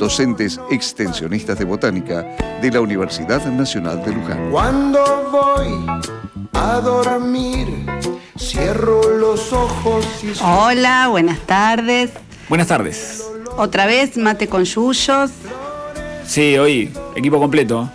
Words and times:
docentes 0.00 0.58
extensionistas 0.70 1.58
de 1.58 1.66
botánica 1.66 2.22
de 2.62 2.70
la 2.70 2.80
Universidad 2.80 3.44
Nacional 3.44 4.02
de 4.02 4.12
Luján. 4.12 4.50
Cuando 4.50 5.28
voy 5.30 5.86
a 6.54 6.80
dormir, 6.80 7.86
cierro 8.38 9.02
los 9.18 9.52
ojos 9.52 10.06
y 10.22 10.32
Hola, 10.42 11.08
buenas 11.08 11.38
tardes. 11.40 12.12
Buenas 12.48 12.66
tardes. 12.66 13.22
Otra 13.58 13.84
vez 13.84 14.16
mate 14.16 14.48
con 14.48 14.64
yuyos. 14.64 15.30
Sí, 16.26 16.56
hoy, 16.56 16.90
equipo 17.14 17.38
completo. 17.38 17.90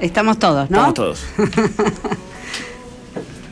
Estamos 0.00 0.38
todos, 0.38 0.70
¿no? 0.70 0.88
Estamos 0.88 0.94
todos. 0.94 1.24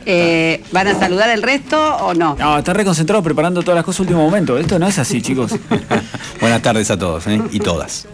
Eh, 0.05 0.63
¿Van 0.71 0.87
a 0.87 0.97
saludar 0.99 1.29
el 1.29 1.43
resto 1.43 1.79
o 1.97 2.13
no? 2.13 2.35
No, 2.39 2.57
está 2.57 2.73
reconcentrado 2.73 3.21
preparando 3.21 3.61
todas 3.61 3.75
las 3.75 3.85
cosas 3.85 4.01
último 4.01 4.23
momento. 4.23 4.57
Esto 4.57 4.79
no 4.79 4.87
es 4.87 4.97
así, 4.99 5.21
chicos. 5.21 5.51
Buenas 6.41 6.61
tardes 6.61 6.89
a 6.91 6.97
todos 6.97 7.27
¿eh? 7.27 7.41
y 7.51 7.59
todas. 7.59 8.07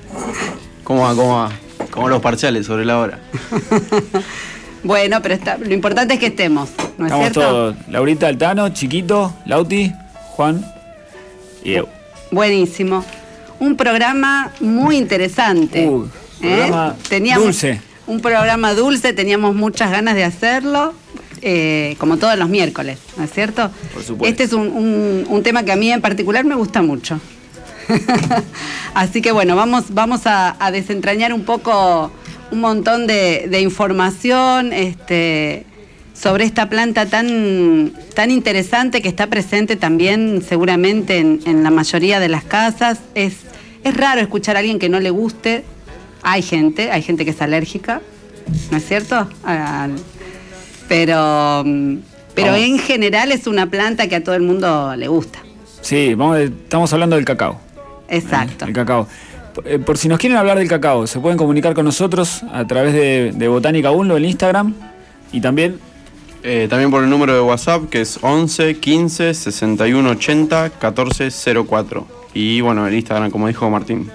¿Cómo 0.83 1.01
va? 1.03 1.15
¿Cómo 1.15 1.35
va? 1.37 1.51
Como 1.91 2.09
los 2.09 2.21
parciales 2.21 2.65
sobre 2.65 2.85
la 2.85 2.97
hora. 2.99 3.19
Bueno, 4.83 5.21
pero 5.21 5.33
está- 5.33 5.57
lo 5.57 5.73
importante 5.73 6.13
es 6.13 6.19
que 6.19 6.27
estemos, 6.27 6.69
¿no 6.97 7.07
es 7.07 7.11
Estamos 7.11 7.19
cierto? 7.25 7.41
todos. 7.41 7.75
Laurita 7.89 8.27
Altano, 8.27 8.69
Chiquito, 8.69 9.33
Lauti, 9.45 9.91
Juan 10.35 10.63
y 11.63 11.73
Eu. 11.73 11.87
Buenísimo. 12.31 13.03
Un 13.59 13.75
programa 13.75 14.51
muy 14.61 14.97
interesante. 14.97 15.87
Uh, 15.87 16.07
programa 16.39 16.95
dulce. 17.35 17.81
Un 18.05 18.21
programa 18.21 18.73
dulce, 18.75 19.13
teníamos 19.13 19.55
muchas 19.55 19.91
ganas 19.91 20.15
de 20.15 20.23
hacerlo, 20.23 20.93
eh, 21.41 21.95
como 21.99 22.17
todos 22.17 22.37
los 22.37 22.49
miércoles, 22.49 22.97
¿no 23.17 23.23
es 23.23 23.31
cierto? 23.31 23.69
Por 23.93 24.03
supuesto. 24.03 24.25
Este 24.31 24.43
es 24.43 24.53
un, 24.53 24.67
un- 24.67 25.25
un 25.29 25.43
tema 25.43 25.63
que 25.63 25.71
a 25.71 25.75
mí 25.75 25.91
en 25.91 26.01
particular 26.01 26.43
me 26.45 26.55
gusta 26.55 26.81
mucho. 26.81 27.19
Así 28.93 29.21
que 29.21 29.31
bueno, 29.31 29.55
vamos, 29.55 29.85
vamos 29.89 30.25
a, 30.27 30.55
a 30.63 30.71
desentrañar 30.71 31.33
un 31.33 31.43
poco, 31.43 32.11
un 32.51 32.59
montón 32.59 33.07
de, 33.07 33.47
de 33.49 33.61
información 33.61 34.73
este, 34.73 35.65
sobre 36.13 36.43
esta 36.45 36.67
planta 36.69 37.05
tan, 37.05 37.93
tan 38.15 38.31
interesante 38.31 39.01
que 39.01 39.07
está 39.09 39.27
presente 39.27 39.75
también 39.75 40.43
seguramente 40.47 41.19
en, 41.19 41.39
en 41.45 41.63
la 41.63 41.69
mayoría 41.71 42.19
de 42.19 42.29
las 42.29 42.43
casas. 42.43 42.99
Es, 43.15 43.35
es 43.83 43.95
raro 43.95 44.19
escuchar 44.21 44.55
a 44.55 44.59
alguien 44.59 44.79
que 44.79 44.89
no 44.89 44.99
le 44.99 45.09
guste. 45.11 45.63
Hay 46.23 46.41
gente, 46.41 46.91
hay 46.91 47.03
gente 47.03 47.23
que 47.23 47.31
es 47.31 47.41
alérgica, 47.41 48.01
¿no 48.71 48.77
es 48.77 48.85
cierto? 48.85 49.29
Al- 49.43 49.95
pero 50.87 51.63
mm, 51.65 51.95
pero 52.35 52.51
Vamos. 52.51 52.61
en 52.67 52.77
general 52.79 53.31
es 53.31 53.47
una 53.47 53.65
planta 53.69 54.07
que 54.07 54.15
a 54.15 54.23
todo 54.23 54.35
el 54.35 54.43
mundo 54.43 54.95
le 54.95 55.07
gusta. 55.07 55.39
Sí, 55.81 56.13
vamos, 56.13 56.37
estamos 56.39 56.91
hablando 56.93 57.15
del 57.15 57.25
cacao. 57.25 57.59
Exacto. 58.09 58.65
El 58.65 58.73
cacao. 58.73 59.07
Eh, 59.65 59.79
Por 59.79 59.97
si 59.97 60.07
nos 60.07 60.19
quieren 60.19 60.37
hablar 60.37 60.59
del 60.59 60.67
cacao, 60.67 61.07
se 61.07 61.19
pueden 61.19 61.37
comunicar 61.37 61.73
con 61.73 61.85
nosotros 61.85 62.43
a 62.53 62.65
través 62.67 62.93
de, 62.93 63.31
de 63.33 63.47
Botánica 63.47 63.89
1 63.91 64.17
en 64.17 64.25
Instagram 64.25 64.73
y 65.31 65.41
también 65.41 65.79
Eh, 66.43 66.67
también 66.69 66.91
por 66.91 67.03
el 67.03 67.09
número 67.09 67.33
de 67.33 67.41
WhatsApp 67.41 67.89
que 67.89 68.01
es 68.01 68.19
11 68.21 68.75
15 68.79 69.33
61 69.33 70.09
80 70.11 70.69
14 70.79 71.29
04. 71.67 72.07
Y 72.35 72.61
bueno, 72.61 72.85
el 72.87 72.93
Instagram, 72.93 73.31
como 73.31 73.47
dijo 73.47 73.67
Martín. 73.69 74.11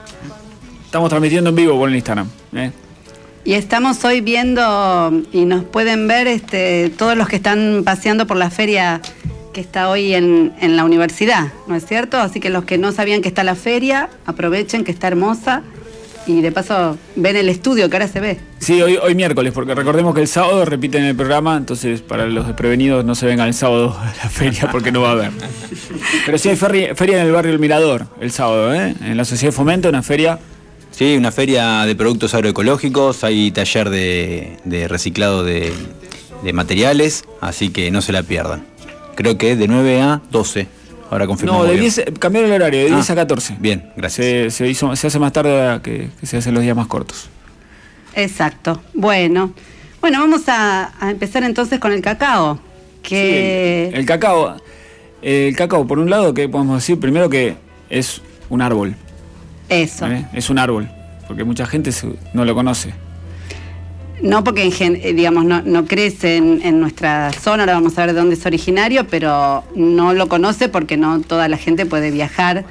estamos 0.86 1.08
transmitiendo 1.10 1.50
en 1.50 1.56
vivo 1.56 1.76
por 1.76 1.88
el 1.88 1.96
Instagram. 1.96 2.28
¿eh? 2.54 2.70
Y 3.44 3.54
estamos 3.54 4.04
hoy 4.04 4.20
viendo 4.20 5.22
y 5.32 5.44
nos 5.46 5.64
pueden 5.64 6.06
ver 6.06 6.28
este, 6.28 6.90
todos 6.90 7.16
los 7.16 7.28
que 7.28 7.36
están 7.36 7.82
paseando 7.84 8.26
por 8.26 8.36
la 8.36 8.50
feria 8.50 9.00
que 9.52 9.60
está 9.60 9.90
hoy 9.90 10.14
en, 10.14 10.52
en 10.60 10.76
la 10.76 10.84
universidad, 10.84 11.52
¿no 11.66 11.74
es 11.74 11.84
cierto? 11.84 12.18
Así 12.18 12.40
que 12.40 12.50
los 12.50 12.64
que 12.64 12.78
no 12.78 12.92
sabían 12.92 13.20
que 13.20 13.28
está 13.28 13.42
la 13.42 13.54
feria, 13.54 14.08
aprovechen 14.26 14.84
que 14.84 14.92
está 14.92 15.08
hermosa 15.08 15.62
y 16.26 16.40
de 16.40 16.52
paso 16.52 16.96
ven 17.16 17.36
el 17.36 17.48
estudio 17.48 17.90
que 17.90 17.96
ahora 17.96 18.08
se 18.08 18.20
ve. 18.20 18.38
Sí, 18.58 18.80
hoy, 18.80 18.96
hoy 18.96 19.14
miércoles, 19.14 19.52
porque 19.52 19.74
recordemos 19.74 20.14
que 20.14 20.20
el 20.20 20.28
sábado 20.28 20.64
repiten 20.64 21.04
el 21.04 21.16
programa, 21.16 21.56
entonces 21.56 22.00
para 22.00 22.26
los 22.26 22.46
desprevenidos 22.46 23.04
no 23.04 23.14
se 23.14 23.26
vengan 23.26 23.48
el 23.48 23.54
sábado 23.54 23.96
a 23.98 24.06
la 24.22 24.30
feria 24.30 24.68
porque 24.70 24.92
no 24.92 25.02
va 25.02 25.08
a 25.08 25.12
haber. 25.12 25.30
Pero 26.24 26.38
sí 26.38 26.48
hay 26.48 26.56
feria, 26.56 26.92
en 26.92 27.26
el 27.26 27.32
barrio 27.32 27.52
El 27.52 27.58
Mirador 27.58 28.06
el 28.20 28.30
sábado, 28.30 28.72
¿eh? 28.72 28.94
En 29.00 29.16
la 29.16 29.24
Sociedad 29.24 29.52
de 29.52 29.56
Fomento, 29.56 29.88
una 29.88 30.02
feria. 30.02 30.38
Sí, 30.92 31.16
una 31.16 31.32
feria 31.32 31.84
de 31.86 31.96
productos 31.96 32.34
agroecológicos, 32.34 33.24
hay 33.24 33.50
taller 33.50 33.90
de, 33.90 34.58
de 34.64 34.86
reciclado 34.88 35.42
de, 35.42 35.72
de 36.44 36.52
materiales, 36.52 37.24
así 37.40 37.70
que 37.70 37.90
no 37.90 38.00
se 38.02 38.12
la 38.12 38.22
pierdan. 38.22 38.64
Creo 39.14 39.36
que 39.38 39.56
de 39.56 39.68
9 39.68 40.00
a 40.02 40.20
12. 40.30 40.66
Ahora 41.10 41.26
confirmo. 41.26 41.58
No, 41.58 41.64
de 41.64 41.76
10, 41.78 42.04
cambiaron 42.18 42.50
el 42.50 42.56
horario, 42.62 42.80
de 42.84 42.92
Ah, 42.92 42.96
10 42.96 43.10
a 43.10 43.14
14. 43.14 43.56
bien, 43.58 43.90
gracias. 43.96 44.26
Se, 44.26 44.50
se 44.50 44.68
hizo, 44.68 44.94
se 44.96 45.06
hace 45.08 45.18
más 45.18 45.32
tarde 45.32 45.80
que, 45.82 46.08
que 46.20 46.26
se 46.26 46.36
hacen 46.38 46.54
los 46.54 46.62
días 46.62 46.76
más 46.76 46.86
cortos. 46.86 47.28
Exacto. 48.14 48.82
Bueno, 48.94 49.52
bueno, 50.00 50.20
vamos 50.20 50.42
a, 50.48 50.92
a 51.00 51.10
empezar 51.10 51.42
entonces 51.44 51.80
con 51.80 51.92
el 51.92 52.02
cacao. 52.02 52.60
Que 53.02 53.88
El 53.92 54.06
cacao, 54.06 54.56
el 55.22 55.56
cacao, 55.56 55.86
por 55.86 55.98
un 55.98 56.08
lado, 56.08 56.32
que 56.34 56.48
podemos 56.48 56.76
decir 56.76 57.00
primero 57.00 57.28
que 57.28 57.56
es 57.90 58.22
un 58.48 58.62
árbol. 58.62 58.94
Eso. 59.72 60.06
¿eh? 60.06 60.26
Es 60.32 60.50
un 60.50 60.58
árbol, 60.58 60.88
porque 61.26 61.44
mucha 61.44 61.66
gente 61.66 61.90
no 62.32 62.44
lo 62.44 62.54
conoce. 62.54 62.92
No 64.22 64.44
porque 64.44 64.64
eh, 64.68 65.12
digamos 65.14 65.44
no, 65.44 65.62
no 65.62 65.84
crece 65.86 66.36
en, 66.36 66.60
en 66.62 66.78
nuestra 66.80 67.32
zona, 67.32 67.64
ahora 67.64 67.74
vamos 67.74 67.98
a 67.98 68.02
ver 68.06 68.14
de 68.14 68.20
dónde 68.20 68.36
es 68.36 68.46
originario, 68.46 69.06
pero 69.08 69.64
no 69.74 70.12
lo 70.14 70.28
conoce 70.28 70.68
porque 70.68 70.96
no 70.96 71.20
toda 71.20 71.48
la 71.48 71.56
gente 71.56 71.86
puede 71.86 72.10
viajar, 72.12 72.64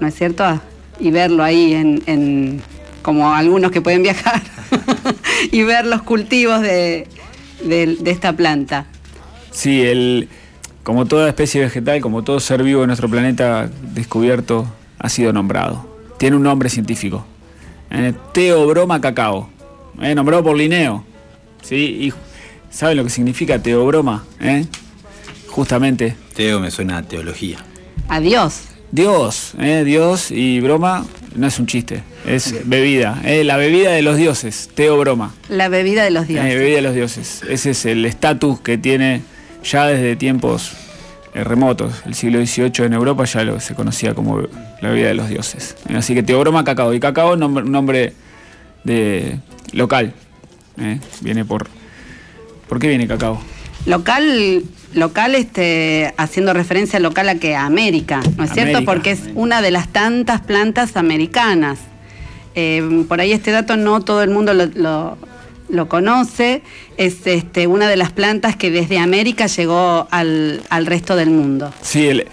¿no 0.00 0.06
es 0.06 0.14
cierto? 0.14 0.60
Y 1.00 1.10
verlo 1.10 1.42
ahí 1.42 1.72
en, 1.72 2.02
en- 2.06 2.62
como 3.00 3.32
algunos 3.34 3.70
que 3.70 3.80
pueden 3.80 4.02
viajar 4.02 4.42
y 5.52 5.62
ver 5.62 5.86
los 5.86 6.02
cultivos 6.02 6.60
de, 6.60 7.06
de- 7.64 7.96
de 8.00 8.10
esta 8.10 8.34
planta. 8.34 8.84
Sí, 9.50 9.80
el, 9.82 10.28
como 10.82 11.06
toda 11.06 11.28
especie 11.28 11.62
vegetal, 11.62 12.00
como 12.02 12.24
todo 12.24 12.40
ser 12.40 12.62
vivo 12.62 12.82
en 12.82 12.88
nuestro 12.88 13.08
planeta 13.08 13.70
descubierto, 13.94 14.66
ha 14.98 15.08
sido 15.08 15.32
nombrado. 15.32 15.93
Tiene 16.18 16.36
un 16.36 16.42
nombre 16.42 16.68
científico. 16.70 17.24
Eh, 17.90 18.12
Teobroma 18.32 19.00
cacao. 19.00 19.48
eh, 20.00 20.14
nombrado 20.14 20.42
por 20.44 20.56
Linneo. 20.56 21.04
¿sí? 21.62 21.76
¿Y 21.76 22.12
saben 22.70 22.96
lo 22.96 23.04
que 23.04 23.10
significa 23.10 23.58
teobroma? 23.58 24.24
eh? 24.40 24.64
Justamente. 25.48 26.16
Teo 26.34 26.60
me 26.60 26.70
suena 26.70 26.98
a 26.98 27.02
teología. 27.02 27.58
Adiós. 28.08 28.62
Dios, 28.90 29.54
eh, 29.58 29.82
Dios 29.84 30.30
y 30.30 30.60
broma 30.60 31.04
no 31.34 31.48
es 31.48 31.58
un 31.58 31.66
chiste, 31.66 32.02
es 32.26 32.68
bebida, 32.68 33.20
eh, 33.24 33.42
la 33.42 33.56
bebida 33.56 33.90
de 33.90 34.02
los 34.02 34.16
dioses, 34.16 34.70
teobroma. 34.72 35.34
La 35.48 35.68
bebida 35.68 36.04
de 36.04 36.10
los 36.12 36.24
Eh, 36.24 36.34
dioses. 36.34 36.54
bebida 36.54 36.76
de 36.76 36.82
los 36.82 36.94
dioses. 36.94 37.42
Ese 37.48 37.70
es 37.70 37.86
el 37.86 38.04
estatus 38.06 38.60
que 38.60 38.78
tiene 38.78 39.22
ya 39.64 39.86
desde 39.86 40.14
tiempos 40.14 40.70
remotos. 41.42 42.02
El 42.06 42.14
siglo 42.14 42.38
XVIII 42.44 42.86
en 42.86 42.92
Europa 42.92 43.24
ya 43.24 43.42
lo, 43.42 43.58
se 43.58 43.74
conocía 43.74 44.14
como 44.14 44.40
la 44.80 44.88
bebida 44.90 45.08
de 45.08 45.14
los 45.14 45.28
dioses. 45.28 45.76
Eh, 45.88 45.96
Así 45.96 46.14
que 46.14 46.22
Teobroma 46.22 46.62
Cacao. 46.62 46.94
Y 46.94 47.00
Cacao, 47.00 47.34
nombre- 47.36 47.64
un 47.64 47.72
nombre 47.72 48.12
de 48.84 49.38
local. 49.72 50.12
eh, 50.78 51.00
Viene 51.22 51.44
por... 51.44 51.66
¿Por 52.68 52.78
qué 52.78 52.88
viene 52.88 53.08
Cacao? 53.08 53.40
Local, 53.86 54.62
local 54.94 55.34
este, 55.34 56.14
haciendo 56.16 56.52
referencia 56.54 56.98
local 57.00 57.28
a 57.28 57.34
que 57.34 57.54
a 57.56 57.66
América, 57.66 58.20
¿no 58.36 58.44
es 58.44 58.52
cierto? 58.52 58.84
Porque 58.84 59.10
es 59.10 59.20
una 59.34 59.60
de 59.60 59.70
las 59.70 59.88
tantas 59.88 60.40
plantas 60.40 60.96
americanas. 60.96 61.78
Eh, 62.54 63.04
por 63.08 63.20
ahí 63.20 63.32
este 63.32 63.50
dato 63.50 63.76
no 63.76 64.00
todo 64.00 64.22
el 64.22 64.30
mundo 64.30 64.54
lo, 64.54 64.66
lo- 64.66 65.18
lo 65.68 65.88
conoce. 65.88 66.62
Es 66.96 67.26
este, 67.26 67.66
una 67.66 67.88
de 67.88 67.96
las 67.96 68.12
plantas 68.12 68.56
que 68.56 68.70
desde 68.70 68.98
América 68.98 69.46
llegó 69.46 70.06
al, 70.10 70.62
al 70.70 70.86
resto 70.86 71.16
del 71.16 71.30
mundo. 71.30 71.72
Sí, 71.82 72.06
el- 72.08 72.26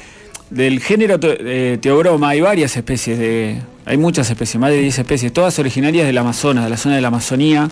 del 0.49 0.81
género 0.81 1.17
te- 1.17 1.37
eh, 1.73 1.77
Teobroma 1.77 2.29
hay 2.29 2.41
varias 2.41 2.75
especies, 2.75 3.17
de, 3.17 3.61
hay 3.85 3.95
muchas 3.95 4.29
especies, 4.29 4.59
más 4.59 4.69
de 4.71 4.79
10 4.81 4.99
especies, 4.99 5.31
todas 5.31 5.57
originarias 5.59 6.05
del 6.05 6.17
Amazonas, 6.17 6.65
de 6.65 6.69
la 6.69 6.75
zona 6.75 6.95
de 6.95 7.01
la 7.01 7.07
Amazonía, 7.07 7.69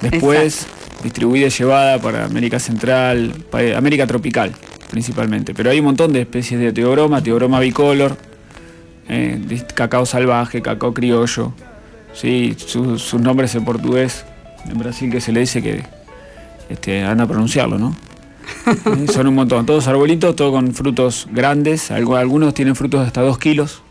después 0.00 0.66
distribuida 1.02 1.48
y 1.48 1.50
llevada 1.50 1.98
para 2.00 2.24
América 2.24 2.58
Central, 2.58 3.34
pa- 3.50 3.76
América 3.76 4.06
tropical 4.06 4.52
principalmente. 4.90 5.52
Pero 5.52 5.70
hay 5.70 5.80
un 5.80 5.84
montón 5.84 6.12
de 6.14 6.22
especies 6.22 6.58
de 6.60 6.72
Teobroma, 6.72 7.22
Teobroma 7.22 7.60
bicolor, 7.60 8.16
eh, 9.08 9.38
cacao 9.74 10.06
salvaje, 10.06 10.62
cacao 10.62 10.94
criollo, 10.94 11.52
Sí, 12.14 12.54
su- 12.56 12.96
sus 12.98 13.20
nombres 13.20 13.54
en 13.56 13.64
portugués, 13.64 14.24
en 14.70 14.78
Brasil 14.78 15.10
que 15.10 15.20
se 15.20 15.32
le 15.32 15.40
dice 15.40 15.62
que 15.62 15.82
este, 16.68 17.02
anda 17.02 17.24
a 17.24 17.26
pronunciarlo, 17.26 17.78
¿no? 17.78 17.94
Eh, 18.66 19.06
Son 19.12 19.26
un 19.26 19.34
montón, 19.34 19.64
todos 19.66 19.86
arbolitos, 19.88 20.34
todos 20.36 20.52
con 20.52 20.74
frutos 20.74 21.28
grandes, 21.32 21.90
algo- 21.90 22.16
algunos 22.16 22.54
tienen 22.54 22.74
frutos 22.74 23.00
de 23.00 23.06
hasta 23.06 23.20
dos 23.22 23.38
kilos. 23.38 23.82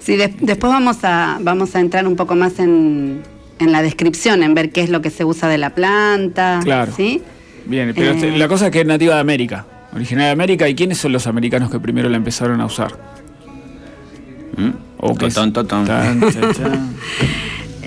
Sí, 0.00 0.16
de- 0.16 0.34
después 0.40 0.72
vamos 0.72 0.98
a, 1.02 1.38
vamos 1.40 1.74
a 1.74 1.80
entrar 1.80 2.06
un 2.06 2.16
poco 2.16 2.34
más 2.34 2.58
en, 2.58 3.22
en 3.58 3.72
la 3.72 3.82
descripción, 3.82 4.42
en 4.42 4.54
ver 4.54 4.70
qué 4.70 4.82
es 4.82 4.90
lo 4.90 5.02
que 5.02 5.10
se 5.10 5.24
usa 5.24 5.48
de 5.48 5.58
la 5.58 5.70
planta. 5.70 6.60
Claro. 6.62 6.92
¿Sí? 6.96 7.22
Bien, 7.66 7.92
pero 7.94 8.12
Eh. 8.12 8.14
este, 8.14 8.38
la 8.38 8.48
cosa 8.48 8.66
es 8.66 8.72
que 8.72 8.80
es 8.80 8.86
nativa 8.86 9.14
de 9.16 9.20
América, 9.20 9.66
originaria 9.92 10.26
de 10.28 10.32
América, 10.32 10.68
¿y 10.68 10.74
quiénes 10.74 10.98
son 10.98 11.12
los 11.12 11.26
americanos 11.26 11.70
que 11.70 11.78
primero 11.80 12.08
la 12.08 12.16
empezaron 12.16 12.60
a 12.60 12.66
usar? 12.66 12.92
¿Mm? 14.56 14.70
O 15.00 15.12
es- 15.12 15.34
totón. 15.34 15.52
Tan. 15.86 16.20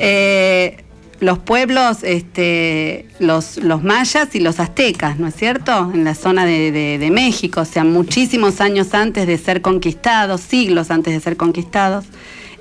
Eh, 0.03 0.77
los 1.21 1.37
pueblos, 1.37 1.99
este, 2.03 3.05
los, 3.19 3.59
mayas 3.83 4.33
y 4.33 4.39
los 4.39 4.59
aztecas, 4.59 5.19
¿no 5.19 5.27
es 5.27 5.35
cierto? 5.35 5.91
En 5.93 6.03
la 6.03 6.15
zona 6.15 6.45
de, 6.45 7.09
México, 7.11 7.61
o 7.61 7.65
sea, 7.65 7.83
muchísimos 7.83 8.59
años 8.59 8.95
antes 8.95 9.27
de 9.27 9.37
ser 9.37 9.61
conquistados, 9.61 10.41
siglos 10.41 10.89
antes 10.89 11.13
de 11.13 11.19
ser 11.19 11.37
conquistados, 11.37 12.05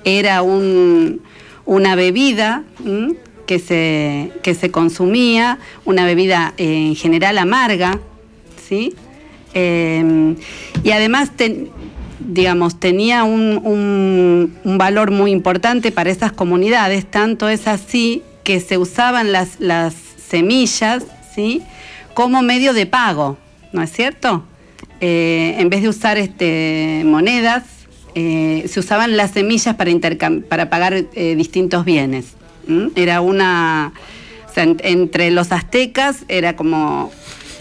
era 0.05 0.43
un- 0.43 1.23
una 1.65 1.95
bebida 1.95 2.65
que 3.47 3.59
se, 3.59 4.31
que 4.43 4.55
se 4.55 4.71
consumía, 4.71 5.59
una 5.87 6.05
bebida 6.05 6.53
eh, 6.59 6.89
en 6.89 6.97
general 6.97 7.39
amarga, 7.39 7.99
¿sí? 8.69 8.95
Eh, 9.55 10.35
y 10.85 10.91
además, 10.91 11.31
digamos, 12.19 12.79
tenía 12.79 13.25
un- 13.25 14.53
un 14.65 14.79
valor 14.79 15.11
muy 15.13 15.31
importante 15.31 15.93
para 15.93 16.11
esas 16.11 16.33
comunidades, 16.33 17.11
tanto 17.11 17.49
es 17.49 17.67
así 17.67 18.23
que 18.45 18.61
se 18.61 18.79
usaban 18.79 19.33
las, 19.33 19.61
las 19.61 19.95
semillas, 20.29 21.05
¿sí? 21.35 21.63
Como 22.15 22.43
medio 22.43 22.73
de 22.73 22.87
pago, 22.87 23.39
¿no 23.73 23.83
es 23.83 23.93
cierto? 23.93 24.45
Eh, 25.01 25.57
en 25.59 25.71
vez 25.71 25.83
de 25.83 25.89
usar 25.89 26.19
este, 26.19 27.03
monedas, 27.05 27.65
eh, 28.15 28.67
se 28.69 28.81
usaban 28.81 29.17
las 29.17 29.31
semillas 29.31 29.75
para, 29.77 29.93
para 30.49 30.71
pagar 30.71 30.95
eh, 31.15 31.35
distintos 31.37 31.85
bienes. 31.85 32.35
Era 32.95 33.21
una... 33.21 33.93
entre 34.55 35.31
los 35.31 35.51
aztecas 35.53 36.25
era 36.29 36.55
como... 36.55 37.11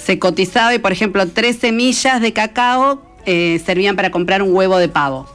Se 0.03 0.19
cotizaba 0.19 0.73
y, 0.73 0.79
por 0.79 0.91
ejemplo, 0.91 1.27
tres 1.27 1.57
semillas 1.57 2.19
de 2.21 2.33
cacao 2.33 3.03
servían 3.25 3.95
para 3.95 4.09
comprar 4.09 4.41
un 4.41 4.55
huevo 4.55 4.77
de 4.77 4.89
pavo. 4.89 5.29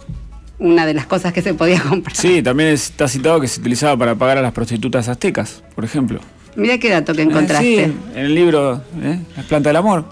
Una 0.64 0.86
de 0.86 0.94
las 0.94 1.06
cosas 1.06 1.32
que 1.34 1.42
se 1.42 1.52
podía 1.52 1.80
comprar. 1.88 2.16
Sí, 2.16 2.42
también 2.42 2.70
está 2.70 3.06
citado 3.06 3.38
que 3.40 3.48
se 3.48 3.60
utilizaba 3.60 3.96
para 3.98 4.14
pagar 4.14 4.38
a 4.38 4.42
las 4.42 4.52
prostitutas 4.52 5.08
aztecas, 5.08 5.62
por 5.74 5.84
ejemplo. 5.84 6.20
Mira 6.56 6.78
qué 6.78 6.88
dato 6.88 7.12
que 7.14 7.20
Eh, 7.20 7.24
encontraste. 7.24 7.64
sí, 7.86 7.92
en 8.14 8.24
el 8.24 8.34
libro 8.34 8.80
¿eh? 9.02 9.18
Las 9.36 9.44
plantas 9.46 9.70
del 9.70 9.76
amor. 9.76 10.04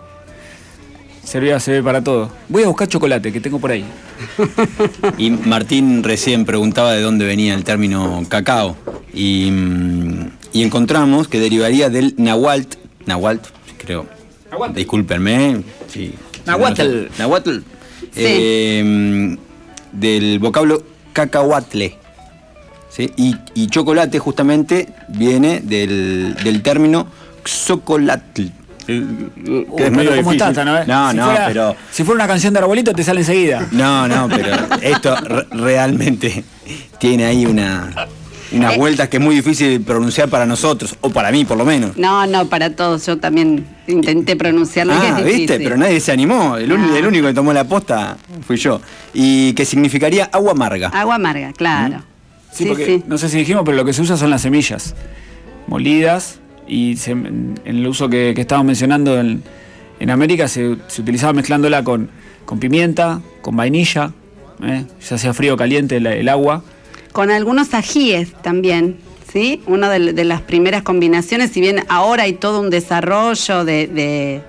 Servía, 1.24 1.58
se 1.60 1.70
ve 1.72 1.82
para 1.82 2.02
todo. 2.04 2.30
Voy 2.48 2.64
a 2.64 2.66
buscar 2.68 2.88
chocolate 2.88 3.32
que 3.32 3.40
tengo 3.40 3.58
por 3.60 3.70
ahí. 3.70 3.84
Y 5.18 5.30
Martín 5.30 6.02
recién 6.02 6.44
preguntaba 6.44 6.92
de 6.92 7.00
dónde 7.00 7.24
venía 7.24 7.54
el 7.54 7.64
término 7.64 8.22
cacao. 8.28 8.76
Y, 9.14 9.48
mm, 9.50 10.30
y 10.52 10.62
encontramos 10.64 11.28
que 11.28 11.38
derivaría 11.40 11.88
del 11.90 12.14
nahuatl. 12.18 12.76
Nahuatl, 13.06 13.48
creo. 13.84 14.06
Nahuatl. 14.50 14.74
Discúlpenme. 14.74 15.62
Sí. 15.88 16.12
Nahuatl. 16.44 16.82
No 16.82 17.02
sé. 17.08 17.08
Nahuatl. 17.18 17.58
Sí. 17.58 18.10
Eh, 18.16 19.36
del 19.92 20.38
vocablo 20.38 20.82
cacahuatle. 21.12 21.96
¿sí? 22.90 23.10
Y, 23.16 23.36
y 23.54 23.66
chocolate 23.68 24.18
justamente 24.18 24.88
viene 25.08 25.60
del, 25.60 26.34
del 26.42 26.62
término 26.62 27.06
xocolatl. 27.44 28.42
Que 28.86 28.96
es 28.96 29.00
Uy, 29.00 29.90
medio 29.90 30.10
pero 30.10 30.16
¿Cómo 30.16 30.32
difícil. 30.32 30.48
estás, 30.48 30.64
no, 30.66 30.76
eh? 30.78 30.84
No, 30.86 31.10
Si 31.12 31.16
no, 31.16 31.24
fuera- 31.26 31.46
pero... 31.46 31.76
Si 31.92 32.02
fuera 32.04 32.16
una 32.24 32.26
canción 32.26 32.52
de 32.52 32.58
arbolito 32.58 32.92
te 32.92 33.04
sale 33.04 33.20
enseguida. 33.20 33.66
No, 33.70 34.08
no, 34.08 34.28
pero 34.28 34.56
esto 34.82 35.14
re- 35.16 35.46
realmente 35.52 36.44
tiene 36.98 37.24
ahí 37.26 37.46
una, 37.46 38.08
unas 38.54 38.74
Eh. 38.74 38.78
vueltas 38.78 39.08
que 39.08 39.16
es 39.18 39.22
muy 39.22 39.34
difícil 39.34 39.80
pronunciar 39.80 40.28
para 40.28 40.46
nosotros, 40.46 40.96
o 41.00 41.10
para 41.10 41.30
mí 41.32 41.44
por 41.44 41.56
lo 41.56 41.64
menos. 41.64 41.96
No, 41.96 42.26
no, 42.26 42.46
para 42.48 42.70
todos. 42.76 43.06
Yo 43.06 43.18
también 43.18 43.66
intenté 43.86 44.36
pronunciarlo. 44.36 44.92
Ah, 44.94 45.16
es 45.20 45.24
viste, 45.24 45.58
pero 45.58 45.76
nadie 45.76 46.00
se 46.00 46.12
animó. 46.12 46.56
El, 46.56 46.72
uni- 46.72 46.88
No. 46.88 46.96
el 46.96 47.06
único 47.06 47.26
que 47.28 47.34
tomó 47.34 47.52
la 47.52 47.64
posta 47.64 48.16
fui 48.46 48.56
yo. 48.56 48.80
Y 49.14 49.52
que 49.54 49.64
significaría 49.64 50.24
agua 50.32 50.52
amarga. 50.52 50.88
Agua 50.88 51.14
amarga, 51.16 51.52
claro. 51.52 51.98
Sí, 52.52 52.64
Sí, 52.64 52.68
porque 52.68 52.84
sí. 52.86 53.02
no 53.06 53.16
sé 53.18 53.28
si 53.30 53.38
dijimos, 53.38 53.62
pero 53.64 53.76
lo 53.76 53.84
que 53.84 53.92
se 53.94 54.02
usa 54.02 54.16
son 54.16 54.28
las 54.30 54.42
semillas 54.42 54.94
molidas 55.66 56.38
y 56.68 56.96
se- 56.96 57.12
en 57.12 57.58
el 57.64 57.86
uso 57.86 58.08
que, 58.08 58.32
que 58.34 58.40
estábamos 58.42 58.66
mencionando 58.66 59.18
en, 59.18 59.42
en 60.00 60.10
América 60.10 60.48
se, 60.48 60.76
se 60.88 61.02
utilizaba 61.02 61.32
mezclándola 61.32 61.82
con, 61.84 62.10
con 62.44 62.58
pimienta, 62.58 63.20
con 63.40 63.56
vainilla, 63.56 64.12
¿eh? 64.62 64.84
ya 65.08 65.18
sea 65.18 65.32
frío 65.34 65.54
o 65.54 65.56
caliente 65.56 65.96
el, 65.96 66.06
el 66.06 66.28
agua. 66.28 66.62
Con 67.12 67.30
algunos 67.30 67.74
ajíes 67.74 68.32
también, 68.42 68.96
¿sí? 69.32 69.60
Una 69.66 69.90
de, 69.90 70.12
de 70.12 70.24
las 70.24 70.40
primeras 70.40 70.82
combinaciones, 70.82 71.50
si 71.52 71.60
bien 71.60 71.84
ahora 71.88 72.24
hay 72.24 72.32
todo 72.34 72.60
un 72.60 72.70
desarrollo 72.70 73.64
de... 73.64 73.86
de- 73.86 74.42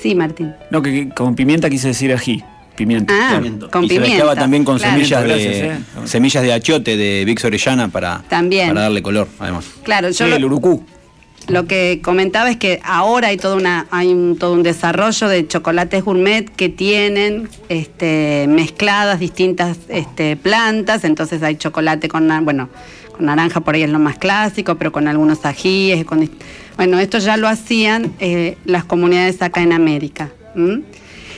Sí, 0.00 0.14
Martín. 0.14 0.52
No, 0.70 0.82
que, 0.82 0.92
que 0.92 1.08
con 1.14 1.34
pimienta 1.34 1.70
quise 1.70 1.88
decir 1.88 2.12
ají, 2.12 2.42
pimienta. 2.76 3.12
Ah, 3.16 3.40
Claro. 3.40 3.70
con 3.70 3.84
y 3.84 3.88
se 3.88 3.94
pimienta. 3.94 4.00
mezclaba 4.16 4.34
también 4.36 4.62
con 4.64 4.76
claro. 4.78 4.92
semillas 4.94 5.22
de 5.22 5.28
Gracias, 5.28 5.54
eh. 5.54 5.78
semillas 6.04 6.42
de 6.42 6.52
achiote 6.52 6.96
de 6.98 7.24
Vix 7.24 7.44
Orellana 7.46 7.88
para, 7.88 8.22
También. 8.28 8.68
para 8.68 8.82
darle 8.82 9.00
color, 9.02 9.26
además. 9.38 9.64
Claro, 9.84 10.12
Sí, 10.12 10.18
yo 10.18 10.26
lo, 10.28 10.36
el 10.36 10.44
urucú. 10.44 10.84
Lo 11.48 11.66
que 11.66 12.00
comentaba 12.02 12.50
es 12.50 12.56
que 12.56 12.80
ahora 12.82 13.28
hay 13.28 13.36
todo 13.36 13.56
una 13.56 13.86
hay 13.90 14.12
un, 14.12 14.36
todo 14.36 14.52
un 14.52 14.62
desarrollo 14.62 15.28
de 15.28 15.46
chocolates 15.46 16.04
gourmet 16.04 16.48
que 16.50 16.68
tienen 16.68 17.48
este, 17.68 18.46
mezcladas 18.48 19.20
distintas 19.20 19.78
este, 19.88 20.36
plantas, 20.36 21.04
entonces 21.04 21.42
hay 21.42 21.56
chocolate 21.56 22.08
con 22.08 22.28
bueno 22.44 22.68
con 23.12 23.26
naranja 23.26 23.60
por 23.60 23.74
ahí 23.74 23.82
es 23.82 23.90
lo 23.90 23.98
más 23.98 24.18
clásico, 24.18 24.74
pero 24.74 24.92
con 24.92 25.08
algunos 25.08 25.44
ajíes, 25.44 26.04
con 26.04 26.28
bueno 26.76 26.98
esto 26.98 27.18
ya 27.18 27.36
lo 27.36 27.48
hacían 27.48 28.12
eh, 28.18 28.58
las 28.64 28.84
comunidades 28.84 29.40
acá 29.42 29.62
en 29.62 29.72
América. 29.72 30.30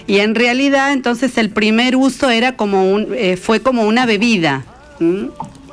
Y 0.06 0.20
en 0.20 0.34
realidad 0.34 0.93
entonces 0.93 1.37
el 1.37 1.50
primer 1.50 1.94
uso 1.96 2.31
era 2.31 2.56
como 2.56 2.90
un 2.90 3.08
eh, 3.14 3.37
fue 3.37 3.61
como 3.61 3.82
una 3.82 4.06
bebida. 4.06 4.64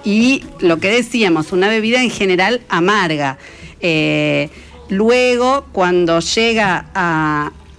Y 0.04 0.44
lo 0.60 0.78
que 0.78 0.90
decíamos, 0.90 1.52
una 1.52 1.68
bebida 1.68 2.04
en 2.04 2.12
general 2.12 2.62
amarga. 2.70 3.38
Eh, 3.88 4.50
luego, 4.90 5.68
cuando 5.72 6.20
llega 6.20 6.88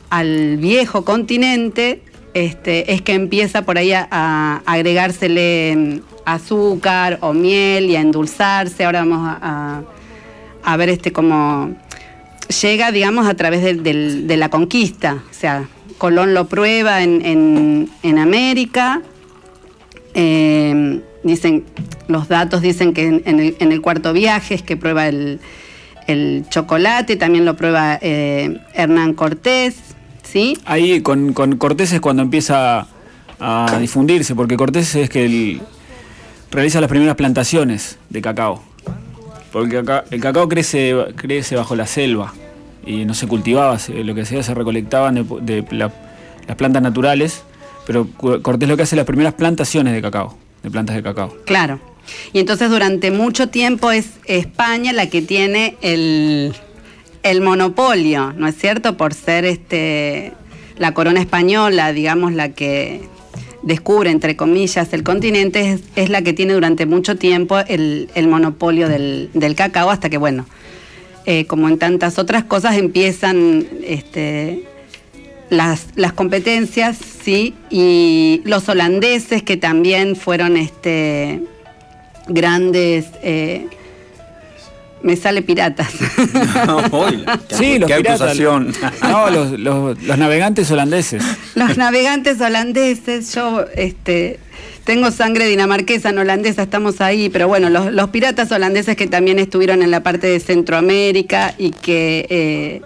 al 0.08 0.56
viejo 0.58 1.04
continente, 1.04 2.00
este, 2.32 2.92
es 2.92 3.02
que 3.02 3.14
empieza 3.14 3.62
por 3.62 3.76
ahí 3.76 3.90
a, 3.92 4.06
a 4.08 4.62
agregársele 4.66 5.74
mm, 5.76 5.98
azúcar 6.24 7.18
o 7.22 7.32
miel 7.32 7.90
y 7.90 7.96
a 7.96 8.00
endulzarse. 8.02 8.84
Ahora 8.84 9.00
vamos 9.00 9.36
a, 9.40 10.76
ver 10.76 10.90
este 10.90 11.10
cómo 11.12 11.74
llega, 12.62 12.92
digamos, 12.92 13.26
a 13.26 13.34
través 13.34 13.82
de 13.82 14.36
la 14.36 14.48
conquista. 14.48 15.24
O 15.28 15.34
sea, 15.34 15.66
Colón 15.98 16.34
lo 16.34 16.46
prueba 16.46 17.02
en, 17.02 17.90
América. 18.16 19.02
Eh, 20.14 21.00
dicen, 21.24 21.64
los 22.06 22.28
datos 22.28 22.62
dicen 22.62 22.94
que 22.94 23.22
en 23.26 23.72
el 23.72 23.80
cuarto 23.80 24.12
viaje 24.12 24.54
es 24.54 24.62
que 24.62 24.76
prueba 24.76 25.08
el, 25.08 25.40
el 26.06 26.44
chocolate, 26.48 27.16
también 27.16 27.44
lo 27.44 27.56
prueba 27.56 27.98
eh, 28.00 28.58
Hernán 28.74 29.14
Cortés, 29.14 29.76
¿sí? 30.22 30.56
Ahí 30.64 31.00
con, 31.00 31.32
con 31.32 31.56
Cortés 31.56 31.92
es 31.92 32.00
cuando 32.00 32.22
empieza 32.22 32.86
a 33.40 33.78
difundirse, 33.80 34.34
porque 34.34 34.56
Cortés 34.56 34.94
es 34.94 35.10
que 35.10 35.24
él 35.24 35.60
realiza 36.50 36.80
las 36.80 36.88
primeras 36.88 37.16
plantaciones 37.16 37.98
de 38.10 38.22
cacao. 38.22 38.62
Porque 39.52 39.78
acá- 39.78 40.04
el 40.10 40.20
cacao 40.20 40.48
crece, 40.48 40.94
crece 41.16 41.56
bajo 41.56 41.76
la 41.76 41.86
selva 41.86 42.32
y 42.84 43.04
no 43.04 43.14
se 43.14 43.26
cultivaba, 43.26 43.78
lo 43.88 44.14
que 44.14 44.22
hacía 44.22 44.42
se 44.42 44.54
recolectaban 44.54 45.14
de, 45.14 45.24
de 45.62 45.64
la- 45.76 45.92
las 46.46 46.56
plantas 46.56 46.82
naturales, 46.82 47.42
pero 47.86 48.06
Cortés 48.42 48.68
lo 48.68 48.76
que 48.76 48.82
hace 48.84 48.94
es 48.94 48.98
las 48.98 49.06
primeras 49.06 49.34
plantaciones 49.34 49.92
de 49.94 50.02
cacao, 50.02 50.36
de 50.62 50.70
plantas 50.70 50.94
de 50.96 51.02
cacao. 51.02 51.34
Claro. 51.44 51.80
Y 52.32 52.40
entonces 52.40 52.70
durante 52.70 53.10
mucho 53.10 53.48
tiempo 53.48 53.90
es 53.90 54.06
España 54.26 54.92
la 54.92 55.08
que 55.08 55.22
tiene 55.22 55.76
el, 55.80 56.54
monopolio, 57.42 58.32
¿no 58.36 58.46
es 58.46 58.56
cierto? 58.56 58.96
Por 58.96 59.14
ser 59.14 59.44
este 59.44 60.32
la 60.78 60.92
corona 60.92 61.20
española, 61.20 61.92
digamos, 61.92 62.32
la 62.32 62.50
que 62.50 63.00
descubre, 63.62 64.10
entre 64.10 64.36
comillas, 64.36 64.92
el 64.92 65.02
continente, 65.02 65.80
es, 65.96 66.10
la 66.10 66.22
que 66.22 66.32
tiene 66.32 66.52
durante 66.52 66.86
mucho 66.86 67.16
tiempo 67.16 67.58
el, 67.66 68.08
monopolio 68.28 68.88
del, 68.88 69.30
del 69.32 69.54
cacao, 69.54 69.90
hasta 69.90 70.10
que, 70.10 70.18
bueno, 70.18 70.46
eh, 71.28 71.46
como 71.46 71.68
en 71.68 71.78
tantas 71.78 72.20
otras 72.20 72.44
cosas, 72.44 72.76
empiezan 72.76 73.66
este, 73.82 74.62
las, 75.50 75.88
las 75.96 76.12
competencias, 76.12 76.98
sí, 77.24 77.54
y 77.68 78.42
los 78.44 78.68
holandeses 78.68 79.42
que 79.42 79.56
también 79.56 80.14
fueron 80.14 80.56
este, 80.56 81.42
grandes... 82.28 83.06
eh, 83.22 83.66
me 85.02 85.14
sale 85.14 85.42
piratas. 85.42 85.88
Sí, 87.50 87.78
los 87.78 87.88
qué 87.88 87.96
piratas. 87.98 88.20
acusación. 88.22 88.72
No, 89.02 89.30
los, 89.30 89.52
los- 89.58 90.02
los 90.02 90.18
navegantes 90.18 90.70
holandeses. 90.70 91.22
Los 91.54 91.76
navegantes 91.76 92.40
holandeses, 92.40 93.32
yo 93.34 93.64
este, 93.76 94.38
tengo 94.84 95.10
sangre 95.10 95.46
dinamarquesa, 95.46 96.12
no 96.12 96.22
holandesa, 96.22 96.62
estamos 96.62 97.00
ahí, 97.00 97.28
pero 97.28 97.46
bueno, 97.46 97.70
los, 97.70 97.92
los 97.92 98.10
piratas 98.10 98.50
holandeses 98.50 98.96
que 98.96 99.06
también 99.06 99.38
estuvieron 99.38 99.82
en 99.82 99.90
la 99.90 100.02
parte 100.02 100.26
de 100.26 100.40
Centroamérica 100.40 101.54
y 101.56 101.70
que 101.70 102.26
eh, 102.28 102.82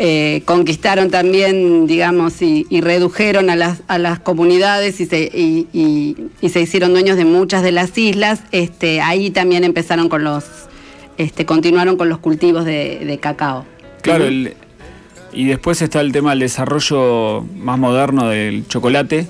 eh, 0.00 0.42
conquistaron 0.44 1.10
también, 1.10 1.88
digamos, 1.88 2.40
y, 2.40 2.66
y 2.70 2.80
redujeron 2.80 3.50
a 3.50 3.56
las, 3.56 3.82
a 3.88 3.98
las 3.98 4.20
comunidades 4.20 5.00
y 5.00 5.06
se, 5.06 5.22
y, 5.34 5.66
y- 5.72 6.16
y 6.40 6.48
se 6.50 6.60
hicieron 6.60 6.92
dueños 6.92 7.16
de 7.16 7.24
muchas 7.24 7.64
de 7.64 7.72
las 7.72 7.98
islas, 7.98 8.40
este, 8.52 9.00
ahí 9.00 9.30
también 9.32 9.64
empezaron 9.64 10.08
con 10.08 10.22
los, 10.22 10.44
este, 11.16 11.44
continuaron 11.44 11.96
con 11.96 12.08
los 12.08 12.18
cultivos 12.18 12.64
de, 12.64 13.00
de 13.04 13.18
cacao. 13.18 13.66
Claro, 14.02 14.26
el- 14.26 14.54
y 15.32 15.46
después 15.46 15.82
está 15.82 16.00
el 16.00 16.12
tema 16.12 16.30
del 16.30 16.38
desarrollo 16.38 17.44
más 17.56 17.76
moderno 17.78 18.28
del 18.28 18.66
chocolate, 18.68 19.26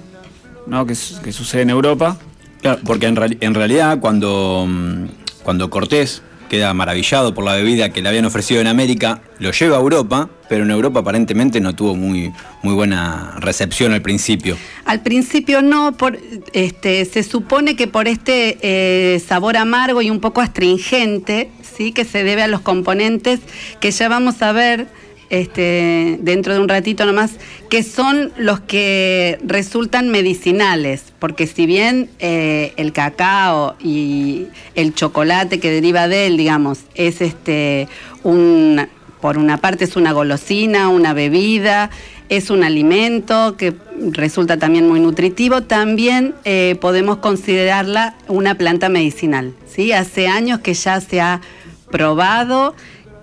¿no? 0.67 0.85
que, 0.85 0.95
su- 0.95 1.21
que 1.23 1.33
sucede 1.33 1.63
en 1.63 1.71
Europa. 1.71 2.19
Claro, 2.61 2.81
porque 2.85 3.07
en, 3.07 3.17
en 3.41 3.55
realidad 3.55 4.01
cuando, 4.01 4.67
mm, 4.69 5.05
cuando 5.45 5.71
Cortés 5.71 6.23
queda 6.49 6.75
maravillado 6.75 7.35
por 7.35 7.45
la 7.45 7.55
bebida 7.55 7.91
que 7.91 8.03
le 8.03 8.09
habían 8.09 8.25
ofrecido 8.25 8.61
en 8.61 8.67
América, 8.67 9.23
lo 9.39 9.53
lleva 9.53 9.77
a 9.77 9.81
Europa, 9.81 10.29
pero 10.49 10.65
en 10.65 10.71
Europa 10.71 11.01
aparentemente 11.01 11.61
no 11.61 11.75
tuvo 11.75 11.95
muy, 11.95 12.33
muy 12.63 12.75
buena 12.75 13.35
recepción 13.39 13.93
al 13.93 14.03
principio. 14.03 14.57
Al 14.85 15.03
principio 15.03 15.63
no, 15.63 15.97
por, 15.97 16.19
este, 16.53 17.05
se 17.05 17.23
supone 17.23 17.77
que 17.77 17.87
por 17.87 18.09
este 18.09 18.59
eh, 18.63 19.21
sabor 19.21 19.57
amargo 19.57 20.03
y 20.03 20.11
un 20.11 20.21
poco 20.21 20.41
astringente, 20.41 21.51
sí, 21.77 21.93
que 21.93 22.05
se 22.05 22.25
debe 22.25 22.43
a 22.43 22.49
los 22.49 22.63
componentes 22.63 23.41
que 23.81 23.91
ya 23.91 24.09
vamos 24.09 24.43
a 24.43 24.53
ver 24.53 24.89
este, 25.31 26.19
dentro 26.21 26.55
de 26.55 26.61
un 26.61 26.69
ratito 26.69 27.05
nomás, 27.05 27.33
que 27.69 27.83
son 27.83 28.33
los 28.37 28.61
que 28.61 29.39
resultan 29.43 30.09
medicinales, 30.09 31.13
porque 31.19 31.47
si 31.47 31.67
bien 31.67 32.11
eh, 32.19 32.73
el 32.77 32.93
cacao 32.93 33.77
y 33.81 34.47
el 34.75 34.95
chocolate 34.95 35.61
que 35.61 35.71
deriva 35.71 36.09
de 36.09 36.27
él, 36.27 36.37
digamos, 36.37 36.81
es 36.95 37.21
este 37.21 37.89
un 38.23 38.89
por 39.21 39.37
una 39.37 39.57
parte 39.57 39.85
es 39.85 39.97
una 39.97 40.13
golosina, 40.13 40.89
una 40.89 41.13
bebida, 41.13 41.91
es 42.29 42.51
un 42.51 42.63
alimento 42.63 43.57
que 43.57 43.75
resulta 44.13 44.59
también 44.59 44.89
muy 44.89 45.01
nutritivo, 45.01 45.63
también 45.63 46.35
eh, 46.45 46.77
podemos 46.81 47.19
considerarla 47.19 48.15
una 48.29 48.55
planta 48.55 48.89
medicinal. 48.89 49.55
¿sí? 49.67 49.93
Hace 49.93 50.29
años 50.29 50.61
que 50.61 50.75
ya 50.75 51.01
se 51.01 51.21
ha 51.21 51.41
probado 51.91 52.75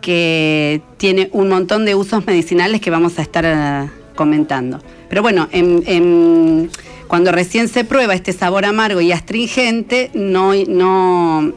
que 0.05 0.81
tiene 0.97 1.29
un 1.33 1.49
montón 1.49 1.83
de 1.83 1.95
usos 1.95 2.27
medicinales 2.27 2.79
que 2.79 2.91
vamos 2.91 3.17
a 3.17 3.23
estar 3.23 3.43
eh, 3.43 3.89
comentando. 4.13 4.79
Pero 5.09 5.23
bueno, 5.23 5.47
en- 5.51 5.81
en- 5.87 6.69
cuando 7.07 7.31
recién 7.31 7.67
se 7.69 7.83
prueba 7.85 8.13
este 8.13 8.31
sabor 8.31 8.65
amargo 8.65 9.01
y 9.01 9.11
astringente, 9.11 10.11
no, 10.13 10.51
no, 10.67 11.51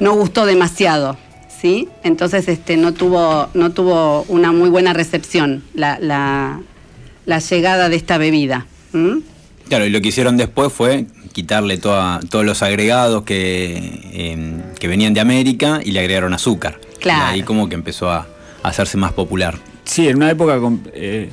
no 0.00 0.14
gustó 0.14 0.46
demasiado, 0.46 1.18
¿sí? 1.60 1.88
Entonces 2.02 2.48
este, 2.48 2.78
no, 2.78 2.94
tuvo, 2.94 3.48
no 3.52 3.72
tuvo 3.72 4.22
una 4.28 4.52
muy 4.52 4.70
buena 4.70 4.94
recepción 4.94 5.62
la, 5.74 5.98
la- 6.00 6.60
llegada 7.50 7.90
de 7.90 7.96
esta 7.96 8.16
bebida. 8.16 8.66
Claro, 9.68 9.84
y 9.84 9.90
lo 9.90 10.00
que 10.00 10.08
hicieron 10.08 10.38
después 10.38 10.72
fue 10.72 11.04
quitarle 11.32 11.76
toda- 11.76 12.20
todos 12.30 12.46
los 12.46 12.62
agregados 12.62 13.24
que, 13.24 13.76
eh, 14.14 14.62
que 14.80 14.88
venían 14.88 15.12
de 15.12 15.20
América 15.20 15.80
y 15.84 15.90
le 15.90 16.00
agregaron 16.00 16.32
azúcar. 16.32 16.80
Claro. 17.06 17.36
Y 17.36 17.40
ahí 17.40 17.42
como 17.42 17.68
que 17.68 17.74
empezó 17.74 18.10
a, 18.10 18.26
a 18.62 18.68
hacerse 18.68 18.96
más 18.96 19.12
popular. 19.12 19.58
Sí, 19.84 20.08
en 20.08 20.16
una 20.16 20.30
época 20.30 20.58
com- 20.58 20.80
eh, 20.92 21.30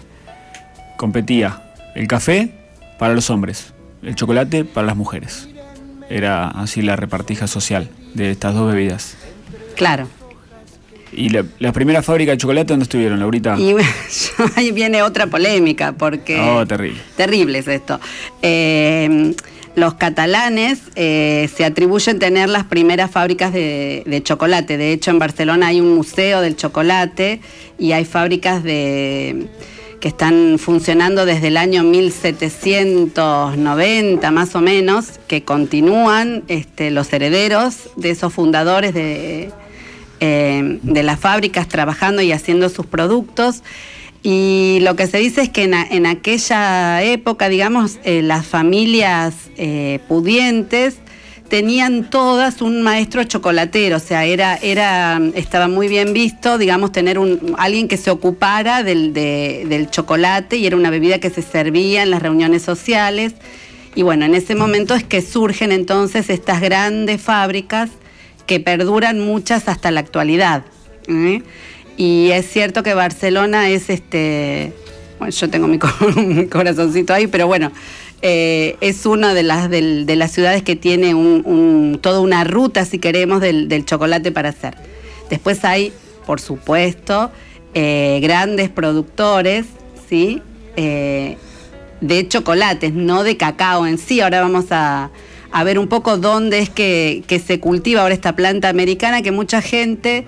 competía 0.98 1.62
el 1.96 2.08
café 2.08 2.50
para 3.00 3.14
los 3.14 3.30
hombres, 3.30 3.74
el 4.02 4.16
chocolate 4.16 4.66
para 4.66 4.88
las 4.88 4.96
mujeres. 4.96 5.50
Era 6.10 6.48
así 6.50 6.82
la 6.82 6.96
repartija 6.96 7.48
social 7.48 7.90
de 8.14 8.32
estas 8.32 8.54
dos 8.54 8.72
bebidas. 8.72 9.16
Claro. 9.76 10.08
¿Y 11.12 11.30
la, 11.30 11.46
la 11.60 11.72
primera 11.72 12.02
fábrica 12.02 12.32
de 12.32 12.38
chocolate 12.38 12.68
dónde 12.74 12.84
estuvieron, 12.84 13.20
Laurita? 13.20 13.56
Y 13.58 13.74
bueno, 13.74 13.90
ahí 14.56 14.72
viene 14.72 15.02
otra 15.04 15.28
polémica, 15.28 15.92
porque... 15.94 16.40
Oh, 16.40 16.66
terrible. 16.66 17.00
Terrible 17.16 17.60
es 17.60 17.68
esto. 17.68 18.00
Eh, 18.42 19.34
los 19.76 19.96
catalanes 19.96 20.80
eh, 20.96 21.50
se 21.56 21.66
atribuyen 21.66 22.20
tener 22.20 22.48
las 22.50 22.66
primeras 22.66 23.10
fábricas 23.12 23.52
de, 23.54 24.22
chocolate. 24.24 24.78
De 24.78 24.92
hecho, 24.92 25.10
en 25.12 25.20
Barcelona 25.20 25.68
hay 25.68 25.80
un 25.82 25.94
museo 25.96 26.42
del 26.42 26.56
chocolate 26.56 27.42
y 27.80 27.92
hay 27.94 28.06
fábricas 28.06 28.64
de 28.64 29.48
que 30.00 30.08
están 30.10 30.60
funcionando 30.60 31.26
desde 31.26 31.48
el 31.48 31.56
año 31.56 31.84
1790 31.84 34.32
más 34.32 34.54
o 34.54 34.60
menos, 34.60 35.18
que 35.28 35.46
continúan 35.46 36.44
este, 36.50 36.92
los 36.92 37.14
herederos 37.14 37.90
de 37.96 38.10
esos 38.10 38.34
fundadores 38.34 38.94
de, 38.94 39.50
eh, 40.20 40.80
de 40.82 41.04
las 41.04 41.20
fábricas 41.20 41.70
trabajando 41.70 42.22
y 42.22 42.34
haciendo 42.34 42.68
sus 42.68 42.86
productos. 42.86 43.64
Y 44.26 44.80
lo 44.82 44.96
que 44.96 45.08
se 45.08 45.18
dice 45.18 45.42
es 45.42 45.50
que 45.50 45.64
en, 45.64 46.06
aquella 46.06 47.04
época, 47.04 47.50
digamos, 47.50 48.00
eh, 48.06 48.22
las 48.22 48.46
familias 48.46 49.34
eh, 49.58 50.00
pudientes 50.08 50.96
tenían 51.50 52.10
todas 52.10 52.62
un 52.62 52.82
maestro 52.84 53.24
chocolatero, 53.26 53.98
o 53.98 54.00
sea, 54.00 54.24
era, 54.26 54.56
era, 54.56 55.22
estaba 55.36 55.68
muy 55.68 55.88
bien 55.90 56.14
visto, 56.14 56.58
digamos, 56.58 56.92
tener 56.94 57.20
un, 57.20 57.54
alguien 57.58 57.88
que 57.90 57.98
se 57.98 58.10
ocupara 58.12 58.82
del, 58.82 59.14
de- 59.14 59.66
del 59.68 59.90
chocolate 59.92 60.56
y 60.56 60.66
era 60.66 60.78
una 60.78 60.90
bebida 60.90 61.20
que 61.20 61.30
se 61.30 61.42
servía 61.42 62.02
en 62.02 62.10
las 62.10 62.22
reuniones 62.24 62.62
sociales. 62.64 63.34
Y 63.94 64.02
bueno, 64.04 64.26
en 64.26 64.34
ese 64.36 64.56
momento 64.56 64.96
es 64.96 65.04
que 65.04 65.22
surgen 65.22 65.72
entonces 65.72 66.30
estas 66.30 66.62
grandes 66.62 67.22
fábricas 67.22 67.90
que 68.48 68.60
perduran 68.60 69.20
muchas 69.20 69.68
hasta 69.68 69.92
la 69.92 70.00
actualidad. 70.00 70.64
¿eh? 71.08 71.44
Y 71.98 72.30
es 72.32 72.50
cierto 72.50 72.84
que 72.84 72.94
Barcelona 72.94 73.70
es 73.70 73.90
este. 73.90 74.74
Bueno, 75.20 75.32
yo 75.32 75.50
tengo 75.50 75.68
mi, 75.68 75.78
co- 75.80 75.88
mi 76.16 76.48
corazoncito 76.48 77.14
ahí, 77.14 77.28
pero 77.28 77.48
bueno, 77.48 77.72
eh, 78.22 78.78
es 78.82 79.06
una 79.06 79.34
de 79.34 79.44
las, 79.44 79.70
de 79.70 80.16
las 80.16 80.32
ciudades 80.32 80.64
que 80.64 80.76
tiene 80.76 81.14
un, 81.14 82.00
toda 82.02 82.20
una 82.20 82.44
ruta, 82.44 82.86
si 82.86 83.00
queremos, 83.00 83.42
del, 83.42 83.86
chocolate 83.86 84.32
para 84.32 84.50
hacer. 84.50 84.76
Después 85.30 85.64
hay, 85.66 85.94
por 86.26 86.40
supuesto, 86.40 87.32
eh, 87.74 88.20
grandes 88.22 88.70
productores, 88.70 89.66
¿sí? 90.10 90.42
Eh, 90.76 91.38
de 92.02 92.28
chocolates, 92.28 92.94
no 92.94 93.24
de 93.24 93.38
cacao 93.38 93.86
en 93.88 93.98
sí. 93.98 94.20
Ahora 94.20 94.42
vamos 94.42 94.66
a, 94.72 95.10
a 95.52 95.64
ver 95.64 95.80
un 95.80 95.88
poco 95.88 96.18
dónde 96.18 96.60
es 96.60 96.70
que 96.70 97.24
se 97.46 97.60
cultiva 97.60 98.02
ahora 98.02 98.14
esta 98.14 98.36
planta 98.36 98.68
americana 98.70 99.22
que 99.22 99.32
mucha 99.32 99.62
gente 99.62 100.26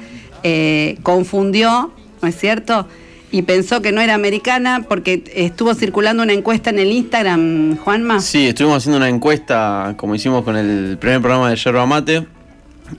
eh, 0.47 0.99
confundió, 1.01 1.91
¿no 2.21 2.27
es 2.27 2.37
cierto? 2.37 2.87
Y 3.31 3.41
pensó 3.41 3.81
que 3.81 3.91
no 3.91 3.99
era 3.99 4.13
americana 4.13 4.85
porque 4.87 5.23
estuvo 5.33 5.73
circulando 5.73 6.21
una 6.21 6.33
encuesta 6.33 6.69
en 6.69 6.77
el 6.77 6.91
Instagram, 6.91 7.77
Juanma. 7.77 8.21
Sí, 8.21 8.49
estuvimos 8.49 8.77
haciendo 8.77 8.97
una 8.97 9.09
encuesta, 9.09 9.95
como 9.97 10.13
hicimos 10.13 10.43
con 10.43 10.55
el 10.55 10.99
primer 10.99 11.19
programa 11.19 11.49
de 11.49 11.55
Yerba 11.55 11.87
Mate, 11.87 12.27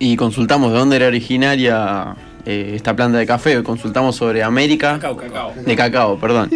y 0.00 0.16
consultamos 0.16 0.72
de 0.72 0.78
dónde 0.78 0.96
era 0.96 1.06
originaria 1.06 2.16
eh, 2.44 2.72
esta 2.74 2.96
planta 2.96 3.16
de 3.18 3.26
café. 3.26 3.62
Consultamos 3.62 4.16
sobre 4.16 4.42
América. 4.42 4.94
Cacao, 4.94 5.16
cacao. 5.16 5.54
De 5.64 5.76
cacao, 5.76 6.18
perdón. 6.18 6.50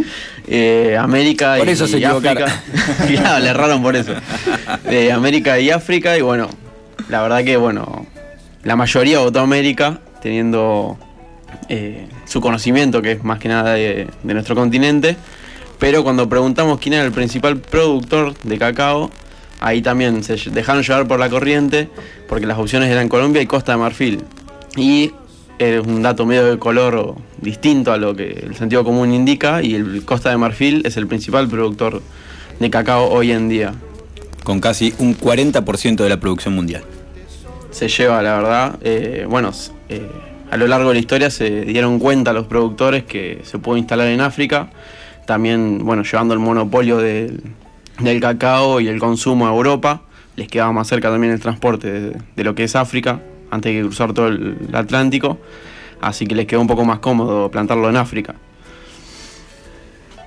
Eh, 0.48 0.96
América 0.98 1.54
Por 1.56 1.68
y, 1.68 1.70
eso 1.70 1.86
se 1.86 2.00
y 2.00 2.04
equivocaron. 2.04 2.42
África. 2.42 3.06
claro, 3.06 3.44
le 3.44 3.50
erraron 3.50 3.80
por 3.80 3.94
eso. 3.94 4.12
De 4.88 5.12
América 5.12 5.60
y 5.60 5.70
África, 5.70 6.18
y 6.18 6.20
bueno, 6.20 6.48
la 7.08 7.22
verdad 7.22 7.44
que, 7.44 7.56
bueno, 7.56 8.06
la 8.64 8.74
mayoría 8.74 9.20
votó 9.20 9.38
América, 9.38 10.00
teniendo 10.20 10.98
eh, 11.68 12.06
su 12.26 12.40
conocimiento, 12.40 13.02
que 13.02 13.12
es 13.12 13.24
más 13.24 13.38
que 13.38 13.48
nada 13.48 13.74
de, 13.74 14.08
de 14.22 14.34
nuestro 14.34 14.54
continente. 14.54 15.16
Pero 15.78 16.04
cuando 16.04 16.28
preguntamos 16.28 16.78
quién 16.78 16.94
era 16.94 17.04
el 17.04 17.12
principal 17.12 17.58
productor 17.58 18.34
de 18.42 18.58
cacao, 18.58 19.10
ahí 19.60 19.82
también 19.82 20.22
se 20.22 20.36
dejaron 20.50 20.82
llevar 20.82 21.06
por 21.06 21.18
la 21.18 21.28
corriente, 21.28 21.88
porque 22.28 22.46
las 22.46 22.58
opciones 22.58 22.90
eran 22.90 23.08
Colombia 23.08 23.40
y 23.40 23.46
Costa 23.46 23.72
de 23.72 23.78
Marfil. 23.78 24.22
Y 24.76 25.12
es 25.58 25.86
un 25.86 26.02
dato 26.02 26.24
medio 26.24 26.46
de 26.46 26.58
color 26.58 27.16
distinto 27.38 27.92
a 27.92 27.98
lo 27.98 28.16
que 28.16 28.30
el 28.30 28.56
sentido 28.56 28.84
común 28.84 29.12
indica, 29.12 29.62
y 29.62 29.74
el 29.74 30.04
Costa 30.04 30.30
de 30.30 30.36
Marfil 30.36 30.82
es 30.84 30.96
el 30.96 31.06
principal 31.06 31.48
productor 31.48 32.02
de 32.58 32.70
cacao 32.70 33.08
hoy 33.10 33.32
en 33.32 33.48
día. 33.48 33.74
Con 34.44 34.60
casi 34.60 34.94
un 34.98 35.16
40% 35.16 35.96
de 35.96 36.08
la 36.08 36.18
producción 36.18 36.54
mundial. 36.54 36.82
Se 37.70 37.88
lleva, 37.88 38.22
la 38.22 38.36
verdad. 38.36 38.78
Eh, 38.82 39.26
bueno, 39.28 39.50
eh, 39.88 40.06
a 40.50 40.56
lo 40.56 40.66
largo 40.66 40.88
de 40.88 40.94
la 40.94 41.00
historia 41.00 41.30
se 41.30 41.62
dieron 41.62 41.98
cuenta 41.98 42.32
los 42.32 42.46
productores 42.46 43.04
que 43.04 43.40
se 43.44 43.58
pudo 43.58 43.76
instalar 43.76 44.08
en 44.08 44.20
África, 44.20 44.70
también, 45.26 45.84
bueno, 45.84 46.02
llevando 46.02 46.34
el 46.34 46.40
monopolio 46.40 46.98
del, 46.98 47.42
del 48.00 48.20
cacao 48.20 48.80
y 48.80 48.88
el 48.88 48.98
consumo 48.98 49.46
a 49.46 49.50
Europa, 49.50 50.02
les 50.36 50.48
quedaba 50.48 50.72
más 50.72 50.88
cerca 50.88 51.10
también 51.10 51.32
el 51.32 51.40
transporte 51.40 52.12
de, 52.34 52.44
lo 52.44 52.54
que 52.54 52.64
es 52.64 52.74
África, 52.74 53.20
antes 53.50 53.74
de 53.74 53.82
cruzar 53.82 54.12
todo 54.12 54.28
el 54.28 54.56
Atlántico, 54.72 55.38
así 56.00 56.26
que 56.26 56.34
les 56.34 56.46
quedó 56.46 56.60
un 56.60 56.66
poco 56.66 56.84
más 56.84 56.98
cómodo 56.98 57.50
plantarlo 57.50 57.88
en 57.88 57.96
África. 57.96 58.34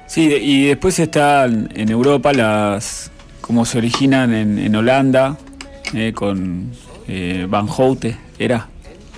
Sí, 0.08 0.32
y 0.42 0.68
después 0.68 1.00
están 1.00 1.70
en 1.74 1.90
Europa 1.90 2.32
las 2.34 3.12
como 3.42 3.66
se 3.66 3.78
originan 3.78 4.34
en, 4.34 4.58
en 4.58 4.76
Holanda 4.76 5.38
eh, 5.94 6.14
con 6.14 6.72
eh, 7.08 7.46
Van 7.50 7.68
Houten, 7.68 8.16
era, 8.40 8.68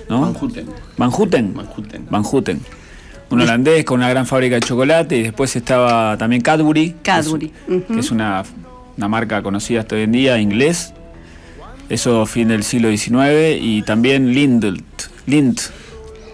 ¿no? 0.08 0.20
Van 0.20 0.34
Houten. 0.34 0.66
Van 0.96 1.10
Houten. 1.10 1.54
Van 1.54 1.66
Houten. 1.66 2.06
Van 2.10 2.22
Houten. 2.24 2.60
Un 3.28 3.40
holandés 3.40 3.84
con 3.84 3.98
una 3.98 4.08
gran 4.08 4.24
fábrica 4.26 4.54
de 4.54 4.60
chocolate 4.60 5.16
y 5.16 5.22
después 5.24 5.54
estaba 5.56 6.16
también 6.16 6.42
Cadbury. 6.42 6.90
que 6.90 6.94
es- 6.96 7.02
Cadbury, 7.02 7.52
Que 7.92 7.98
es 7.98 8.10
una, 8.12 8.44
una 8.96 9.08
marca 9.08 9.42
conocida 9.42 9.80
hasta 9.80 9.96
hoy 9.96 10.02
en 10.02 10.12
día, 10.12 10.38
inglés. 10.38 10.92
Eso 11.88 12.26
fin 12.26 12.48
del 12.48 12.62
siglo 12.64 12.88
XIX 12.88 13.58
y 13.60 13.82
también 13.82 14.32
Lindt, 14.32 14.64
Lindt, 15.26 15.60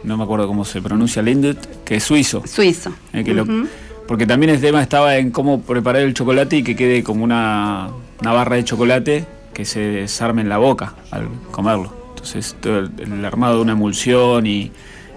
no 0.04 0.16
me 0.16 0.24
acuerdo 0.24 0.46
cómo 0.46 0.64
se 0.64 0.80
pronuncia 0.80 1.20
Lindt, 1.22 1.58
que 1.84 1.96
es 1.96 2.04
suizo. 2.04 2.42
Suizo. 2.46 2.92
Eh, 3.12 3.22
que 3.24 3.34
lo- 3.34 3.42
Ujú. 3.44 3.66
porque 4.08 4.26
también 4.26 4.50
el 4.54 4.60
tema 4.60 4.82
estaba 4.82 5.16
en 5.16 5.30
cómo 5.30 5.60
preparar 5.62 6.02
el 6.02 6.12
chocolate 6.14 6.56
y 6.58 6.62
que 6.62 6.74
quede 6.76 7.02
como 7.02 7.24
una, 7.24 7.88
una 8.20 8.32
barra 8.32 8.56
de 8.56 8.64
chocolate 8.64 9.24
que 9.52 9.64
se 9.64 9.80
desarme 9.80 10.42
en 10.42 10.48
la 10.48 10.58
boca 10.58 10.94
al 11.10 11.28
comerlo. 11.50 11.94
Entonces 12.10 12.56
todo 12.60 12.78
el, 12.78 13.24
armado 13.24 13.56
de 13.56 13.62
una 13.62 13.72
emulsión 13.72 14.46
y, 14.46 14.72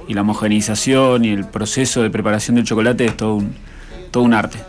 la 0.08 0.22
homogenización 0.22 1.26
y 1.26 1.30
el 1.30 1.46
proceso 1.46 2.04
de 2.04 2.12
preparación 2.12 2.58
del 2.58 2.66
chocolate 2.66 3.06
es 3.06 3.18
todo 3.18 3.36
un, 3.36 3.56
todo 4.12 4.24
un 4.24 4.36
arte. 4.36 4.60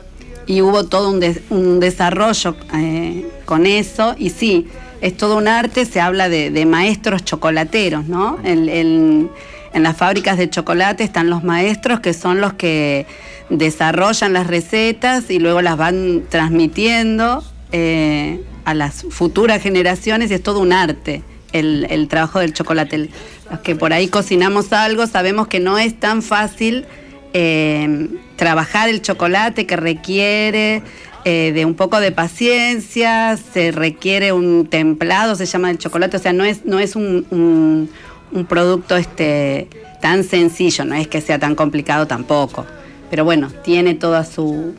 y 0.46 0.62
hubo 0.62 0.85
todo 0.85 1.11
un, 1.11 1.23
un 1.50 1.78
desarrollo 1.78 2.56
eh, 2.75 3.26
con 3.44 3.66
eso 3.66 4.14
y 4.18 4.30
sí, 4.30 4.66
es 5.02 5.14
todo 5.16 5.37
un 5.37 5.46
arte, 5.46 5.85
se 5.85 6.00
habla 6.00 6.30
de, 6.30 6.64
maestros 6.64 7.23
chocolateros, 7.25 8.06
¿no? 8.06 8.38
En 8.44 9.82
las 9.82 9.94
fábricas 9.94 10.38
de 10.38 10.49
chocolate 10.49 11.04
están 11.04 11.28
los 11.28 11.44
maestros 11.44 12.00
que 12.00 12.14
son 12.14 12.40
los 12.40 12.54
que 12.54 13.06
desarrollan 13.50 14.32
las 14.32 14.46
recetas 14.46 15.30
y 15.30 15.38
luego 15.38 15.61
las 15.61 15.76
van 15.76 16.23
transmitiendo 16.30 17.44
eh, 17.73 18.42
a 18.66 18.75
las 18.75 19.04
futuras 19.08 19.62
generaciones 19.62 20.30
y 20.30 20.35
es 20.35 20.42
todo 20.42 20.61
un 20.61 20.73
arte 20.75 21.23
el, 21.52 21.87
el 21.88 22.08
trabajo 22.08 22.40
del 22.40 22.52
chocolate. 22.52 23.08
Los 23.50 23.61
que 23.61 23.75
por 23.76 23.92
ahí 23.94 24.08
cocinamos 24.08 24.73
algo 24.75 25.06
sabemos 25.06 25.46
que 25.49 25.61
no 25.61 25.78
es 25.78 25.99
tan 25.99 26.20
fácil 26.20 26.85
eh, 27.32 28.08
trabajar 28.37 28.88
el 28.88 29.00
chocolate 29.02 29.66
que 29.66 29.76
requiere 29.76 30.82
eh, 31.25 31.52
de 31.54 31.64
un 31.64 31.75
poco 31.75 32.00
de 32.00 32.12
paciencia, 32.12 33.37
se 33.52 33.73
requiere 33.73 34.32
un 34.32 34.66
templado, 34.66 35.35
se 35.37 35.46
llama 35.46 35.70
el 35.70 35.78
chocolate, 35.78 36.16
o 36.16 36.20
sea, 36.20 36.32
no 36.32 36.44
es, 36.44 36.64
no 36.64 36.78
es 36.78 36.94
un, 36.96 37.26
un- 37.30 37.88
un 38.32 38.44
producto 38.46 38.96
este, 38.96 39.68
tan 40.02 40.25
sencillo, 40.25 40.85
no 40.85 40.94
es 40.96 41.06
que 41.08 41.20
sea 41.20 41.38
tan 41.38 41.54
complicado 41.54 42.06
tampoco, 42.06 42.66
pero 43.11 43.25
bueno, 43.25 43.49
tiene 43.64 43.94
toda 43.94 44.25
su, 44.25 44.75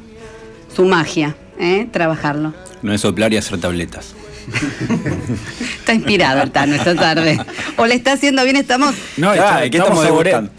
su 0.76 0.84
magia, 0.86 1.36
¿eh? 1.60 1.88
trabajarlo. 1.92 2.54
No 2.82 2.94
es 2.94 3.02
soplar 3.02 3.34
y 3.34 3.38
hacer 3.38 3.60
tabletas. 3.60 4.14
Está 5.80 5.94
inspirado 5.94 6.42
el 6.42 6.52
Tano 6.52 6.76
esta 6.76 6.96
tarde. 6.96 7.38
O 7.78 7.86
le 7.86 7.96
está 7.96 8.14
haciendo 8.14 8.44
bien, 8.44 8.56
estamos... 8.56 8.96
No, 9.18 9.30
Ah, 9.32 9.36
está- 9.36 9.60
¿qué 9.70 9.78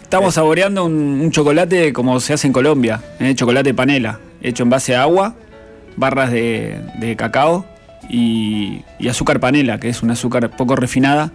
estamos, 0.03 0.33
saboreando 0.33 0.85
un, 0.85 0.93
un 1.21 1.31
chocolate 1.31 1.93
como 1.93 2.19
se 2.19 2.33
hace 2.33 2.47
en 2.47 2.53
Colombia, 2.53 3.01
¿eh? 3.19 3.33
chocolate 3.35 3.73
panela, 3.73 4.19
hecho 4.41 4.63
en 4.63 4.69
base 4.69 4.95
a 4.95 5.03
agua, 5.03 5.35
barras 5.95 6.31
de, 6.31 6.79
de 6.99 7.15
cacao 7.15 7.65
y, 8.09 8.81
y 8.99 9.07
azúcar 9.07 9.39
panela, 9.39 9.79
que 9.79 9.89
es 9.89 10.01
un 10.03 10.11
azúcar 10.11 10.49
poco 10.51 10.75
refinada, 10.75 11.31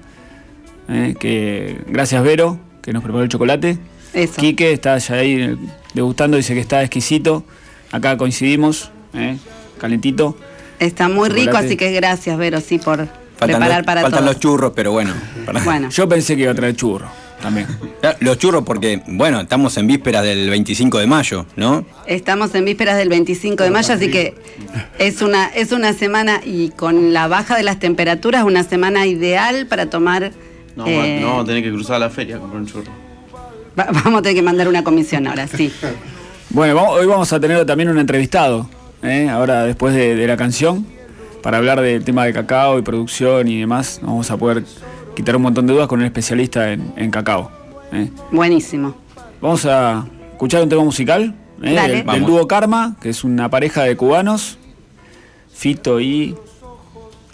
¿eh? 0.89 1.15
que 1.19 1.79
gracias 1.87 2.23
Vero, 2.23 2.59
que 2.83 2.93
nos 2.93 3.03
preparó 3.03 3.23
el 3.25 3.29
chocolate. 3.31 3.79
Eso. 4.13 4.35
Quique 4.37 4.73
está 4.73 4.97
ya 4.99 5.17
ahí 5.17 5.43
eh, 5.43 5.57
degustando, 5.93 6.37
dice 6.37 6.55
que 6.55 6.61
está 6.61 6.83
exquisito. 6.83 7.45
Acá 7.93 8.17
coincidimos, 8.17 8.91
¿eh? 9.13 9.37
Calentito. 9.79 10.37
Está 10.79 11.09
muy 11.09 11.29
rico, 11.29 11.57
así 11.57 11.77
que 11.77 11.93
gracias, 11.93 12.37
Vero, 12.37 12.61
sí, 12.61 12.79
por 12.79 12.99
Faltan, 13.37 13.59
preparar 13.61 13.79
los, 13.79 13.87
para 13.87 14.01
faltan 14.03 14.21
todos. 14.21 14.33
los 14.35 14.41
churros, 14.41 14.73
pero 14.75 14.93
bueno. 14.93 15.13
para- 15.47 15.63
Bueno, 15.63 15.89
Yo 15.91 16.09
pensé 16.09 16.37
que 16.37 16.43
iba 16.43 16.53
a 16.53 16.55
traer 16.55 16.75
churro 16.77 17.07
también. 17.43 17.67
Los 18.21 18.39
churros 18.39 18.63
porque, 18.65 19.03
bueno, 19.07 19.41
estamos 19.41 19.77
en 19.77 19.87
vísperas 19.87 20.25
del 20.25 20.49
25 20.49 20.99
de 20.99 21.07
mayo, 21.07 21.45
¿no? 21.57 21.85
estamos 22.07 22.55
en 22.55 22.65
vísperas 22.65 22.97
del 22.97 23.09
25 23.11 23.63
de 23.65 23.71
mayo, 23.71 23.93
así 23.93 24.11
que 24.11 24.35
es 24.99 25.21
una, 25.21 25.47
es 25.49 25.71
una 25.73 25.93
semana 25.93 26.41
y 26.45 26.71
con 26.71 27.13
la 27.13 27.29
baja 27.29 27.57
de 27.57 27.63
las 27.63 27.79
temperaturas, 27.79 28.45
una 28.45 28.63
semana 28.65 29.07
ideal 29.07 29.67
para 29.67 29.91
tomar... 29.91 30.33
No, 30.75 30.87
eh, 30.87 31.19
no 31.21 31.29
vamos 31.29 31.43
a 31.45 31.47
tener 31.47 31.63
que 31.63 31.71
cruzar 31.71 32.01
la 32.01 32.09
feria 32.11 32.37
a 32.37 32.39
comprar 32.41 32.63
un 32.63 32.67
churro. 32.67 32.91
va- 33.79 33.89
vamos 33.93 34.21
a 34.21 34.23
tener 34.23 34.37
que 34.37 34.43
mandar 34.43 34.67
una 34.69 34.83
comisión 34.83 35.27
ahora, 35.27 35.47
sí. 35.47 35.71
Bueno, 36.51 36.75
vamos- 36.77 36.99
hoy 36.99 37.07
vamos 37.07 37.33
a 37.33 37.39
tener 37.41 37.65
también 37.67 37.91
un 37.91 37.99
entrevistado, 37.99 38.69
¿eh? 39.05 39.29
ahora 39.29 39.65
después 39.65 39.95
de, 39.95 40.17
de 40.17 40.27
la 40.27 40.37
canción, 40.37 40.87
para 41.43 41.59
hablar 41.59 41.81
del 41.81 42.03
tema 42.05 42.25
de 42.25 42.33
cacao 42.33 42.79
y 42.79 42.83
producción 42.83 43.47
y 43.49 43.61
demás. 43.61 44.01
Vamos 44.03 44.31
a 44.31 44.37
poder 44.37 44.65
quitar 45.15 45.37
un 45.37 45.43
montón 45.43 45.67
de 45.67 45.75
dudas 45.75 45.87
con 45.89 46.01
un 46.01 46.07
especialista 46.07 46.73
en, 46.73 46.93
en 46.97 47.11
cacao. 47.11 47.51
¿eh? 47.93 48.11
Buenísimo. 48.33 48.97
Vamos 49.41 49.67
a 49.67 50.07
escuchar 50.33 50.63
un 50.63 50.69
tema 50.69 50.83
musical 50.83 51.35
¿eh? 51.63 51.75
Dale. 51.75 52.03
del, 52.03 52.25
dúo 52.25 52.49
Karma, 52.49 52.97
que 53.01 53.11
es 53.11 53.23
una 53.25 53.49
pareja 53.51 53.83
de 53.85 53.97
cubanos, 53.97 54.59
Fito 55.53 56.01
y... 56.01 56.35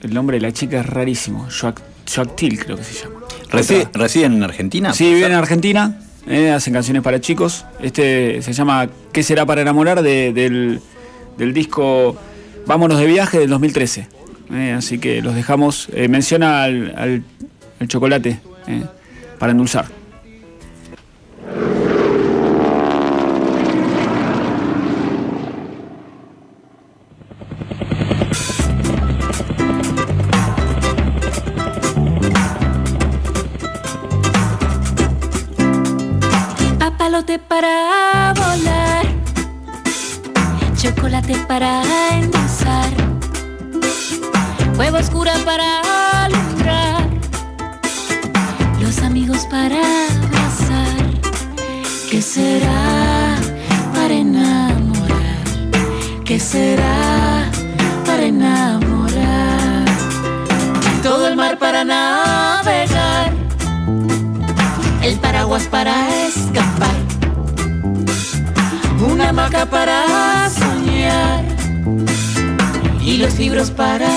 El 0.02 0.14
nombre 0.14 0.38
de 0.38 0.40
la 0.40 0.52
chica 0.52 0.80
es 0.80 0.86
rarísimo, 0.86 1.46
Joac- 1.50 1.82
Joactil 2.14 2.58
creo 2.64 2.76
que 2.78 2.84
se 2.84 3.04
llama. 3.04 3.20
¿Residen 3.92 4.32
en 4.32 4.42
Argentina? 4.42 4.94
Sí, 4.94 5.12
viven 5.12 5.32
en 5.32 5.36
Argentina, 5.38 6.00
eh, 6.26 6.50
hacen 6.50 6.72
canciones 6.72 7.02
para 7.02 7.20
chicos. 7.20 7.66
Este 7.82 8.40
se 8.40 8.54
llama 8.54 8.88
¿Qué 9.12 9.22
será 9.22 9.44
para 9.44 9.60
enamorar? 9.60 10.00
de- 10.02 10.32
del, 10.32 10.80
del 11.40 11.54
disco 11.54 12.16
Vámonos 12.66 12.98
de 12.98 13.06
viaje 13.06 13.38
del 13.38 13.50
2013. 13.50 14.06
Eh, 14.52 14.72
así 14.76 14.98
que 14.98 15.22
los 15.22 15.34
dejamos. 15.34 15.88
eh, 15.92 16.08
menciona 16.08 16.62
al, 16.62 17.24
chocolate 17.88 18.38
eh, 18.68 18.84
para 19.38 19.52
endulzar. 19.52 19.86
Para 37.48 38.09
para 41.46 41.82
endulzar, 42.12 42.90
huevo 44.76 44.98
oscura 44.98 45.32
para 45.44 46.24
alumbrar, 46.24 47.08
los 48.80 48.98
amigos 49.02 49.46
para 49.50 49.76
abrazar. 49.76 51.20
¿Qué 52.10 52.20
será 52.20 53.36
para 53.94 54.14
enamorar? 54.14 55.44
¿Qué 56.24 56.40
será 56.40 57.50
para 58.06 58.24
enamorar? 58.24 59.84
Todo 61.02 61.28
el 61.28 61.36
mar 61.36 61.58
para 61.58 61.84
navegar 61.84 63.32
el 65.02 65.18
paraguas 65.18 65.64
para 65.64 66.26
escapar, 66.26 66.94
una 69.10 69.30
hamaca 69.30 69.64
para 69.66 70.44
y 73.00 73.16
los 73.16 73.38
libros 73.38 73.70
para 73.70 74.08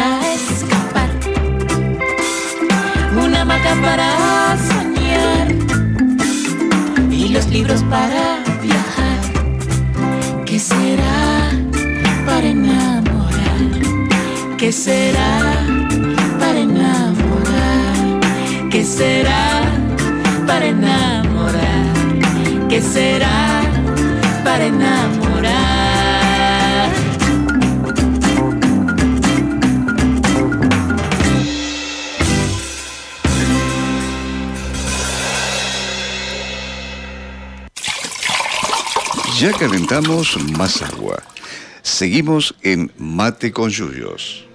para 0.00 0.32
escapar, 0.32 1.10
una 3.22 3.42
hamaca 3.42 3.74
para 3.82 4.08
soñar 4.68 5.48
y 7.10 7.28
los 7.28 7.46
libros 7.48 7.82
para 7.84 8.24
viajar. 8.62 9.20
¿Qué 10.46 10.58
será 10.58 11.50
para 12.24 12.46
enamorar? 12.46 13.62
¿Qué 14.56 14.72
será 14.72 15.32
para 16.38 16.58
enamorar? 16.60 18.20
¿Qué 18.70 18.84
será 18.84 19.62
para 20.46 20.66
enamorar? 20.66 21.84
¿Qué 22.70 22.80
será 22.80 23.60
para 24.44 24.64
enamorar? 24.64 25.29
Ya 39.40 39.52
calentamos 39.52 40.36
más 40.58 40.82
agua. 40.82 41.22
Seguimos 41.80 42.54
en 42.60 42.92
Mate 42.98 43.52
con 43.52 43.70
Yuyos. 43.70 44.46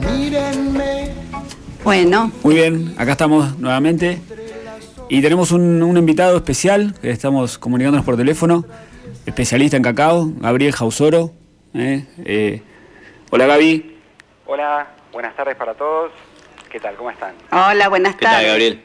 Mírenme, 0.00 1.12
Bueno, 1.84 2.32
Muy 2.42 2.56
bien, 2.56 2.92
acá 2.98 3.12
estamos 3.12 3.56
nuevamente 3.60 4.20
y 5.08 5.22
tenemos 5.22 5.52
un, 5.52 5.80
un 5.80 5.96
invitado 5.96 6.36
especial 6.36 6.96
que 7.00 7.10
estamos 7.10 7.56
comunicándonos 7.56 8.04
por 8.04 8.16
teléfono, 8.16 8.66
especialista 9.26 9.76
en 9.76 9.82
cacao, 9.82 10.26
Gabriel 10.38 10.72
Jausoro. 10.72 11.30
¿eh? 11.74 12.04
Eh, 12.24 12.62
hola 13.30 13.46
Gaby. 13.46 13.96
Hola, 14.46 14.86
buenas 15.12 15.34
tardes 15.36 15.56
para 15.56 15.74
todos. 15.74 16.12
¿Qué 16.70 16.80
tal? 16.80 16.94
¿Cómo 16.96 17.10
están? 17.10 17.34
hola, 17.50 17.88
buenas 17.88 18.16
¿Qué 18.16 18.24
tal, 18.24 18.32
tardes. 18.34 18.48
Gabriel? 18.48 18.82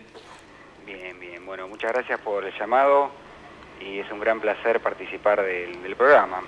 Bien, 0.86 1.20
bien. 1.20 1.46
Bueno, 1.46 1.68
muchas 1.68 1.92
gracias 1.94 2.20
por 2.20 2.46
el 2.46 2.54
llamado 2.60 3.10
y 3.82 4.00
es 4.00 4.12
un 4.12 4.20
gran 4.20 4.40
placer 4.40 4.80
participar 4.82 5.42
del, 5.44 5.82
del 5.84 5.96
programa. 5.96 6.42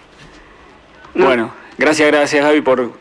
No. 1.13 1.25
Bueno, 1.25 1.53
gracias, 1.77 2.07
gracias 2.11 2.43
Gaby 2.45 2.61
por, 2.61 2.91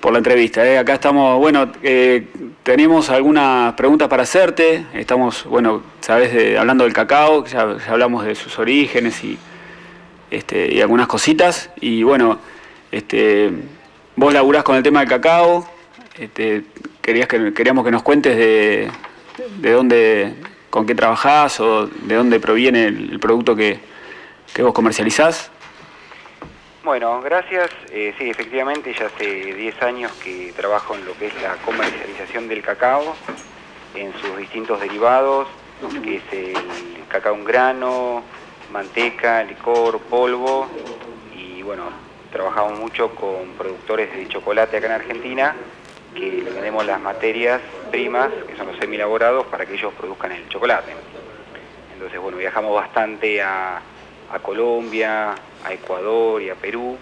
por 0.00 0.12
la 0.12 0.18
entrevista. 0.18 0.64
¿eh? 0.66 0.78
Acá 0.78 0.94
estamos, 0.94 1.38
bueno, 1.38 1.72
eh, 1.82 2.28
tenemos 2.62 3.10
algunas 3.10 3.72
preguntas 3.74 4.08
para 4.08 4.22
hacerte. 4.22 4.86
Estamos, 4.92 5.44
bueno, 5.44 5.82
sabes, 6.00 6.32
de- 6.32 6.58
hablando 6.58 6.84
del 6.84 6.92
cacao, 6.92 7.44
ya, 7.46 7.76
ya 7.78 7.90
hablamos 7.92 8.24
de 8.24 8.34
sus 8.34 8.58
orígenes 8.58 9.24
y, 9.24 9.38
este, 10.30 10.72
y 10.72 10.80
algunas 10.80 11.06
cositas. 11.06 11.70
Y 11.80 12.02
bueno, 12.02 12.38
este, 12.90 13.50
vos 14.16 14.32
laburás 14.32 14.64
con 14.64 14.76
el 14.76 14.82
tema 14.82 15.00
del 15.00 15.08
cacao. 15.08 15.68
Este, 16.18 16.64
querías 17.00 17.28
que, 17.28 17.52
queríamos 17.52 17.84
que 17.84 17.90
nos 17.90 18.02
cuentes 18.02 18.36
de, 18.36 18.90
de 19.58 19.70
dónde, 19.72 20.34
con 20.70 20.86
qué 20.86 20.94
trabajás 20.94 21.60
o 21.60 21.86
de 21.86 22.14
dónde 22.14 22.40
proviene 22.40 22.86
el, 22.86 23.20
producto 23.20 23.54
que, 23.54 23.78
que 24.54 24.62
vos 24.62 24.72
comercializás. 24.72 25.50
Bueno, 26.84 27.20
gracias. 27.20 27.70
Eh, 27.90 28.14
sí, 28.18 28.30
efectivamente, 28.30 28.94
ya 28.98 29.06
hace 29.06 29.54
10 29.54 29.82
años 29.82 30.12
que 30.24 30.52
trabajo 30.56 30.94
en 30.94 31.04
lo 31.04 31.16
que 31.18 31.26
es 31.26 31.42
la 31.42 31.56
comercialización 31.56 32.48
del 32.48 32.62
cacao, 32.62 33.14
en 33.94 34.12
sus 34.14 34.36
distintos 34.38 34.80
derivados, 34.80 35.48
que 36.02 36.16
es 36.16 36.22
el 36.32 36.54
cacao 37.08 37.34
en 37.34 37.44
grano, 37.44 38.22
manteca, 38.72 39.42
licor, 39.44 40.00
polvo, 40.00 40.68
y 41.34 41.62
bueno, 41.62 41.84
trabajamos 42.32 42.78
mucho 42.78 43.14
con 43.14 43.52
productores 43.56 44.14
de 44.14 44.28
chocolate 44.28 44.76
acá 44.76 44.86
en 44.86 44.92
Argentina, 44.92 45.54
que 46.14 46.42
le 46.42 46.50
vendemos 46.50 46.84
las 46.86 47.00
materias 47.00 47.60
primas, 47.90 48.30
que 48.46 48.56
son 48.56 48.66
los 48.66 48.78
semielaborados, 48.78 49.46
para 49.46 49.66
que 49.66 49.74
ellos 49.74 49.92
produzcan 49.94 50.32
el 50.32 50.48
chocolate. 50.48 50.92
Entonces, 51.92 52.20
bueno, 52.20 52.38
viajamos 52.38 52.74
bastante 52.74 53.42
a, 53.42 53.80
a 54.32 54.38
Colombia, 54.40 55.34
a 55.64 55.72
Ecuador 55.72 56.40
y 56.42 56.50
a 56.50 56.54
Perú, 56.54 56.96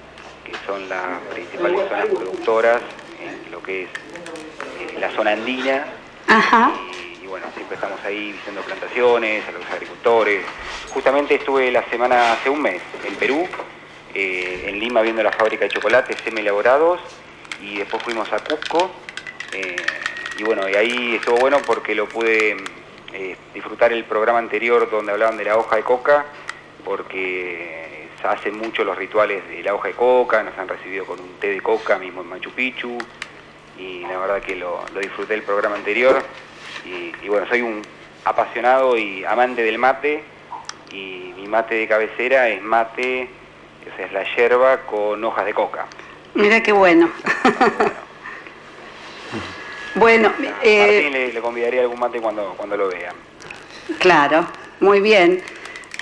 que 0.44 0.52
son 0.66 0.88
las 0.88 1.20
principales 1.32 1.88
zonas 1.88 2.06
productoras 2.06 2.80
en 3.20 3.50
lo 3.50 3.62
que 3.62 3.84
es 3.84 3.88
eh, 3.88 4.98
la 5.00 5.10
zona 5.10 5.32
andina. 5.32 5.84
Ajá. 6.28 6.72
Y, 6.92 7.05
y 7.26 7.28
bueno, 7.28 7.46
siempre 7.54 7.74
estamos 7.74 7.98
ahí 8.04 8.30
visitando 8.30 8.60
plantaciones, 8.62 9.48
a 9.48 9.50
los 9.50 9.68
agricultores. 9.68 10.44
Justamente 10.90 11.34
estuve 11.34 11.72
la 11.72 11.82
semana, 11.90 12.34
hace 12.34 12.48
un 12.48 12.62
mes, 12.62 12.80
en 13.04 13.16
Perú, 13.16 13.48
eh, 14.14 14.66
en 14.68 14.78
Lima 14.78 15.02
viendo 15.02 15.24
la 15.24 15.32
fábrica 15.32 15.64
de 15.64 15.70
chocolates 15.70 16.18
semi-elaborados 16.22 17.00
y 17.60 17.78
después 17.78 18.00
fuimos 18.04 18.32
a 18.32 18.38
Cusco. 18.38 18.92
eh, 19.52 19.76
y 20.38 20.44
bueno, 20.44 20.68
y 20.68 20.74
ahí 20.74 21.16
estuvo 21.16 21.38
bueno 21.38 21.58
porque 21.66 21.94
lo 21.94 22.06
pude 22.08 22.58
eh, 23.12 23.36
disfrutar 23.54 23.92
el 23.92 24.04
programa 24.04 24.38
anterior 24.38 24.88
donde 24.88 25.10
hablaban 25.10 25.36
de 25.36 25.46
la 25.46 25.56
hoja 25.56 25.76
de 25.76 25.82
coca, 25.82 26.26
porque 26.84 28.08
hacen 28.22 28.56
mucho 28.56 28.84
los 28.84 28.96
rituales 28.96 29.48
de 29.48 29.62
la 29.62 29.74
hoja 29.74 29.88
de 29.88 29.94
coca, 29.94 30.42
nos 30.42 30.56
han 30.58 30.68
recibido 30.68 31.06
con 31.06 31.18
un 31.18 31.38
té 31.40 31.48
de 31.48 31.60
coca 31.60 31.98
mismo 31.98 32.20
en 32.20 32.28
Machu 32.28 32.50
Picchu, 32.50 32.98
y 33.78 34.00
la 34.00 34.18
verdad 34.18 34.42
que 34.42 34.56
lo 34.56 34.84
disfruté 35.00 35.34
el 35.34 35.42
programa 35.42 35.76
anterior, 35.76 36.22
y, 36.84 37.12
y 37.24 37.28
bueno, 37.28 37.46
soy 37.48 37.62
un 37.62 37.82
apasionado 38.24 38.96
y 38.98 39.24
amante 39.24 39.62
del 39.62 39.78
mate, 39.78 40.22
y 40.92 41.32
mi 41.36 41.46
mate 41.46 41.76
de 41.76 41.88
cabecera 41.88 42.48
es 42.48 42.60
mate, 42.62 43.28
o 43.92 43.96
sea, 43.96 44.06
es 44.06 44.12
la 44.12 44.24
yerba 44.36 44.78
con 44.82 45.22
hojas 45.24 45.46
de 45.46 45.54
coca. 45.54 45.86
Mira 46.34 46.62
qué 46.62 46.72
bueno. 46.72 47.08
bueno, 49.94 50.28
A 50.28 50.32
eh, 50.62 51.00
Martín 51.02 51.12
le, 51.12 51.32
le 51.32 51.40
convidaría 51.40 51.80
algún 51.82 51.98
mate 51.98 52.20
cuando, 52.20 52.54
cuando 52.56 52.76
lo 52.76 52.88
vea. 52.88 53.12
claro, 53.98 54.46
muy 54.80 55.00
bien. 55.00 55.42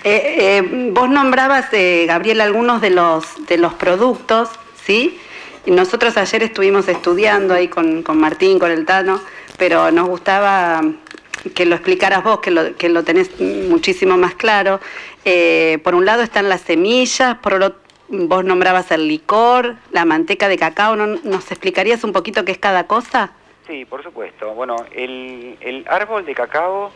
Eh, 0.02 0.58
eh, 0.58 0.90
vos 0.92 1.08
nombrabas, 1.08 1.72
eh, 1.72 2.04
Gabriel, 2.06 2.40
algunos 2.42 2.80
de 2.82 2.90
los, 2.90 3.46
de 3.46 3.56
los 3.56 3.72
productos, 3.74 4.50
¿sí? 4.84 5.18
Y 5.64 5.70
nosotros 5.70 6.16
ayer 6.18 6.42
estuvimos 6.42 6.88
estudiando 6.88 7.54
ahí 7.54 7.68
con, 7.68 8.02
con 8.02 8.20
Martín, 8.20 8.58
con 8.58 8.70
el 8.70 8.84
Tano, 8.84 9.18
pero 9.58 9.90
nos 9.90 10.08
gustaba 10.08 10.82
que 11.54 11.66
lo 11.66 11.74
explicaras 11.74 12.22
vos, 12.24 12.40
que 12.40 12.50
lo, 12.50 12.74
que 12.76 12.88
lo 12.88 13.02
tenés 13.04 13.38
muchísimo 13.40 14.16
más 14.16 14.34
claro. 14.34 14.80
Eh, 15.24 15.78
por 15.84 15.94
un 15.94 16.04
lado 16.06 16.22
están 16.22 16.48
las 16.48 16.62
semillas, 16.62 17.36
por 17.38 17.54
otro, 17.54 17.78
vos 18.08 18.44
nombrabas 18.44 18.90
el 18.90 19.08
licor, 19.08 19.76
la 19.90 20.04
manteca 20.04 20.48
de 20.48 20.56
cacao, 20.58 20.96
¿no- 20.96 21.06
¿nos 21.24 21.50
explicarías 21.50 22.04
un 22.04 22.12
poquito 22.12 22.44
qué 22.44 22.52
es 22.52 22.58
cada 22.58 22.86
cosa? 22.86 23.32
Sí, 23.66 23.84
por 23.84 24.02
supuesto. 24.02 24.52
Bueno, 24.54 24.76
el, 24.94 25.56
el 25.60 25.84
árbol 25.88 26.24
de 26.26 26.34
cacao, 26.34 26.92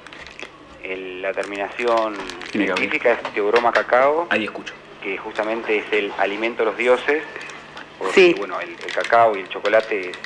el- 0.82 1.22
la 1.22 1.32
terminación 1.32 2.14
científica 2.52 3.12
es 3.12 3.22
Teobroma 3.34 3.72
cacao, 3.72 4.26
Ahí 4.30 4.44
escucho. 4.44 4.74
que 5.02 5.16
justamente 5.18 5.78
es 5.78 5.84
el 5.92 6.12
alimento 6.18 6.62
de 6.64 6.70
los 6.70 6.76
dioses, 6.78 7.22
porque 7.98 8.14
Sí. 8.14 8.34
bueno, 8.38 8.60
el, 8.60 8.70
el 8.70 8.92
cacao 8.92 9.36
y 9.36 9.40
el 9.40 9.48
chocolate 9.48 10.10
es 10.10 10.16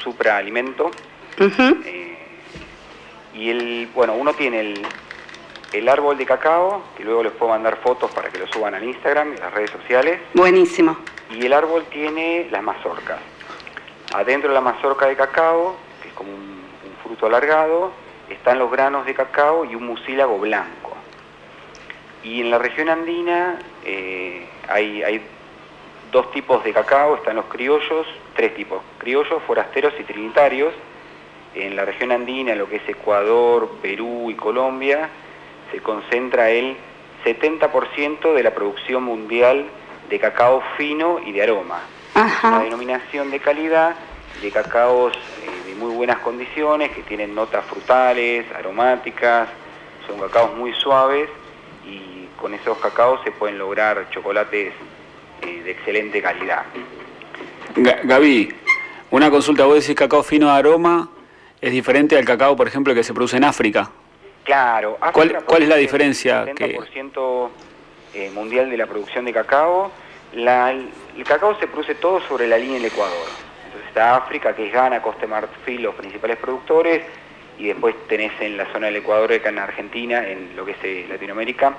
supraalimento. 0.00 0.90
Eh, 1.38 2.18
y 3.34 3.50
el, 3.50 3.88
bueno, 3.94 4.14
uno 4.14 4.32
tiene 4.34 4.60
el, 4.60 4.82
el 5.72 5.88
árbol 5.88 6.18
de 6.18 6.26
cacao, 6.26 6.82
que 6.96 7.04
luego 7.04 7.22
les 7.22 7.32
puedo 7.32 7.52
mandar 7.52 7.76
fotos 7.76 8.10
para 8.10 8.28
que 8.28 8.38
lo 8.38 8.46
suban 8.48 8.74
al 8.74 8.84
Instagram 8.84 9.34
y 9.34 9.36
las 9.36 9.52
redes 9.52 9.70
sociales. 9.70 10.20
Buenísimo. 10.34 10.96
Y 11.30 11.46
el 11.46 11.52
árbol 11.52 11.84
tiene 11.90 12.48
las 12.50 12.62
mazorcas. 12.62 13.18
Adentro 14.12 14.48
de 14.48 14.54
la 14.54 14.60
mazorca 14.60 15.06
de 15.06 15.16
cacao, 15.16 15.76
que 16.02 16.08
es 16.08 16.14
como 16.14 16.32
un, 16.32 16.40
un 16.40 16.96
fruto 17.02 17.26
alargado, 17.26 17.92
están 18.28 18.58
los 18.58 18.70
granos 18.70 19.06
de 19.06 19.14
cacao 19.14 19.64
y 19.64 19.74
un 19.74 19.86
mucílago 19.86 20.38
blanco. 20.38 20.96
Y 22.22 22.40
en 22.40 22.50
la 22.50 22.58
región 22.58 22.88
andina 22.88 23.58
eh, 23.84 24.46
hay, 24.68 25.02
hay 25.02 25.22
dos 26.10 26.30
tipos 26.32 26.62
de 26.64 26.72
cacao, 26.72 27.16
están 27.16 27.36
los 27.36 27.46
criollos, 27.46 28.06
tres 28.34 28.54
tipos, 28.54 28.82
criollos, 28.98 29.42
forasteros 29.46 29.94
y 29.98 30.04
trinitarios. 30.04 30.72
En 31.54 31.76
la 31.76 31.84
región 31.84 32.12
andina, 32.12 32.52
en 32.52 32.58
lo 32.58 32.68
que 32.68 32.76
es 32.76 32.88
Ecuador, 32.88 33.70
Perú 33.82 34.30
y 34.30 34.34
Colombia, 34.34 35.08
se 35.70 35.80
concentra 35.80 36.50
el 36.50 36.76
70% 37.24 38.34
de 38.34 38.42
la 38.42 38.54
producción 38.54 39.02
mundial 39.04 39.66
de 40.08 40.18
cacao 40.18 40.62
fino 40.76 41.18
y 41.24 41.32
de 41.32 41.42
aroma. 41.42 41.80
Ajá. 42.14 42.48
Una 42.48 42.64
denominación 42.64 43.30
de 43.30 43.40
calidad 43.40 43.94
de 44.42 44.50
cacaos 44.50 45.12
eh, 45.12 45.68
de 45.68 45.74
muy 45.74 45.94
buenas 45.94 46.18
condiciones, 46.18 46.92
que 46.92 47.02
tienen 47.02 47.34
notas 47.34 47.64
frutales, 47.66 48.46
aromáticas, 48.56 49.48
son 50.06 50.18
cacaos 50.18 50.56
muy 50.56 50.72
suaves 50.72 51.28
y 51.84 52.26
con 52.40 52.54
esos 52.54 52.78
cacaos 52.78 53.20
se 53.22 53.32
pueden 53.32 53.58
lograr 53.58 54.08
chocolates 54.10 54.72
eh, 55.42 55.62
de 55.64 55.70
excelente 55.72 56.20
calidad. 56.22 56.62
Ga- 57.76 58.00
Gaby, 58.04 58.54
una 59.10 59.30
consulta, 59.30 59.64
vos 59.64 59.74
decís 59.80 59.94
cacao 59.94 60.22
fino 60.22 60.46
de 60.46 60.52
aroma 60.58 61.08
es 61.60 61.70
diferente 61.72 62.16
al 62.16 62.24
cacao, 62.24 62.56
por 62.56 62.66
ejemplo, 62.66 62.94
que 62.94 63.02
se 63.04 63.12
produce 63.14 63.36
en 63.36 63.44
África. 63.44 63.90
Claro. 64.44 64.96
¿Cuál- 65.12 65.28
África 65.28 65.42
cuál 65.46 65.62
es 65.62 65.68
la 65.68 65.76
diferencia 65.76 66.42
El 66.42 66.54
que- 66.54 66.76
70% 66.78 67.50
eh, 68.14 68.30
mundial 68.34 68.70
de 68.70 68.76
la 68.76 68.86
producción 68.86 69.24
de 69.24 69.32
cacao. 69.32 69.90
La- 70.32 70.70
el 70.72 71.24
cacao 71.24 71.58
se 71.60 71.66
produce 71.68 71.94
todo 71.96 72.20
sobre 72.22 72.46
la 72.48 72.56
línea 72.58 72.76
del 72.76 72.86
Ecuador. 72.86 73.26
Entonces 73.66 73.88
está 73.88 74.16
África, 74.16 74.54
que 74.54 74.66
es 74.66 74.72
Ghana, 74.72 75.00
Costa 75.02 75.22
de 75.22 75.26
Marfil, 75.28 75.82
los 75.82 75.94
principales 75.94 76.38
productores, 76.38 77.02
y 77.58 77.66
después 77.68 77.94
tenés 78.08 78.32
en 78.40 78.56
la 78.56 78.66
zona 78.72 78.86
del 78.86 78.96
Ecuador, 78.96 79.32
acá 79.32 79.50
en 79.50 79.58
Argentina, 79.58 80.26
en 80.26 80.56
lo 80.56 80.64
que 80.64 80.72
es 80.72 80.78
eh, 80.82 81.06
Latinoamérica, 81.08 81.74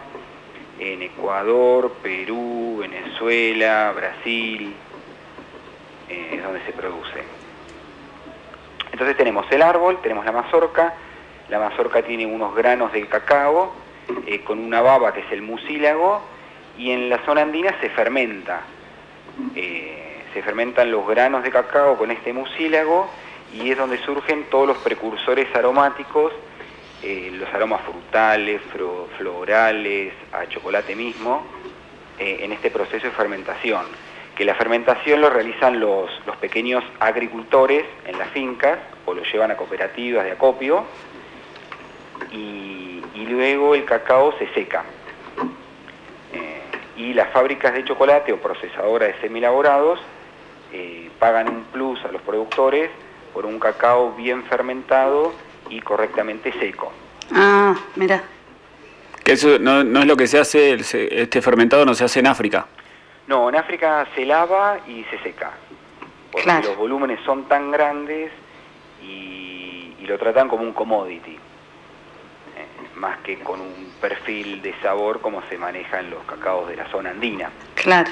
en 0.82 1.04
Ecuador, 1.04 1.94
Perú, 2.02 2.78
Venezuela, 2.80 3.94
Brasil, 3.96 4.74
eh, 6.10 6.30
es 6.34 6.44
donde 6.44 6.60
se 6.66 6.74
produce. 6.74 7.24
Entonces 8.92 9.16
tenemos 9.16 9.46
el 9.52 9.62
árbol, 9.62 10.00
tenemos 10.02 10.26
la 10.26 10.32
mazorca, 10.32 10.96
la 11.50 11.60
mazorca 11.60 12.02
tiene 12.02 12.26
unos 12.26 12.56
granos 12.56 12.92
de 12.92 13.06
cacao 13.06 13.74
eh, 14.26 14.42
con 14.42 14.58
una 14.58 14.82
baba 14.82 15.14
que 15.14 15.20
es 15.20 15.32
el 15.32 15.44
mucílago 15.44 16.24
y 16.80 16.90
en 16.90 17.10
la 17.10 17.20
zona 17.26 17.44
andina 17.44 17.80
se 17.80 17.90
fermenta. 17.92 18.62
Eh, 19.56 20.24
se 20.34 20.42
fermentan 20.42 20.92
los 20.92 21.08
granos 21.08 21.44
de 21.44 21.52
cacao 21.52 21.96
con 21.96 22.10
este 22.10 22.34
mucílago 22.34 23.08
y 23.54 23.70
es 23.70 23.78
donde 23.78 24.00
surgen 24.00 24.46
todos 24.50 24.68
los 24.68 24.78
precursores 24.78 25.54
aromáticos, 25.56 26.34
eh, 27.04 27.32
los 27.34 27.52
aromas 27.54 27.82
frutales, 27.82 28.62
florales, 29.18 30.14
a 30.32 30.48
chocolate 30.48 30.96
mismo, 30.96 31.44
eh, 32.20 32.40
en 32.42 32.52
este 32.52 32.70
proceso 32.70 33.08
de 33.08 33.12
fermentación. 33.12 33.86
Que 34.36 34.46
la 34.46 34.56
fermentación 34.56 35.22
lo 35.22 35.30
realizan 35.30 35.80
los, 35.80 36.10
los 36.26 36.36
pequeños 36.38 36.84
agricultores 37.00 37.86
en 38.06 38.18
las 38.18 38.30
fincas 38.30 38.80
o 39.06 39.14
lo 39.14 39.24
llevan 39.24 39.52
a 39.52 39.58
cooperativas 39.58 40.24
de 40.24 40.32
acopio 40.32 40.86
y, 42.32 43.02
y 43.16 43.26
luego 43.26 43.76
el 43.76 43.86
cacao 43.86 44.38
se 44.38 44.48
seca. 44.54 44.84
Eh, 46.34 46.62
y 46.98 47.14
las 47.14 47.32
fábricas 47.32 47.74
de 47.74 47.84
chocolate 47.84 48.32
o 48.34 48.38
procesadoras 48.38 49.14
de 49.14 49.22
semielaborados 49.22 50.00
eh, 50.72 51.10
pagan 51.20 51.50
un 51.50 51.64
plus 51.66 52.04
a 52.06 52.12
los 52.12 52.22
productores 52.22 52.90
por 53.34 53.46
un 53.46 53.60
cacao 53.60 54.14
bien 54.14 54.44
fermentado 54.44 55.34
y 55.72 55.80
correctamente 55.82 56.52
seco. 56.60 56.92
Ah, 57.34 57.76
mira. 57.96 58.22
Que 59.24 59.34
eso 59.34 59.58
no, 59.60 59.84
no 59.84 60.02
es 60.02 60.06
lo 60.06 60.18
que 60.18 60.28
se 60.28 60.40
hace, 60.40 60.74
este 60.74 61.42
fermentado 61.42 61.86
no 61.86 61.94
se 61.94 62.04
hace 62.04 62.20
en 62.20 62.28
África. 62.28 62.66
No, 63.28 63.50
en 63.50 63.56
África 63.56 64.06
se 64.16 64.26
lava 64.26 64.80
y 64.88 65.04
se 65.06 65.18
seca, 65.20 65.52
porque 66.32 66.44
Claro. 66.44 66.70
los 66.70 66.78
volúmenes 66.78 67.20
son 67.26 67.46
tan 67.48 67.72
grandes 67.72 68.32
y, 69.02 69.94
y 70.00 70.06
lo 70.08 70.18
tratan 70.18 70.48
como 70.50 70.64
un 70.64 70.74
commodity, 70.74 71.32
eh, 71.34 71.38
más 72.96 73.20
que 73.20 73.38
con 73.40 73.62
un 73.62 73.94
perfil 74.02 74.62
de 74.62 74.74
sabor 74.82 75.22
como 75.22 75.42
se 75.50 75.58
manejan 75.58 76.10
los 76.10 76.24
cacaos 76.24 76.68
de 76.68 76.76
la 76.76 76.88
zona 76.90 77.12
andina. 77.12 77.50
Claro. 77.76 78.10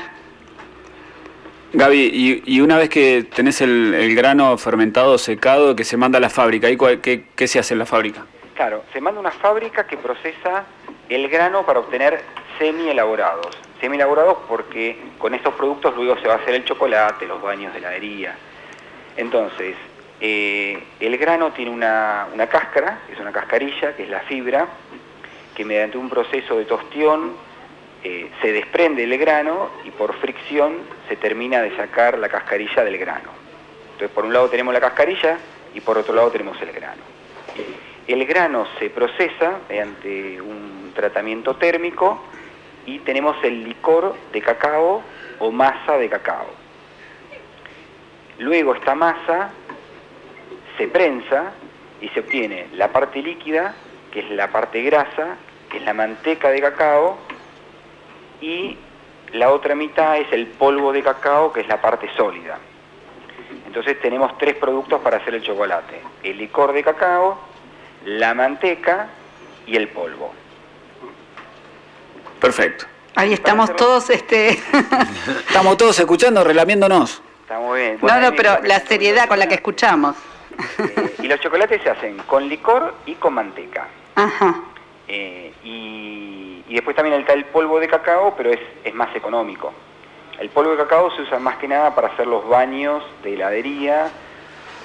Gaby, 1.72 2.10
y, 2.12 2.44
y 2.56 2.62
una 2.62 2.78
vez 2.78 2.90
que 2.90 3.24
tenés 3.36 3.62
el, 3.62 4.16
grano 4.16 4.58
fermentado, 4.58 5.18
secado, 5.20 5.76
que 5.76 5.84
se 5.84 5.98
manda 5.98 6.18
a 6.18 6.22
la 6.22 6.30
fábrica, 6.30 6.68
¿ahí 6.68 6.76
cuál- 6.76 7.00
qué, 7.00 7.48
se 7.48 7.60
hace 7.60 7.76
en 7.76 7.80
la 7.80 7.86
fábrica? 7.86 8.26
Claro, 8.56 8.84
se 8.92 9.00
manda 9.00 9.20
una 9.20 9.32
fábrica 9.32 9.86
que 9.86 9.96
procesa 9.96 10.66
el 11.10 11.28
grano 11.30 11.66
para 11.66 11.80
obtener 11.80 12.22
semi-elaborados. 12.58 13.56
Semi-elaborados 13.80 14.38
porque 14.48 14.98
con 15.20 15.34
estos 15.36 15.54
productos 15.54 15.96
luego 15.96 16.18
se 16.20 16.28
va 16.28 16.36
a 16.36 16.38
hacer 16.38 16.56
el 16.56 16.66
chocolate, 16.66 17.28
los 17.28 17.42
baños 17.42 17.72
de 17.72 17.80
heladería. 17.80 18.36
Entonces, 19.16 19.76
eh, 20.20 20.84
el 21.00 21.18
grano 21.18 21.52
tiene 21.52 21.72
una, 21.72 22.28
una 22.34 22.48
cáscara, 22.48 23.00
es 23.14 23.20
una 23.20 23.32
cascarilla, 23.32 23.96
que 23.96 24.04
es 24.04 24.10
la 24.10 24.22
fibra, 24.22 24.68
que 25.56 25.64
mediante 25.64 25.98
un 25.98 26.10
proceso 26.10 26.58
de 26.58 26.66
tostión 26.66 27.34
eh, 28.04 28.30
se 28.42 28.52
desprende 28.52 29.04
el 29.04 29.18
grano 29.18 29.70
y 29.86 29.92
por 29.92 30.14
fricción 30.16 30.78
se 31.10 31.16
termina 31.16 31.62
de 31.62 31.76
sacar 31.76 32.18
la 32.18 32.30
cascarilla 32.30 32.84
del 32.86 32.98
grano. 32.98 33.32
Entonces, 33.94 34.12
por 34.12 34.24
un 34.24 34.32
lado 34.32 34.50
tenemos 34.50 34.74
la 34.74 34.80
cascarilla 34.80 35.38
y 35.74 35.82
por 35.82 35.98
otro 35.98 36.14
lado 36.14 36.32
tenemos 36.32 36.62
el 36.62 36.72
grano. 36.72 37.02
El 38.08 38.26
grano 38.26 38.68
se 38.78 38.90
procesa 38.90 39.60
mediante 39.68 40.40
un 40.42 40.94
tratamiento 40.96 41.56
térmico 41.56 42.24
y 42.86 43.00
tenemos 43.00 43.36
el 43.44 43.64
licor 43.64 44.16
de 44.32 44.42
cacao 44.42 45.04
o 45.40 45.52
masa 45.52 45.98
de 45.98 46.10
cacao. 46.10 46.48
Luego 48.38 48.74
esta 48.76 48.96
masa 48.96 49.50
se 50.78 50.88
prensa 50.88 51.52
y 52.02 52.08
se 52.10 52.22
obtiene 52.22 52.68
la 52.74 52.88
parte 52.88 53.22
líquida, 53.22 53.76
que 54.12 54.22
es 54.22 54.30
la 54.32 54.48
parte 54.48 54.82
grasa, 54.84 55.36
que 55.70 55.78
es 55.78 55.84
la 55.84 55.94
manteca 55.94 56.50
de 56.50 56.62
cacao, 56.62 57.18
y 58.42 58.78
la 59.34 59.52
otra 59.52 59.76
mitad 59.76 60.18
es 60.18 60.32
el 60.32 60.48
polvo 60.48 60.92
de 60.92 61.04
cacao, 61.04 61.52
que 61.52 61.62
es 61.62 61.68
la 61.68 61.82
parte 61.82 62.10
sólida. 62.16 62.58
Entonces 63.66 64.00
tenemos 64.02 64.38
tres 64.38 64.56
productos 64.56 65.02
para 65.02 65.18
hacer 65.18 65.36
el 65.36 65.44
chocolate. 65.44 66.02
El 66.24 66.38
licor 66.38 66.74
de 66.74 66.84
cacao, 66.84 67.40
la 68.06 68.34
manteca 68.34 69.10
y 69.68 69.76
el 69.76 69.88
polvo. 69.90 70.34
Perfecto. 72.40 72.86
Ahí 73.16 73.34
estamos 73.34 73.76
todos, 73.76 74.10
este... 74.10 74.50
Estamos 75.48 75.78
todos 75.78 76.00
escuchando, 76.00 76.44
relamiéndonos. 76.44 77.22
Está 77.42 77.60
muy 77.60 77.80
bien. 77.80 77.94
no, 77.96 78.00
Bueno, 78.02 78.20
no, 78.22 78.36
pero 78.36 78.60
la 78.64 78.80
seriedad 78.80 79.28
con 79.28 79.40
la 79.40 79.48
que 79.48 79.56
escuchamos. 79.56 80.16
Eh, 80.78 81.16
y 81.24 81.28
los 81.28 81.40
chocolates 81.40 81.82
se 81.82 81.90
hacen 81.90 82.18
con 82.20 82.48
licor 82.48 82.96
y 83.06 83.16
con 83.16 83.34
manteca. 83.34 83.88
Ajá. 84.16 84.62
Eh, 85.08 85.54
y, 85.64 86.39
y 86.70 86.76
después 86.76 86.96
también 86.96 87.20
está 87.20 87.34
el 87.34 87.46
polvo 87.46 87.80
de 87.80 87.88
cacao, 87.88 88.36
pero 88.38 88.52
es, 88.52 88.60
es 88.84 88.94
más 88.94 89.14
económico. 89.16 89.74
El 90.40 90.50
polvo 90.50 90.72
de 90.72 90.78
cacao 90.78 91.12
se 91.16 91.24
usa 91.24 91.40
más 91.40 91.58
que 91.58 91.68
nada 91.68 91.94
para 91.96 92.10
hacer 92.10 92.28
los 92.28 92.48
baños 92.48 93.04
de 93.24 93.34
heladería 93.34 94.08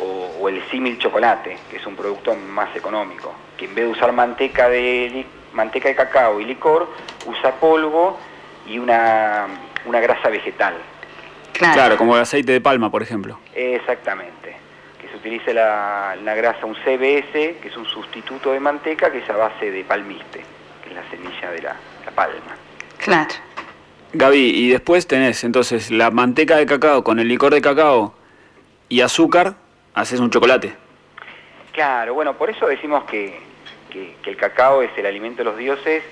o, 0.01 0.40
o 0.40 0.49
el 0.49 0.62
símil 0.70 0.99
chocolate, 0.99 1.59
que 1.70 1.77
es 1.77 1.87
un 1.87 1.94
producto 1.94 2.35
más 2.35 2.75
económico. 2.75 3.35
Que 3.59 3.66
en 3.66 3.75
vez 3.75 3.85
de 3.85 3.90
usar 3.92 4.12
manteca 4.12 4.68
de, 4.68 5.27
manteca 5.53 5.88
de 5.88 5.94
cacao 5.94 6.40
y 6.40 6.47
licor, 6.47 6.88
usa 7.27 7.53
polvo 7.53 8.18
y 8.66 8.79
una, 8.79 9.47
una 9.85 10.01
grasa 10.01 10.31
vegetal. 10.31 10.75
Claro. 11.53 11.75
Claro, 11.75 11.97
como 11.99 12.16
el 12.16 12.23
aceite 12.23 12.51
de 12.51 12.61
palma, 12.62 12.90
por 12.90 13.03
ejemplo. 13.03 13.38
Exactamente. 13.55 14.57
Que 15.01 15.09
se 15.09 15.16
utilice 15.16 15.53
la, 15.53 16.16
la 16.25 16.35
grasa, 16.35 16.64
un 16.64 16.75
CBS, 16.77 17.57
que 17.61 17.68
es 17.68 17.77
un 17.77 17.85
sustituto 17.85 18.53
de 18.53 18.59
manteca, 18.59 19.12
que 19.12 19.18
es 19.18 19.31
a 19.31 19.37
base 19.37 19.70
de 19.70 19.85
palmiste, 19.85 20.44
la 21.05 21.11
semilla 21.11 21.51
de 21.51 21.62
la, 21.62 21.77
la 22.05 22.11
palma. 22.12 22.57
Claro. 22.99 23.35
Gaby, 24.12 24.38
y 24.55 24.69
después 24.71 25.07
tenés 25.07 25.43
entonces 25.45 25.90
la 25.90 26.11
manteca 26.11 26.57
de 26.57 26.67
cacao 26.67 27.03
con 27.03 27.19
el 27.19 27.29
licor 27.29 27.53
de 27.53 27.61
cacao 27.61 28.14
y 28.88 29.01
azúcar, 29.01 29.55
haces 29.95 30.21
un 30.21 30.31
chocolate. 30.31 30.75
Claro, 31.73 32.14
bueno, 32.14 32.35
por 32.37 32.49
eso 32.51 32.67
decimos 32.67 33.05
que, 33.05 33.40
que- 33.90 34.14
que 34.23 34.31
el 34.31 34.37
cacao 34.37 34.83
es 34.83 34.90
el 34.97 35.07
alimento 35.07 35.38
de 35.38 35.45
los 35.45 35.57
dioses, 35.57 36.05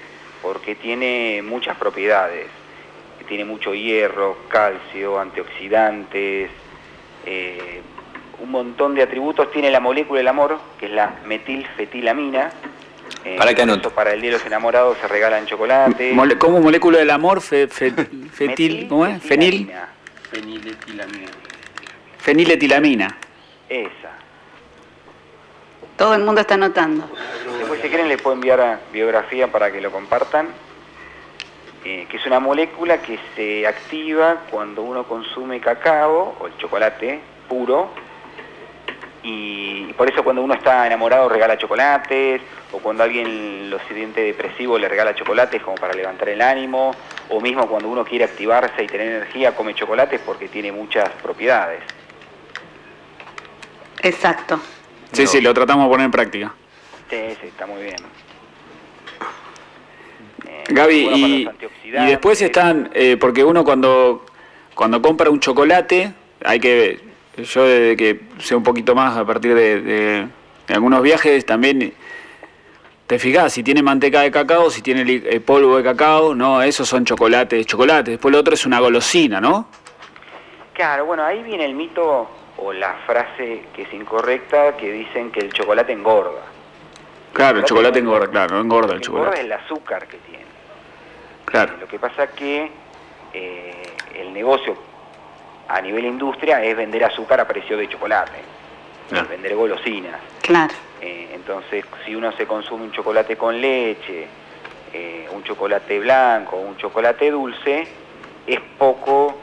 porque 0.42 0.74
tiene 0.74 1.40
muchas 1.42 1.76
propiedades. 1.76 2.46
Tiene 3.28 3.44
mucho 3.44 3.72
hierro, 3.72 4.36
calcio, 4.48 5.20
antioxidantes, 5.20 6.50
eh, 7.24 7.80
un 8.40 8.50
montón 8.50 8.94
de 8.96 9.02
atributos. 9.04 9.50
Tiene 9.52 9.70
la 9.70 9.78
molécula 9.78 10.18
del 10.18 10.26
amor, 10.28 10.58
que 10.80 10.86
es 10.86 10.92
la 10.92 11.14
metilfetilamina. 11.24 12.50
Eh, 13.24 13.36
Para 13.38 13.54
que 13.54 13.62
eso 13.62 13.90
para 13.90 14.12
el 14.12 14.20
día 14.20 14.30
de 14.32 14.36
los 14.38 14.46
enamorados 14.46 14.96
se 14.98 15.06
regalan 15.08 15.46
chocolate. 15.46 16.12
Mole- 16.12 16.38
¿Cómo 16.38 16.60
molécula 16.60 16.98
del 16.98 17.10
amor? 17.10 17.40
Fe- 17.40 17.68
fe- 17.68 17.92
fetil, 18.32 18.86
¿cómo 18.88 19.06
es? 19.06 19.22
Fenil. 19.22 19.70
Feniletilamina. 20.30 21.28
feniletilamina. 22.18 23.16
Esa. 23.68 24.10
Todo 25.96 26.14
el 26.14 26.22
mundo 26.24 26.40
está 26.40 26.54
anotando. 26.54 27.08
Después 27.58 27.80
si 27.80 27.88
quieren 27.88 28.08
les 28.08 28.20
puedo 28.20 28.34
enviar 28.34 28.60
a 28.60 28.80
biografía 28.92 29.48
para 29.52 29.70
que 29.70 29.80
lo 29.80 29.90
compartan, 29.92 30.48
eh, 31.84 32.06
que 32.08 32.16
es 32.16 32.26
una 32.26 32.40
molécula 32.40 32.98
que 33.02 33.18
se 33.36 33.66
activa 33.66 34.42
cuando 34.50 34.82
uno 34.82 35.04
consume 35.04 35.60
cacao 35.60 36.36
o 36.40 36.46
el 36.46 36.56
chocolate 36.56 37.20
puro 37.48 37.90
y, 39.22 39.92
por 39.92 40.10
eso 40.10 40.24
cuando 40.24 40.42
uno 40.42 40.54
está 40.54 40.86
enamorado 40.86 41.28
regala 41.28 41.56
chocolates 41.56 42.40
o 42.72 42.78
cuando 42.78 43.04
alguien 43.04 43.70
lo 43.70 43.78
siente 43.80 44.20
depresivo 44.22 44.78
le 44.78 44.88
regala 44.88 45.14
chocolates 45.14 45.62
como 45.62 45.76
para 45.76 45.94
levantar 45.94 46.28
el 46.28 46.42
ánimo 46.42 46.94
o 47.28 47.40
mismo 47.40 47.68
cuando 47.68 47.88
uno 47.88 48.04
quiere 48.04 48.24
activarse 48.24 48.82
y 48.82 48.86
tener 48.86 49.08
energía, 49.08 49.54
come 49.54 49.74
chocolates 49.74 50.20
porque 50.24 50.48
tiene 50.48 50.72
muchas 50.72 51.08
propiedades. 51.22 51.82
Exacto. 54.02 54.60
Sí, 55.12 55.26
sí, 55.26 55.40
lo 55.40 55.54
tratamos 55.54 55.84
de 55.84 55.90
poner 55.90 56.04
en 56.06 56.10
práctica. 56.10 56.54
Sí, 57.08 57.36
sí, 57.40 57.46
está 57.48 57.66
muy 57.66 57.82
bien. 57.82 57.96
Eh, 60.48 60.64
Gaby, 60.68 61.04
bueno 61.04 61.16
y, 61.16 61.44
los 61.44 61.52
antioxidantes. 61.52 62.08
y 62.08 62.10
después 62.10 62.42
están, 62.42 62.90
eh, 62.94 63.16
porque 63.20 63.44
uno 63.44 63.64
cuando, 63.64 64.24
cuando 64.74 65.00
compra 65.00 65.30
un 65.30 65.38
chocolate, 65.38 66.12
hay 66.44 66.58
que, 66.58 67.11
yo 67.36 67.64
desde 67.64 67.96
que 67.96 68.20
sé 68.38 68.54
un 68.54 68.62
poquito 68.62 68.94
más 68.94 69.16
a 69.16 69.24
partir 69.24 69.54
de, 69.54 69.80
de- 69.80 70.28
de 70.66 70.74
algunos 70.74 71.02
viajes, 71.02 71.44
también 71.44 71.92
te 73.06 73.18
fijas 73.18 73.52
si 73.52 73.62
tiene 73.62 73.82
manteca 73.82 74.20
de 74.20 74.30
cacao, 74.30 74.70
si 74.70 74.80
tiene 74.80 75.02
eh, 75.24 75.40
polvo 75.40 75.76
de 75.76 75.82
cacao, 75.82 76.34
no, 76.34 76.62
esos 76.62 76.88
son 76.88 77.04
chocolates, 77.04 77.66
chocolate. 77.66 78.12
Después 78.12 78.32
lo 78.32 78.38
otro 78.40 78.54
es 78.54 78.64
una 78.64 78.78
golosina, 78.80 79.40
¿no? 79.40 79.66
Claro, 80.72 81.04
bueno, 81.06 81.24
ahí 81.24 81.42
viene 81.42 81.64
el 81.64 81.74
mito 81.74 82.30
o 82.58 82.72
la 82.72 82.94
frase 83.06 83.64
que 83.74 83.82
es 83.82 83.92
incorrecta 83.92 84.76
que 84.76 84.92
dicen 84.92 85.30
que 85.32 85.40
el 85.40 85.52
chocolate 85.52 85.92
engorda. 85.92 86.42
Claro, 87.32 87.58
el 87.58 87.64
chocolate 87.64 87.98
engorda, 87.98 88.28
claro, 88.28 88.54
no 88.56 88.60
engorda 88.62 88.94
el 88.94 89.00
que 89.00 89.06
engorda 89.08 89.30
es 89.32 89.36
chocolate. 89.36 89.40
el 89.40 89.52
azúcar 89.52 90.06
que 90.06 90.16
tiene. 90.18 90.44
Claro, 91.44 91.74
Lo 91.80 91.88
que 91.88 91.98
pasa 91.98 92.28
que 92.28 92.70
eh, 93.34 93.82
el 94.14 94.32
negocio 94.32 94.76
a 95.68 95.80
nivel 95.80 96.04
industria 96.04 96.62
es 96.64 96.76
vender 96.76 97.04
azúcar 97.04 97.40
a 97.40 97.48
precio 97.48 97.76
de 97.76 97.88
chocolate, 97.88 98.38
Ah. 99.12 99.18
es 99.20 99.28
vender 99.28 99.54
golosinas. 99.54 100.20
Claro. 100.40 100.72
Eh, 101.00 101.30
entonces, 101.34 101.84
si 102.04 102.14
uno 102.14 102.32
se 102.32 102.46
consume 102.46 102.84
un 102.84 102.92
chocolate 102.92 103.36
con 103.36 103.60
leche, 103.60 104.26
eh, 104.92 105.26
un 105.32 105.42
chocolate 105.42 105.98
blanco, 106.00 106.56
un 106.56 106.76
chocolate 106.76 107.30
dulce, 107.30 107.86
es 108.46 108.60
poco 108.78 109.38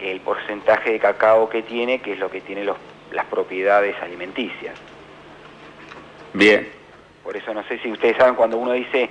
el 0.00 0.20
porcentaje 0.20 0.92
de 0.92 0.98
cacao 0.98 1.48
que 1.48 1.62
tiene, 1.62 2.00
que 2.00 2.12
es 2.12 2.18
lo 2.18 2.30
que 2.30 2.40
tiene 2.40 2.64
los- 2.64 2.76
las 3.12 3.24
propiedades 3.26 3.96
alimenticias. 4.02 4.74
bien. 6.32 6.68
Por 7.24 7.36
eso 7.36 7.52
no 7.52 7.62
sé 7.64 7.78
si 7.80 7.90
ustedes 7.90 8.16
saben 8.16 8.34
cuando 8.34 8.56
uno 8.58 8.72
dice, 8.72 9.08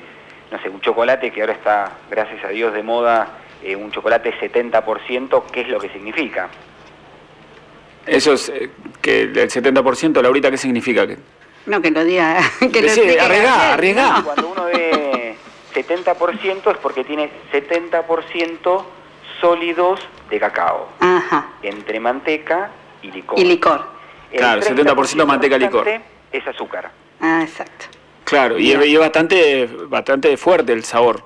no 0.52 0.60
sé, 0.62 0.70
un 0.70 0.80
chocolate 0.82 1.32
que 1.32 1.42
ahora 1.42 1.54
está, 1.54 1.92
gracias 2.10 2.44
a 2.46 2.50
Dios, 2.50 2.74
de 2.74 2.82
moda, 2.84 3.28
eh, 3.68 3.76
un 3.76 3.92
chocolate 3.92 4.34
70%, 4.40 5.44
¿qué 5.52 5.62
es 5.62 5.68
lo 5.68 5.80
que 5.80 5.90
significa? 5.90 6.50
Eso 8.06 8.34
es 8.34 8.50
eh, 8.50 8.70
que 9.02 9.24
el 9.24 9.34
70%, 9.36 10.22
Laurita, 10.22 10.50
¿qué 10.50 10.58
significa? 10.58 11.06
Que- 11.06 11.18
No, 11.66 11.82
que 11.82 11.92
lo 11.92 12.04
diga. 12.06 12.40
Que 12.72 12.82
lo 12.82 12.90
Sí, 12.90 13.18
arriesgá, 13.18 13.74
arriesgá. 13.74 14.22
Cuando 14.24 14.48
uno 14.50 14.66
ve 14.66 15.36
70% 15.76 16.72
es 16.72 16.78
porque 16.78 17.04
tiene 17.04 17.30
70% 17.52 18.84
sólidos 19.42 20.00
de 20.30 20.40
cacao, 20.40 20.90
Ajá. 21.00 21.50
entre 21.62 22.00
manteca 22.00 22.72
y 23.02 23.12
licor. 23.12 23.38
Y 23.40 23.44
licor. 23.44 23.86
El 24.32 24.40
Claro, 24.40 24.62
30% 24.62 24.96
70% 24.96 25.26
manteca, 25.26 25.58
licor. 25.58 25.86
restante 25.86 26.08
Es 26.32 26.48
azúcar. 26.48 26.92
Ah, 27.22 27.42
exacto. 27.44 27.86
Claro, 28.24 28.58
y 28.58 28.72
es, 28.72 28.86
y 28.86 28.94
es 28.94 29.00
bastante, 29.00 29.70
bastante 29.88 30.36
fuerte 30.38 30.74
el 30.74 30.84
sabor. 30.84 31.24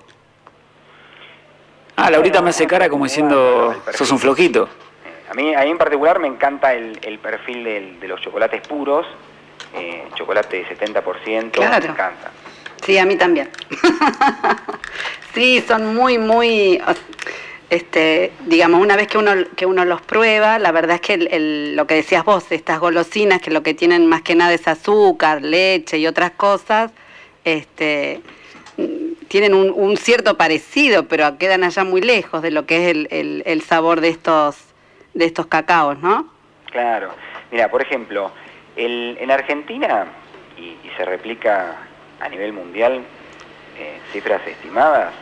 Ah, 1.96 2.10
Laurita 2.10 2.42
me 2.42 2.50
hace 2.50 2.66
cara 2.68 2.90
como 2.90 3.04
diciendo, 3.04 3.76
sos 3.94 4.12
un 4.12 4.20
flojito. 4.20 4.64
Eh, 5.06 5.30
A 5.30 5.34
mí, 5.34 5.54
a 5.54 5.62
mí 5.64 5.70
en 5.72 5.78
particular 5.78 6.20
me 6.20 6.28
encanta 6.28 6.74
el, 6.74 7.00
el 7.04 7.20
perfil 7.20 7.64
del- 7.64 8.00
de 8.00 8.08
los 8.08 8.22
chocolates 8.22 8.62
puros, 8.68 9.06
eh, 9.76 10.06
chocolate 10.16 10.58
de 10.58 10.66
70%, 10.66 11.52
Claro. 11.52 11.86
me 11.86 11.92
encanta. 11.92 12.32
Sí, 12.84 12.98
a 12.98 13.06
mí 13.06 13.16
también. 13.16 13.50
sí, 15.34 15.64
son 15.68 15.94
muy, 15.96 16.18
muy, 16.18 16.82
este, 17.70 18.32
digamos, 18.46 18.82
una 18.82 18.96
vez 18.96 19.08
que 19.08 19.18
uno, 19.20 19.32
que 19.56 19.66
uno 19.66 19.86
los 19.86 20.02
prueba, 20.02 20.58
la 20.60 20.72
verdad 20.72 20.96
es 20.96 21.02
que 21.02 21.14
el- 21.14 21.28
el- 21.32 21.76
lo 21.76 21.86
que 21.88 21.96
decías 21.96 22.26
vos, 22.26 22.52
estas 22.52 22.80
golosinas 22.80 23.42
que 23.42 23.52
lo 23.52 23.62
que 23.64 23.74
tienen 23.76 24.08
más 24.08 24.24
que 24.24 24.34
nada 24.36 24.54
es 24.54 24.68
azúcar, 24.68 25.42
leche 25.44 25.98
y 26.00 26.08
otras 26.08 26.32
cosas, 26.32 26.92
este, 27.46 28.22
tienen 29.28 29.54
un, 29.54 29.96
cierto 29.98 30.38
parecido, 30.38 31.08
pero 31.08 31.38
quedan 31.38 31.64
allá 31.64 31.84
muy 31.84 32.02
lejos 32.02 32.42
de 32.42 32.52
lo 32.52 32.66
que 32.66 32.78
es 32.90 32.92
el, 32.96 33.08
el- 33.46 33.62
sabor 33.62 34.02
de 34.02 34.10
estos, 34.10 34.58
de 35.14 35.26
estos 35.26 35.48
cacaos, 35.48 35.98
¿no? 36.00 36.28
Claro. 36.72 37.12
Mira, 37.52 37.70
por 37.70 37.82
ejemplo, 37.82 38.32
el- 38.76 39.18
en 39.20 39.32
Argentina, 39.32 40.06
y, 40.58 40.62
y 40.86 40.92
se 40.98 41.06
replica 41.06 41.78
a 42.20 42.30
nivel 42.30 42.54
mundial, 42.54 43.02
eh, 43.80 44.00
cifras 44.12 44.42
estimadas, 44.46 45.14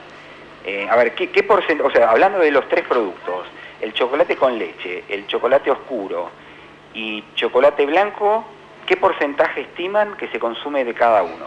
eh, 0.65 0.87
a 0.89 0.95
ver, 0.95 1.13
¿qué, 1.15 1.29
qué 1.29 1.43
porcentaje, 1.43 1.87
o 1.87 1.91
sea, 1.91 2.09
hablando 2.09 2.39
de 2.39 2.51
los 2.51 2.67
tres 2.67 2.85
productos, 2.87 3.47
el 3.81 3.93
chocolate 3.93 4.35
con 4.35 4.57
leche, 4.59 5.03
el 5.07 5.25
chocolate 5.27 5.71
oscuro 5.71 6.29
y 6.93 7.23
chocolate 7.35 7.85
blanco, 7.85 8.43
¿qué 8.85 8.97
porcentaje 8.97 9.61
estiman 9.61 10.17
que 10.17 10.27
se 10.27 10.39
consume 10.39 10.83
de 10.83 10.93
cada 10.93 11.23
uno? 11.23 11.45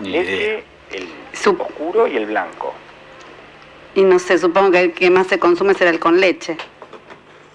Ni 0.00 0.10
leche, 0.10 0.32
idea. 0.36 0.62
el 0.92 1.08
Sup- 1.32 1.60
oscuro 1.60 2.06
y 2.06 2.16
el 2.16 2.26
blanco. 2.26 2.74
Y 3.94 4.02
no 4.02 4.18
sé, 4.18 4.38
supongo 4.38 4.72
que 4.72 4.80
el 4.80 4.92
que 4.92 5.10
más 5.10 5.26
se 5.26 5.38
consume 5.38 5.74
será 5.74 5.90
el 5.90 5.98
con 5.98 6.20
leche. 6.20 6.56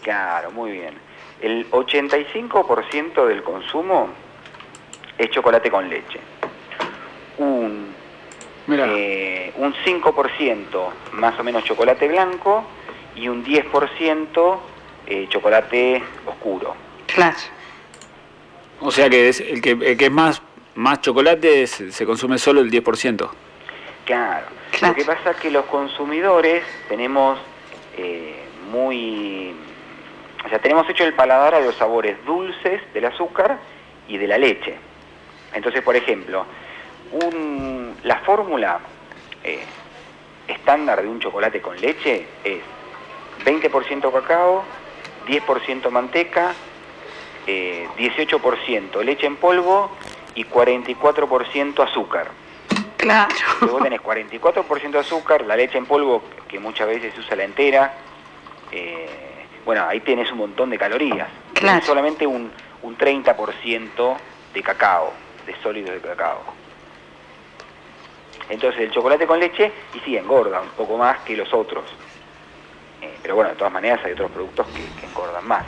Claro, 0.01 0.51
muy 0.51 0.71
bien. 0.71 0.95
El 1.41 1.69
85% 1.71 3.25
del 3.27 3.43
consumo 3.43 4.09
es 5.17 5.29
chocolate 5.29 5.69
con 5.69 5.87
leche. 5.89 6.19
Un, 7.37 7.93
eh, 8.69 9.53
un 9.57 9.73
5% 9.73 10.89
más 11.13 11.39
o 11.39 11.43
menos 11.43 11.63
chocolate 11.63 12.07
blanco 12.07 12.63
y 13.15 13.27
un 13.27 13.43
10% 13.43 14.59
eh, 15.07 15.27
chocolate 15.29 16.03
oscuro. 16.25 16.75
Claro. 17.07 17.37
o 18.79 18.89
sea 18.91 19.09
que 19.09 19.29
es 19.29 19.41
el 19.41 19.61
que, 19.61 19.71
el 19.71 19.97
que 19.97 20.05
es 20.05 20.11
más, 20.11 20.41
más 20.75 21.01
chocolate 21.01 21.67
se, 21.67 21.91
se 21.91 22.05
consume 22.05 22.37
solo 22.37 22.61
el 22.61 22.71
10%. 22.71 23.29
Claro. 24.05 24.45
Claro. 24.71 24.87
Lo 24.87 24.95
que 24.95 25.05
pasa 25.05 25.31
es 25.31 25.37
que 25.37 25.51
los 25.51 25.65
consumidores 25.65 26.63
tenemos 26.87 27.37
eh, 27.97 28.45
muy... 28.71 29.53
O 30.45 30.49
sea, 30.49 30.59
tenemos 30.59 30.89
hecho 30.89 31.03
el 31.03 31.13
paladar 31.13 31.53
a 31.55 31.59
los 31.59 31.75
sabores 31.75 32.23
dulces 32.25 32.81
del 32.93 33.05
azúcar 33.05 33.59
y 34.07 34.17
de 34.17 34.27
la 34.27 34.37
leche. 34.37 34.75
Entonces, 35.53 35.81
por 35.83 35.95
ejemplo, 35.95 36.45
un- 37.11 37.95
la 38.03 38.19
fórmula 38.19 38.79
eh, 39.43 39.59
estándar 40.47 41.01
de 41.01 41.07
un 41.09 41.19
chocolate 41.19 41.61
con 41.61 41.79
leche 41.79 42.25
es 42.43 42.59
20% 43.45 44.11
cacao, 44.11 44.63
10% 45.27 45.89
manteca, 45.91 46.53
eh, 47.45 47.87
18% 47.97 49.03
leche 49.03 49.27
en 49.27 49.35
polvo 49.35 49.91
y 50.35 50.45
44% 50.45 51.83
azúcar. 51.83 52.27
Claro. 52.97 53.33
Que 53.59 53.65
vos 53.65 53.81
tenés 53.81 54.01
44% 54.01 54.91
de 54.91 54.99
azúcar, 54.99 55.45
la 55.45 55.55
leche 55.55 55.77
en 55.77 55.85
polvo, 55.85 56.21
que 56.47 56.59
muchas 56.59 56.87
veces 56.87 57.13
se 57.13 57.19
usa 57.19 57.35
la 57.35 57.45
entera, 57.45 57.93
eh, 58.71 59.09
bueno, 59.65 59.85
ahí 59.87 59.99
tenés 60.01 60.31
un 60.31 60.37
montón 60.39 60.69
de 60.69 60.77
calorías. 60.77 61.27
Claro. 61.53 61.73
Tenés 61.73 61.85
solamente 61.85 62.27
un, 62.27 62.51
un 62.83 62.97
30% 62.97 64.17
de 64.53 64.63
cacao, 64.63 65.13
de 65.45 65.55
sólidos 65.61 65.95
de 65.95 66.01
cacao. 66.01 66.41
Entonces 68.49 68.81
el 68.81 68.91
chocolate 68.91 69.25
con 69.25 69.39
leche, 69.39 69.71
y 69.93 69.99
sí, 69.99 70.17
engorda 70.17 70.61
un 70.61 70.69
poco 70.69 70.97
más 70.97 71.19
que 71.21 71.35
los 71.35 71.51
otros. 71.53 71.85
Eh, 73.01 73.17
pero 73.21 73.35
bueno, 73.35 73.51
de 73.51 73.55
todas 73.55 73.73
maneras 73.73 73.99
hay 74.03 74.11
otros 74.13 74.31
productos 74.31 74.67
que, 74.67 74.83
que 74.99 75.07
engordan 75.07 75.47
más. 75.47 75.65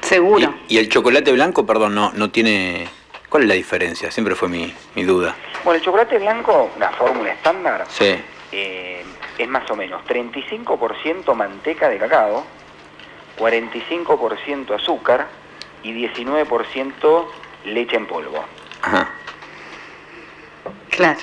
Seguro. 0.00 0.54
Y, 0.68 0.74
y 0.74 0.78
el 0.78 0.88
chocolate 0.88 1.32
blanco, 1.32 1.66
perdón, 1.66 1.94
no, 1.94 2.12
no 2.12 2.30
tiene. 2.30 2.88
¿Cuál 3.28 3.42
es 3.44 3.48
la 3.48 3.54
diferencia? 3.54 4.10
Siempre 4.10 4.34
fue 4.34 4.48
mi, 4.48 4.72
mi 4.94 5.02
duda. 5.04 5.34
Bueno, 5.64 5.78
el 5.78 5.84
chocolate 5.84 6.18
blanco, 6.18 6.70
una 6.76 6.90
fórmula 6.90 7.32
estándar, 7.32 7.84
Sí. 7.88 8.16
eh, 8.52 9.04
es 9.38 9.48
más 9.48 9.68
o 9.70 9.76
menos 9.76 10.04
35% 10.06 11.34
manteca 11.34 11.88
de 11.88 11.98
cacao, 11.98 12.44
45% 13.38 14.74
azúcar 14.74 15.26
y 15.82 15.92
19% 15.92 17.28
leche 17.64 17.96
en 17.96 18.06
polvo. 18.06 18.44
Ajá. 18.82 19.10
Claro. 20.90 21.18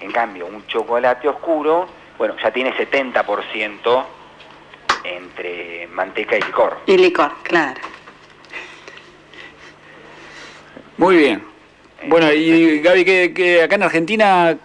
En 0.00 0.12
cambio, 0.12 0.46
un 0.46 0.64
chocolate 0.66 1.26
oscuro, 1.28 1.88
bueno, 2.18 2.36
ya 2.42 2.52
tiene 2.52 2.72
70% 2.76 4.04
entre 5.04 5.86
manteca 5.88 6.36
y 6.36 6.42
licor. 6.42 6.80
Y 6.86 6.96
licor, 6.98 7.32
claro. 7.42 7.80
Muy 10.98 11.16
bien. 11.16 11.42
Bueno, 12.08 12.32
y 12.32 12.80
Gaby, 12.80 13.04
¿qué, 13.04 13.32
qué- 13.34 13.62
acá 13.62 13.74
en 13.74 13.82
Argentina, 13.82 14.56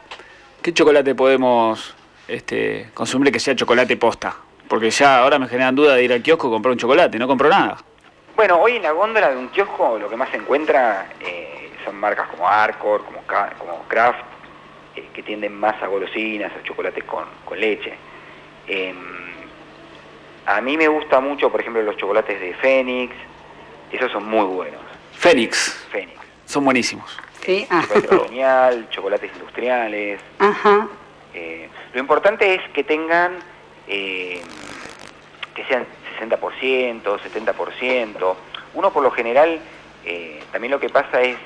¿qué 0.62 0.74
chocolate 0.74 1.16
podemos 1.16 1.94
este, 2.28 2.90
consumir 2.94 3.32
que 3.32 3.40
sea 3.40 3.56
chocolate 3.56 3.98
posta? 3.98 4.36
Porque 4.68 4.90
ya 4.90 5.20
ahora 5.20 5.40
me 5.40 5.48
generan 5.48 5.76
duda 5.76 5.96
de 5.96 6.04
ir 6.04 6.14
al 6.14 6.22
kiosco 6.22 6.48
y 6.48 6.52
comprar 6.52 6.72
un 6.74 6.78
chocolate, 6.78 7.18
no 7.18 7.28
compro 7.28 7.50
nada. 7.50 7.78
Bueno, 8.36 8.60
hoy 8.62 8.78
en 8.78 8.84
la 8.84 8.92
góndola 8.92 9.30
de 9.32 9.38
un 9.38 9.50
kiosco 9.50 9.98
lo 10.00 10.10
que 10.10 10.16
más 10.16 10.30
se 10.30 10.38
encuentra 10.38 11.08
eh, 11.20 11.72
son 11.84 11.96
marcas 11.98 12.30
como 12.30 12.48
Arcor, 12.48 13.04
como, 13.04 13.22
como 13.58 13.84
Kraft, 13.88 14.20
eh, 14.96 15.06
que 15.14 15.24
tienden 15.24 15.54
más 15.54 15.82
a 15.84 15.88
golosinas, 15.88 16.52
a 16.56 16.64
chocolates 16.64 17.04
con, 17.04 17.26
con 17.44 17.60
leche. 17.60 17.94
Em, 18.68 18.96
a 20.46 20.62
mí 20.62 20.78
me 20.78 20.88
gusta 20.88 21.20
mucho, 21.20 21.50
por 21.52 21.60
ejemplo, 21.62 21.82
los 21.82 21.98
chocolates 21.98 22.40
de 22.40 22.54
Fénix, 22.56 23.14
esos 23.92 24.12
son 24.12 24.26
muy 24.30 24.46
buenos. 24.46 24.82
Fénix. 25.14 25.81
Son 26.52 26.66
buenísimos. 26.66 27.18
Sí, 27.46 27.66
ah. 27.70 27.82
Chocolate 27.84 28.08
colonial, 28.08 28.88
chocolates 28.90 29.32
industriales. 29.34 30.20
Ajá. 30.38 30.88
Eh, 31.34 31.70
lo 31.94 32.00
importante 32.00 32.54
es 32.56 32.62
que 32.74 32.84
tengan, 32.84 33.38
eh, 33.88 34.42
que 35.56 35.64
sean 35.66 35.86
60%, 36.20 37.18
70%. 37.20 38.36
Uno 38.74 38.92
por 38.92 39.02
lo 39.02 39.12
general, 39.12 39.60
eh, 40.06 40.44
también 40.52 40.72
lo 40.72 40.80
que 40.80 40.90
pasa 40.90 41.22
es 41.22 41.38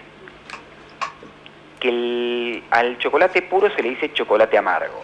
que 1.79 1.89
el- 1.89 2.63
al 2.71 2.97
chocolate 2.97 3.41
puro 3.43 3.69
se 3.69 3.81
le 3.83 3.89
dice 3.91 4.11
chocolate 4.11 4.57
amargo. 4.57 5.03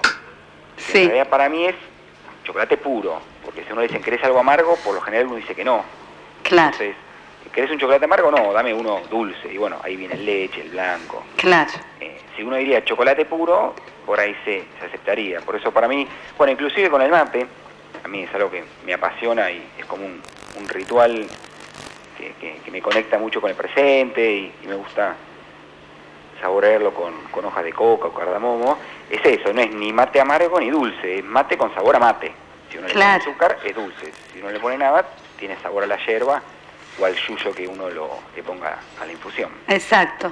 Sí. 0.78 0.98
En 1.04 1.06
realidad 1.10 1.30
para 1.30 1.48
mí 1.48 1.66
es 1.66 1.76
chocolate 2.44 2.78
puro, 2.78 3.22
porque 3.46 3.64
si 3.64 3.72
uno 3.72 3.82
dice, 3.82 4.02
¿querés 4.02 4.24
algo 4.24 4.40
amargo? 4.40 4.76
Por 4.84 4.96
lo 4.96 5.02
general 5.02 5.28
uno 5.28 5.36
dice 5.36 5.54
que 5.54 5.64
no. 5.64 5.84
Claro, 6.44 6.72
Entonces, 6.74 6.96
¿querés 7.54 7.72
un 7.72 7.80
chocolate 7.80 8.06
amargo? 8.06 8.32
No, 8.32 8.54
dame 8.54 8.74
uno 8.74 9.02
dulce. 9.10 9.52
Y 9.54 9.58
bueno, 9.58 9.78
ahí 9.84 9.96
viene 9.96 10.16
el 10.16 10.26
leche, 10.26 10.62
el 10.62 10.70
blanco. 10.70 11.24
claro. 11.38 11.72
Eh, 12.00 12.20
si 12.36 12.44
uno 12.44 12.56
diría 12.56 12.84
chocolate 12.84 13.26
puro, 13.26 13.76
por 14.06 14.20
ahí 14.20 14.36
se, 14.46 14.64
se 14.80 14.86
aceptaría. 14.86 15.42
Por 15.42 15.56
eso 15.56 15.72
para 15.72 15.88
mí, 15.88 16.08
bueno, 16.38 16.52
inclusive 16.54 16.90
con 16.90 17.02
el 17.02 17.12
mate, 17.12 17.46
a 18.04 18.08
mí 18.08 18.24
es 18.24 18.34
algo 18.34 18.50
que 18.50 18.64
me 18.86 18.94
apasiona 18.94 19.52
y 19.52 19.64
es 19.78 19.86
como 19.86 20.06
un, 20.06 20.22
un 20.58 20.68
ritual 20.70 21.28
que, 22.18 22.34
que- 22.40 22.60
que 22.64 22.72
me 22.72 22.82
conecta 22.82 23.18
mucho 23.20 23.40
con 23.42 23.50
el 23.52 23.56
presente 23.56 24.32
y, 24.32 24.54
y 24.64 24.68
me 24.68 24.76
gusta 24.76 25.16
saborearlo 26.42 26.94
con, 26.94 27.14
con 27.32 27.46
hojas 27.46 27.64
de 27.64 27.74
coca 27.74 28.08
o 28.08 28.14
cardamomo. 28.14 28.78
Es 29.10 29.24
eso, 29.26 29.54
no 29.54 29.62
es 29.62 29.72
ni 29.74 29.94
mate 29.94 30.20
amargo 30.20 30.60
ni 30.60 30.70
dulce, 30.70 31.20
es 31.20 31.24
mate 31.24 31.58
con 31.58 31.74
sabor 31.74 31.96
a 31.96 32.00
mate. 32.00 32.32
Si 32.72 32.78
uno 32.78 32.88
le 32.88 32.94
Claro. 32.94 33.20
pone 33.20 33.32
azúcar, 33.32 33.58
es 33.64 33.76
dulce. 33.76 34.12
Si 34.34 34.40
uno 34.40 34.50
le 34.50 34.60
pone 34.60 34.78
nada, 34.78 35.06
tiene 35.38 35.58
sabor 35.62 35.84
a 35.84 35.88
la 35.88 35.98
yerba 36.06 36.42
o 37.00 37.06
al 37.06 37.16
yuyo 37.16 37.54
que 37.54 37.68
uno 37.68 37.90
lo, 37.90 38.10
le 38.36 38.44
ponga 38.44 38.78
a 39.02 39.06
la 39.06 39.12
infusión. 39.12 39.50
Exacto. 39.68 40.32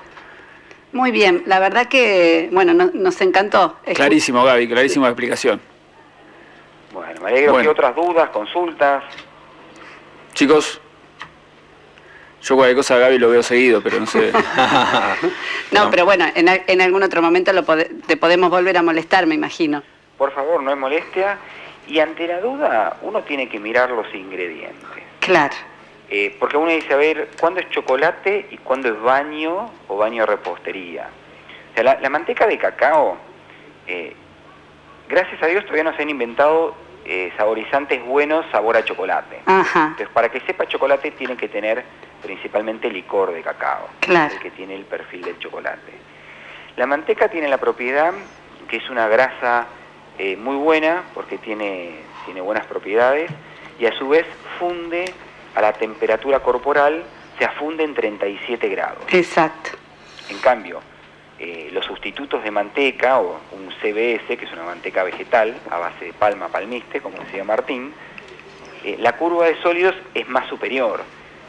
Muy 0.91 1.11
bien, 1.11 1.43
la 1.45 1.59
verdad 1.59 1.87
que, 1.87 2.49
bueno, 2.51 2.73
no- 2.73 2.89
nos 2.93 3.21
encantó. 3.21 3.77
Clarísimo, 3.93 4.43
Gaby, 4.43 4.67
clarísima 4.67 5.07
explicación. 5.07 5.61
Bueno, 6.91 7.21
me 7.21 7.29
alegro. 7.29 7.51
Bueno. 7.53 7.63
¿Qué 7.69 7.69
otras 7.71 7.95
dudas, 7.95 8.29
consultas? 8.31 9.03
Chicos, 10.33 10.81
yo 12.41 12.55
cualquier 12.55 12.77
cosa 12.77 12.95
a 12.95 12.99
Gaby 12.99 13.19
lo 13.19 13.29
veo 13.29 13.43
seguido, 13.43 13.81
pero 13.83 13.99
no 13.99 14.05
sé. 14.07 14.31
No, 15.71 15.91
pero 15.91 16.03
bueno, 16.05 16.25
en, 16.33 16.49
al- 16.49 16.63
en 16.65 16.81
algún 16.81 17.03
otro 17.03 17.21
momento 17.21 17.53
lo 17.53 17.63
pode- 17.63 17.89
te 18.07 18.17
podemos 18.17 18.49
volver 18.49 18.75
a 18.77 18.81
molestar, 18.81 19.27
me 19.27 19.35
imagino. 19.35 19.83
Por 20.17 20.33
favor, 20.33 20.63
no 20.63 20.71
es 20.71 20.77
molestia. 20.77 21.37
Y 21.87 21.99
ante 21.99 22.27
la 22.27 22.39
duda, 22.41 22.97
uno 23.03 23.21
tiene 23.23 23.47
que 23.49 23.59
mirar 23.59 23.91
los 23.91 24.07
ingredientes. 24.15 25.03
Claro, 25.19 25.55
Eh, 26.11 26.35
porque 26.39 26.57
uno 26.57 26.71
dice, 26.71 26.93
a 26.93 26.97
ver, 26.97 27.29
¿cuándo 27.39 27.59
es 27.59 27.69
chocolate 27.69 28.47
y 28.49 28.57
cuándo 28.57 28.89
es 28.89 28.99
baño 29.01 29.69
o 29.87 29.97
baño 29.97 30.23
de 30.25 30.31
repostería? 30.31 31.07
O 31.71 31.73
sea, 31.75 31.83
la, 31.83 31.99
la 32.01 32.09
manteca 32.09 32.47
de 32.47 32.57
cacao, 32.57 33.15
eh, 33.85 34.15
gracias 35.07 35.41
a 35.43 35.45
Dios 35.47 35.63
todavía 35.65 35.83
no 35.83 35.95
se 35.95 36.01
han 36.01 36.09
inventado 36.09 36.73
eh, 37.05 37.31
saborizantes 37.37 38.03
buenos 38.03 38.45
sabor 38.51 38.75
a 38.77 38.83
chocolate. 38.83 39.39
ajá, 39.45 39.83
Entonces, 39.91 40.09
para 40.09 40.29
que 40.29 40.39
sepa 40.41 40.67
chocolate 40.67 41.11
tiene 41.11 41.37
que 41.37 41.47
tener 41.47 41.83
principalmente 42.23 42.89
licor 42.89 43.31
de 43.31 43.41
cacao, 43.41 43.87
Claro. 43.99 44.33
el 44.33 44.39
que 44.39 44.51
tiene 44.51 44.75
el 44.75 44.85
perfil 44.85 45.21
del 45.21 45.37
chocolate. 45.39 45.91
La 46.75 46.85
manteca 46.87 47.27
tiene 47.29 47.47
la 47.47 47.57
propiedad 47.57 48.13
que 48.67 48.77
es 48.77 48.89
una 48.89 49.07
grasa 49.07 49.67
eh, 50.17 50.35
muy 50.37 50.55
buena 50.55 51.03
porque 51.13 51.37
tiene, 51.37 51.95
tiene 52.25 52.41
buenas 52.41 52.65
propiedades 52.67 53.31
y 53.79 53.85
a 53.85 53.91
su 53.93 54.09
vez 54.09 54.25
funde 54.59 55.05
a 55.55 55.61
la 55.61 55.73
temperatura 55.73 56.39
corporal, 56.39 57.03
se 57.37 57.45
afunde 57.45 57.83
en 57.83 57.93
37 57.93 58.67
grados. 58.69 59.03
exacto. 59.11 59.71
En 60.29 60.37
cambio, 60.39 60.79
eh, 61.39 61.69
los 61.71 61.85
sustitutos 61.85 62.43
de 62.43 62.51
manteca 62.51 63.19
o 63.19 63.39
un 63.51 63.69
CBS, 63.81 64.37
que 64.37 64.45
es 64.45 64.51
una 64.53 64.63
manteca 64.63 65.03
vegetal 65.03 65.55
a 65.71 65.77
base 65.79 66.05
de 66.05 66.13
palma 66.13 66.49
palmiste, 66.49 67.01
como 67.01 67.17
decía 67.17 67.43
Martín, 67.43 67.93
eh, 68.83 68.97
la 68.99 69.13
curva 69.13 69.45
de 69.47 69.55
sólidos 69.61 69.95
es 70.13 70.27
más 70.27 70.47
superior. 70.47 71.01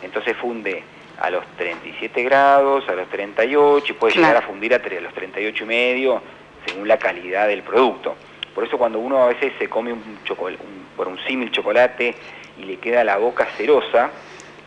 Entonces 0.03 0.37
funde 0.37 0.83
a 1.21 1.29
los 1.29 1.45
37 1.59 2.23
grados, 2.23 2.89
a 2.89 2.93
los 2.95 3.09
38 3.09 3.87
y 3.89 3.93
puede 3.95 4.15
Claro. 4.15 4.29
llegar 4.29 4.43
a 4.43 4.47
fundir 4.47 4.75
a 4.75 4.79
los 4.79 5.13
38 5.13 5.65
y 5.65 5.67
medio 5.67 6.23
según 6.67 6.89
la 6.89 6.97
calidad 6.99 7.47
del 7.49 7.63
producto. 7.63 8.17
Por 8.55 8.65
eso 8.65 8.79
cuando 8.79 8.99
uno 8.99 9.23
a 9.23 9.27
veces 9.27 9.53
se 9.59 9.69
come 9.69 9.93
un 9.93 10.19
chocol- 10.25 10.59
un- 10.59 10.87
por 10.97 11.07
un 11.09 11.19
símil 11.27 11.51
chocolate 11.51 12.15
y 12.61 12.65
le 12.65 12.77
queda 12.79 13.03
la 13.05 13.17
boca 13.17 13.47
cerosa, 13.57 14.11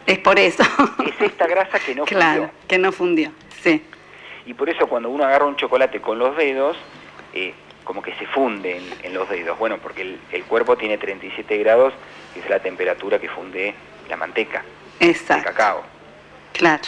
Es 0.05 0.19
por 0.19 0.37
eso. 0.39 0.63
es 1.05 1.21
esta 1.21 1.47
grasa 1.47 1.79
que 1.79 1.95
no 1.95 2.05
claro, 2.05 2.43
fundió. 2.43 2.67
que 2.67 2.77
no 2.77 2.91
fundió. 2.91 3.31
Sí, 3.61 3.81
Y 4.45 4.53
por 4.53 4.69
eso 4.69 4.87
cuando 4.87 5.09
uno 5.09 5.23
agarra 5.23 5.45
un 5.45 5.55
chocolate 5.55 6.01
con 6.01 6.19
los 6.19 6.35
dedos, 6.35 6.75
eh, 7.33 7.53
como 7.83 8.01
que 8.01 8.13
se 8.15 8.25
funde 8.27 8.77
en, 8.77 8.83
en 9.03 9.13
los 9.13 9.29
dedos. 9.29 9.57
Bueno, 9.59 9.77
porque 9.77 10.01
el, 10.01 10.19
el 10.31 10.43
cuerpo 10.45 10.75
tiene 10.77 10.97
37 10.97 11.57
grados, 11.57 11.93
que 12.33 12.39
es 12.41 12.49
la 12.49 12.59
temperatura 12.59 13.19
que 13.19 13.29
funde 13.29 13.73
la 14.09 14.17
manteca 14.17 14.63
exacto. 14.99 15.45
cacao. 15.49 15.83
Claro. 16.53 16.83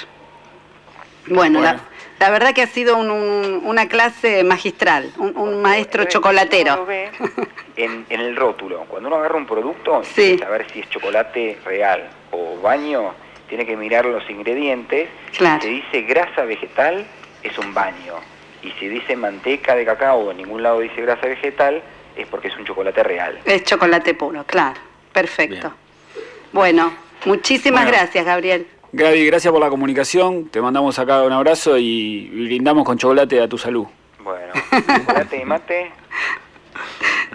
Bueno, 1.27 1.59
Bueno. 1.59 1.61
La, 1.61 1.79
la 2.19 2.29
verdad 2.29 2.53
que 2.53 2.61
ha 2.61 2.67
sido 2.67 2.97
un- 2.97 3.11
un- 3.11 3.61
una 3.65 3.87
clase 3.87 4.43
magistral, 4.43 5.11
un, 5.17 5.35
un 5.37 5.61
maestro 5.61 6.05
chocolatero. 6.05 6.75
lo 6.77 6.85
ve 6.85 7.11
en, 7.75 8.05
en 8.09 8.19
el 8.21 8.35
rótulo. 8.35 8.85
Cuando 8.87 9.07
uno 9.09 9.17
agarra 9.17 9.35
un 9.37 9.45
producto, 9.45 10.01
Sí. 10.03 10.37
saber 10.37 10.65
si 10.71 10.79
es 10.79 10.89
chocolate 10.89 11.57
real 11.65 12.07
o 12.31 12.59
baño, 12.61 13.13
tiene 13.49 13.65
que 13.65 13.75
mirar 13.77 14.05
los 14.05 14.27
ingredientes. 14.29 15.09
Claro. 15.37 15.61
Si 15.61 15.69
dice 15.69 16.01
grasa 16.01 16.43
vegetal, 16.45 17.05
es 17.43 17.57
un 17.57 17.73
baño. 17.73 18.15
Y 18.63 18.71
si 18.79 18.87
dice 18.87 19.15
manteca 19.15 19.75
de 19.75 19.85
cacao 19.85 20.19
o 20.21 20.31
en 20.31 20.37
ningún 20.37 20.63
lado 20.63 20.79
dice 20.79 21.01
grasa 21.01 21.27
vegetal, 21.27 21.83
es 22.15 22.25
porque 22.27 22.47
es 22.47 22.57
un 22.57 22.65
chocolate 22.65 23.03
real. 23.03 23.39
Es 23.45 23.63
chocolate 23.65 24.13
puro, 24.15 24.43
claro. 24.45 24.79
Perfecto. 25.13 25.73
Bien. 26.13 26.21
Bueno, 26.53 26.93
muchísimas 27.25 27.83
Bueno. 27.83 27.97
gracias, 27.97 28.25
Gabriel. 28.25 28.65
Gaby, 28.95 29.25
gracias 29.25 29.51
por 29.51 29.61
la 29.61 29.69
comunicación. 29.69 30.45
Te 30.45 30.61
mandamos 30.61 30.97
acá 30.99 31.21
un 31.23 31.33
abrazo 31.33 31.77
y, 31.77 32.29
brindamos 32.29 32.85
con 32.85 32.97
chocolate 32.97 33.41
a 33.41 33.47
tu 33.49 33.57
salud. 33.57 33.85
Bueno, 34.23 34.53
chocolate 34.71 35.41
y 35.41 35.43
mate. 35.43 35.91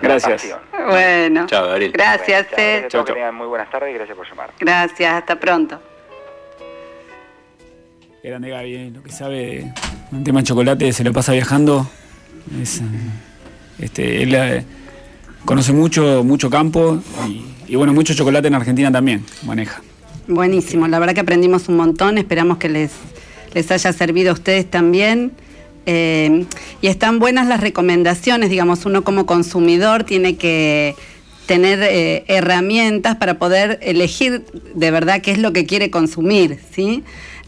Gracias. 0.01 0.57
Bueno. 0.89 1.47
Chao, 1.47 1.67
Gabriel. 1.67 1.93
Gracias, 1.93 2.47
Bueno, 2.57 2.89
chao, 2.89 3.05
Chao, 3.05 3.15
chao. 3.15 3.33
muy 3.35 3.47
buenas 3.47 3.71
tardes 3.71 3.91
y 3.91 3.95
gracias 3.95 4.17
por 4.17 4.27
llamar. 4.27 4.51
Gracias, 4.59 5.13
hasta 5.13 5.39
pronto. 5.39 5.79
Grande 8.25 8.49
Gaby, 8.49 8.75
eh, 8.75 8.91
lo 8.95 9.03
que 9.03 9.13
sabe 9.13 9.71
de 10.11 10.17
un 10.17 10.25
tema 10.25 10.41
de 10.41 10.47
chocolate 10.47 10.93
se 10.95 11.05
lo 11.05 11.13
pasa 11.13 11.33
viajando. 11.33 11.87
Es, 12.59 12.81
eh, 12.81 12.85
este, 13.81 14.23
él 14.23 14.35
eh, 14.35 14.65
conoce 15.45 15.75
mucho, 15.75 16.25
mucho 16.25 16.49
campo 16.49 17.03
y, 17.29 17.45
y 17.67 17.77
bueno, 17.77 17.93
mucho 17.93 18.15
chocolate 18.15 18.49
en 18.49 18.55
Argentina 18.55 18.91
también 18.91 19.27
maneja. 19.43 19.83
Buenísimo, 20.27 20.87
la 20.87 20.99
verdad 20.99 21.15
que 21.15 21.21
aprendimos 21.21 21.69
un 21.69 21.77
montón, 21.77 22.19
esperamos 22.19 22.59
que 22.59 22.69
les, 22.69 22.93
les 23.53 23.71
haya 23.71 23.93
servido 23.93 24.31
a 24.31 24.35
ustedes 24.35 24.71
también. 24.71 25.33
Eh, 25.87 26.45
y 26.83 26.87
están 26.87 27.19
buenas 27.19 27.49
las 27.49 27.61
recomendaciones, 27.61 28.51
digamos, 28.51 28.85
uno 28.85 29.03
como 29.03 29.27
consumidor 29.27 30.05
tiene 30.05 30.37
que 30.37 30.95
tener 31.47 31.83
eh, 31.83 32.25
herramientas 32.29 33.17
para 33.17 33.39
poder 33.39 33.81
elegir 33.83 34.45
de 34.75 34.91
verdad 34.93 35.21
qué 35.21 35.33
es 35.33 35.39
lo 35.39 35.53
que 35.53 35.67
quiere 35.67 35.91
consumir, 35.91 36.61
¿sí? 36.73 37.03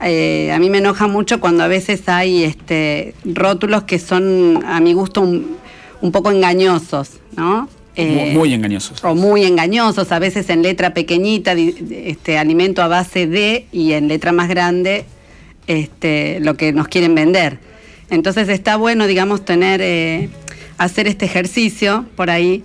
Eh, 0.04 0.50
a 0.50 0.58
mí 0.58 0.70
me 0.70 0.78
enoja 0.78 1.06
mucho 1.06 1.38
cuando 1.38 1.62
a 1.62 1.68
veces 1.68 2.08
hay 2.08 2.42
este, 2.42 3.14
rótulos 3.24 3.84
que 3.84 4.00
son, 4.00 4.64
a 4.66 4.80
mi 4.80 4.92
gusto, 4.92 5.20
un, 5.20 5.56
un 6.00 6.10
poco 6.10 6.32
engañosos, 6.32 7.20
¿no? 7.36 7.68
Muy, 7.96 8.06
Eh, 8.06 8.32
muy 8.34 8.54
engañosos. 8.54 9.04
o 9.04 9.14
muy 9.14 9.44
engañosos, 9.44 10.12
a 10.12 10.18
veces 10.18 10.48
en 10.48 10.62
letra 10.62 10.94
pequeñita, 10.94 11.52
este, 11.52 12.38
alimento 12.38 12.82
a 12.82 12.88
base 12.88 13.26
de, 13.26 13.66
y 13.70 13.92
en 13.92 14.08
letra 14.08 14.32
más 14.32 14.48
grande, 14.48 15.04
este, 15.66 16.40
lo 16.40 16.56
que 16.56 16.72
nos 16.72 16.88
quieren 16.88 17.14
vender. 17.14 17.58
Entonces 18.08 18.48
está 18.48 18.76
bueno, 18.76 19.06
digamos, 19.06 19.44
tener, 19.44 19.80
eh, 19.82 20.28
hacer 20.78 21.06
este 21.06 21.24
ejercicio 21.26 22.06
por 22.16 22.30
ahí, 22.30 22.62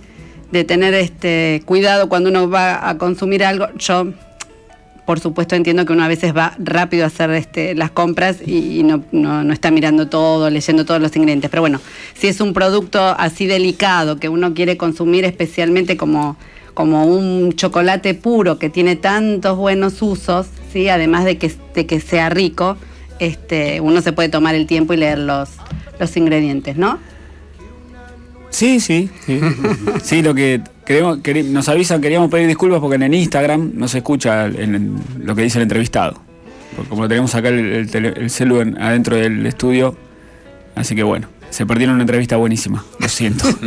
de 0.50 0.64
tener 0.64 0.94
este 0.94 1.62
cuidado 1.66 2.08
cuando 2.08 2.30
uno 2.30 2.48
va 2.48 2.88
a 2.88 2.96
consumir 2.96 3.44
algo. 3.44 3.66
Yo, 3.78 4.08
por 5.08 5.20
supuesto, 5.20 5.56
entiendo 5.56 5.86
que 5.86 5.94
uno 5.94 6.04
a 6.04 6.08
veces 6.08 6.36
va 6.36 6.52
rápido 6.58 7.04
a 7.04 7.06
hacer 7.06 7.30
este, 7.30 7.74
las 7.74 7.90
compras 7.90 8.36
y, 8.44 8.78
y 8.80 8.82
no, 8.82 9.02
no- 9.10 9.42
no 9.42 9.54
está 9.54 9.70
mirando 9.70 10.06
todo, 10.10 10.50
leyendo 10.50 10.84
todos 10.84 11.00
los 11.00 11.16
ingredientes. 11.16 11.48
Pero 11.48 11.62
bueno, 11.62 11.80
si 12.14 12.26
es 12.26 12.42
un 12.42 12.52
producto 12.52 13.00
así 13.18 13.46
delicado 13.46 14.18
que 14.20 14.28
uno 14.28 14.52
quiere 14.52 14.76
consumir 14.76 15.24
especialmente 15.24 15.96
como, 15.96 16.36
como 16.74 17.06
un 17.06 17.54
chocolate 17.54 18.12
puro 18.12 18.58
que 18.58 18.68
tiene 18.68 18.96
tantos 18.96 19.56
buenos 19.56 20.02
usos, 20.02 20.48
¿sí? 20.74 20.90
además 20.90 21.24
de 21.24 21.38
que, 21.38 21.50
de 21.74 21.86
que 21.86 22.00
sea 22.00 22.28
rico, 22.28 22.76
este, 23.18 23.80
uno 23.80 24.02
se 24.02 24.12
puede 24.12 24.28
tomar 24.28 24.54
el 24.56 24.66
tiempo 24.66 24.92
y 24.92 24.98
leer 24.98 25.20
los, 25.20 25.48
los 25.98 26.14
ingredientes, 26.18 26.76
¿no? 26.76 26.98
Sí, 28.50 28.78
sí, 28.78 29.08
sí. 29.24 29.40
Sí, 30.02 30.20
lo 30.20 30.34
que 30.34 30.60
queremos, 30.88 31.18
quere- 31.18 31.44
nos 31.44 31.68
avisan, 31.68 32.00
queríamos 32.00 32.30
pedir 32.30 32.48
disculpas 32.48 32.80
porque 32.80 32.96
en 32.96 33.02
el 33.04 33.14
Instagram 33.14 33.72
no 33.74 33.86
se 33.86 33.98
escucha 33.98 34.48
lo 34.48 35.36
que 35.36 35.42
dice 35.42 35.58
el 35.58 35.62
entrevistado. 35.62 36.20
Porque 36.74 36.88
como 36.88 37.06
tenemos 37.06 37.32
acá 37.34 37.48
el, 37.50 37.58
el, 37.58 37.90
tele- 37.90 38.14
el 38.16 38.30
celu 38.30 38.60
en- 38.62 38.80
adentro 38.80 39.14
del 39.16 39.44
estudio, 39.46 39.96
así 40.74 40.94
que 40.96 41.02
bueno, 41.02 41.28
se 41.50 41.66
perdieron 41.66 41.94
una 41.94 42.02
entrevista 42.04 42.36
buenísima, 42.36 42.84
lo 42.98 43.08
siento. 43.08 43.44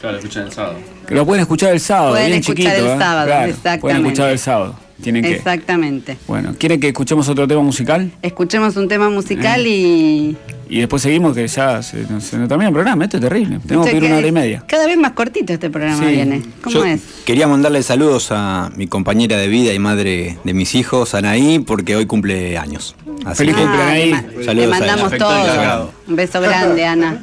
Claro, 0.00 0.18
escuchan 0.18 0.44
el 0.46 0.52
sábado. 0.52 0.76
Que 1.06 1.14
lo 1.14 1.24
pueden 1.26 1.42
escuchar 1.42 1.72
el 1.72 1.80
sábado, 1.80 2.10
Pueden 2.12 2.26
bien 2.28 2.40
escuchar 2.40 2.64
chiquito. 2.72 2.86
el 2.92 2.96
¿eh? 2.96 2.98
sábado, 2.98 3.26
Claro, 3.26 3.46
exactamente. 3.50 3.80
Pueden 3.80 4.06
escuchar 4.06 4.30
el 4.30 4.38
sábado. 4.38 4.78
Tienen 5.02 5.22
que. 5.22 5.34
Exactamente. 5.34 6.16
Bueno, 6.26 6.54
¿quieren 6.58 6.80
que 6.80 6.88
escuchemos 6.88 7.28
otro 7.28 7.46
tema 7.48 7.62
musical? 7.62 8.10
Escuchemos 8.22 8.76
un 8.76 8.88
tema 8.88 9.10
musical 9.10 9.64
Eh. 9.66 9.68
y. 9.68 10.36
Y 10.68 10.80
después 10.80 11.00
seguimos 11.00 11.34
que 11.34 11.46
ya 11.46 11.80
se, 11.82 12.02
nos- 12.10 12.24
se 12.24 12.36
nos 12.38 12.48
termina 12.48 12.68
el 12.68 12.74
programa, 12.74 13.04
esto 13.04 13.18
es 13.18 13.22
terrible. 13.22 13.60
Tenemos 13.64 13.88
que 13.88 13.96
ir 13.96 14.04
una 14.04 14.16
hora 14.16 14.26
y 14.26 14.32
media. 14.32 14.64
Cada 14.66 14.86
vez 14.86 14.96
más 14.98 15.12
cortito 15.12 15.52
este 15.52 15.70
programa 15.70 15.98
Sí. 16.04 16.06
viene. 16.12 16.42
¿Cómo 16.60 16.74
Yo 16.74 16.84
es? 16.84 17.00
Quería 17.24 17.46
mandarle 17.46 17.82
saludos 17.84 18.28
a 18.32 18.70
mi 18.74 18.88
compañera 18.88 19.36
de 19.36 19.46
vida 19.46 19.72
y 19.72 19.78
madre 19.78 20.38
de 20.42 20.54
mis 20.54 20.74
hijos, 20.74 21.14
Anaí, 21.14 21.60
porque 21.60 21.94
hoy 21.94 22.06
cumple 22.06 22.58
años. 22.58 22.96
Así 23.24 23.38
Feliz 23.44 23.54
que- 23.54 23.62
cumple, 23.62 23.80
Ah, 23.80 23.84
Anaí. 23.86 24.06
le, 24.06 24.10
ma- 24.14 24.22
le 24.38 24.44
Saludos 24.44 24.66
a 24.66 24.70
mandamos 24.78 25.12
todo. 25.18 25.92
Un 26.08 26.16
beso 26.16 26.40
grande, 26.40 26.84
Ana. 26.84 27.20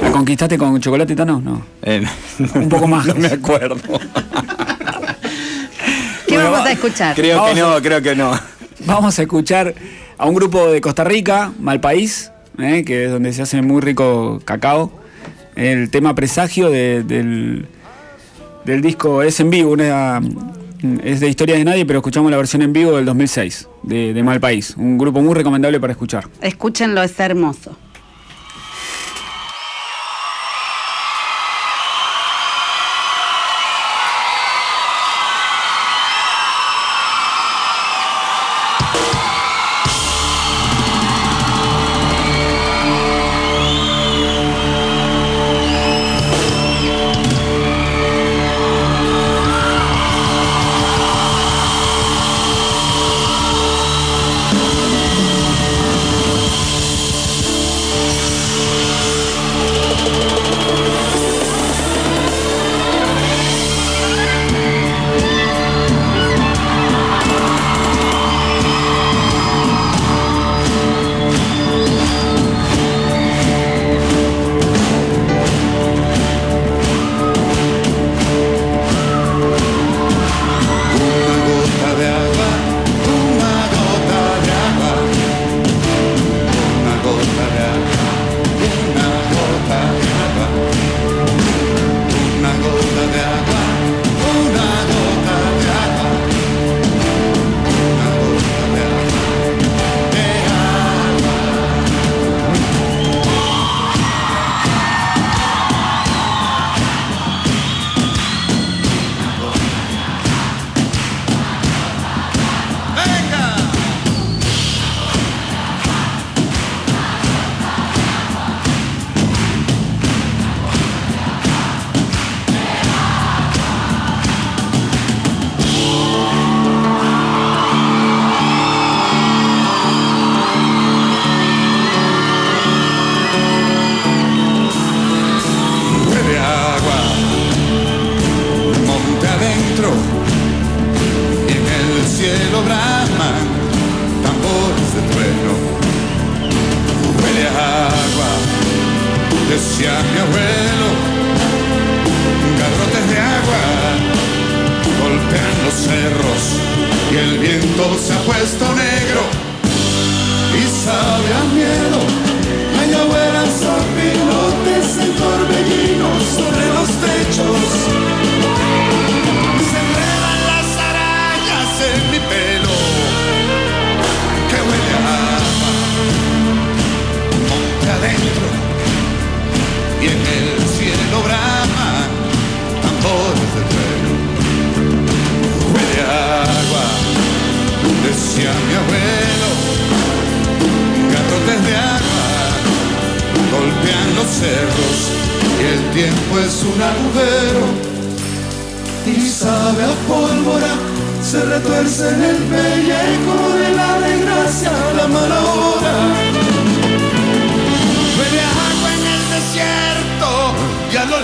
¿La 0.00 0.10
conquistaste 0.10 0.56
con 0.56 0.80
chocolate 0.80 1.14
Tano? 1.14 1.40
No. 1.40 1.62
Eh, 1.82 2.02
Un 2.54 2.68
poco 2.70 2.86
más. 2.88 3.04
no 3.08 3.14
me 3.14 3.28
acuerdo. 3.28 3.76
¿Qué 6.26 6.34
Bueno, 6.34 6.50
vamos 6.50 6.66
va- 6.66 6.70
a 6.70 6.72
escuchar? 6.72 7.14
creo 7.14 7.44
que 7.44 7.50
a- 7.50 7.54
no, 7.54 7.82
creo 7.82 8.00
que 8.02 8.14
no. 8.16 8.32
Vamos 8.86 9.18
a 9.18 9.22
escuchar 9.22 9.74
a 10.18 10.26
un 10.26 10.34
grupo 10.34 10.68
de 10.70 10.80
Costa 10.80 11.04
Rica, 11.04 11.52
Malpaís, 11.58 12.30
eh, 12.58 12.84
que 12.84 13.06
es 13.06 13.10
donde 13.10 13.32
se 13.32 13.42
hace 13.42 13.62
muy 13.62 13.80
rico 13.80 14.40
cacao. 14.44 14.92
El 15.56 15.90
tema 15.90 16.14
presagio 16.14 16.70
de- 16.70 17.02
del, 17.02 17.66
del 18.64 18.80
disco 18.82 19.22
es 19.22 19.38
en 19.40 19.50
vivo, 19.50 19.72
una- 19.72 20.20
es 21.04 21.20
de 21.20 21.28
Historias 21.28 21.58
de 21.58 21.64
Nadie, 21.64 21.86
pero 21.86 21.98
escuchamos 22.00 22.30
la 22.30 22.36
versión 22.36 22.62
en 22.62 22.72
vivo 22.72 22.96
del 22.96 23.04
2006, 23.04 23.68
de, 23.82 24.12
de 24.14 24.22
Malpaís. 24.22 24.74
Un 24.76 24.98
grupo 24.98 25.20
muy 25.20 25.34
recomendable 25.34 25.78
para 25.80 25.92
escuchar. 25.92 26.24
Escúchenlo, 26.40 27.02
es 27.02 27.18
hermoso. 27.20 27.76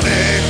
Y 0.05 0.48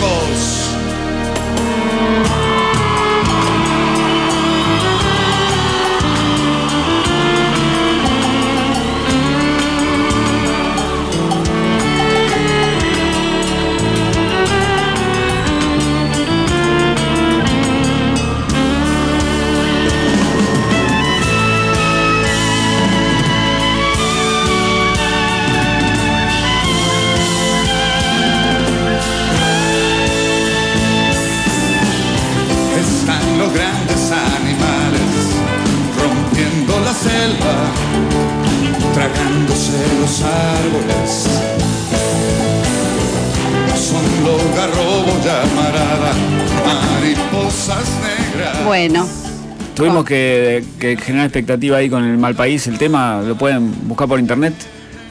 que, 50.09 50.65
que 50.81 50.97
generar 50.97 51.27
expectativa 51.27 51.77
ahí 51.77 51.91
con 51.91 52.03
el 52.03 52.17
mal 52.17 52.35
país. 52.35 52.67
El 52.67 52.79
tema 52.79 53.21
lo 53.21 53.37
pueden 53.37 53.87
buscar 53.87 54.09
por 54.09 54.19
internet 54.19 54.55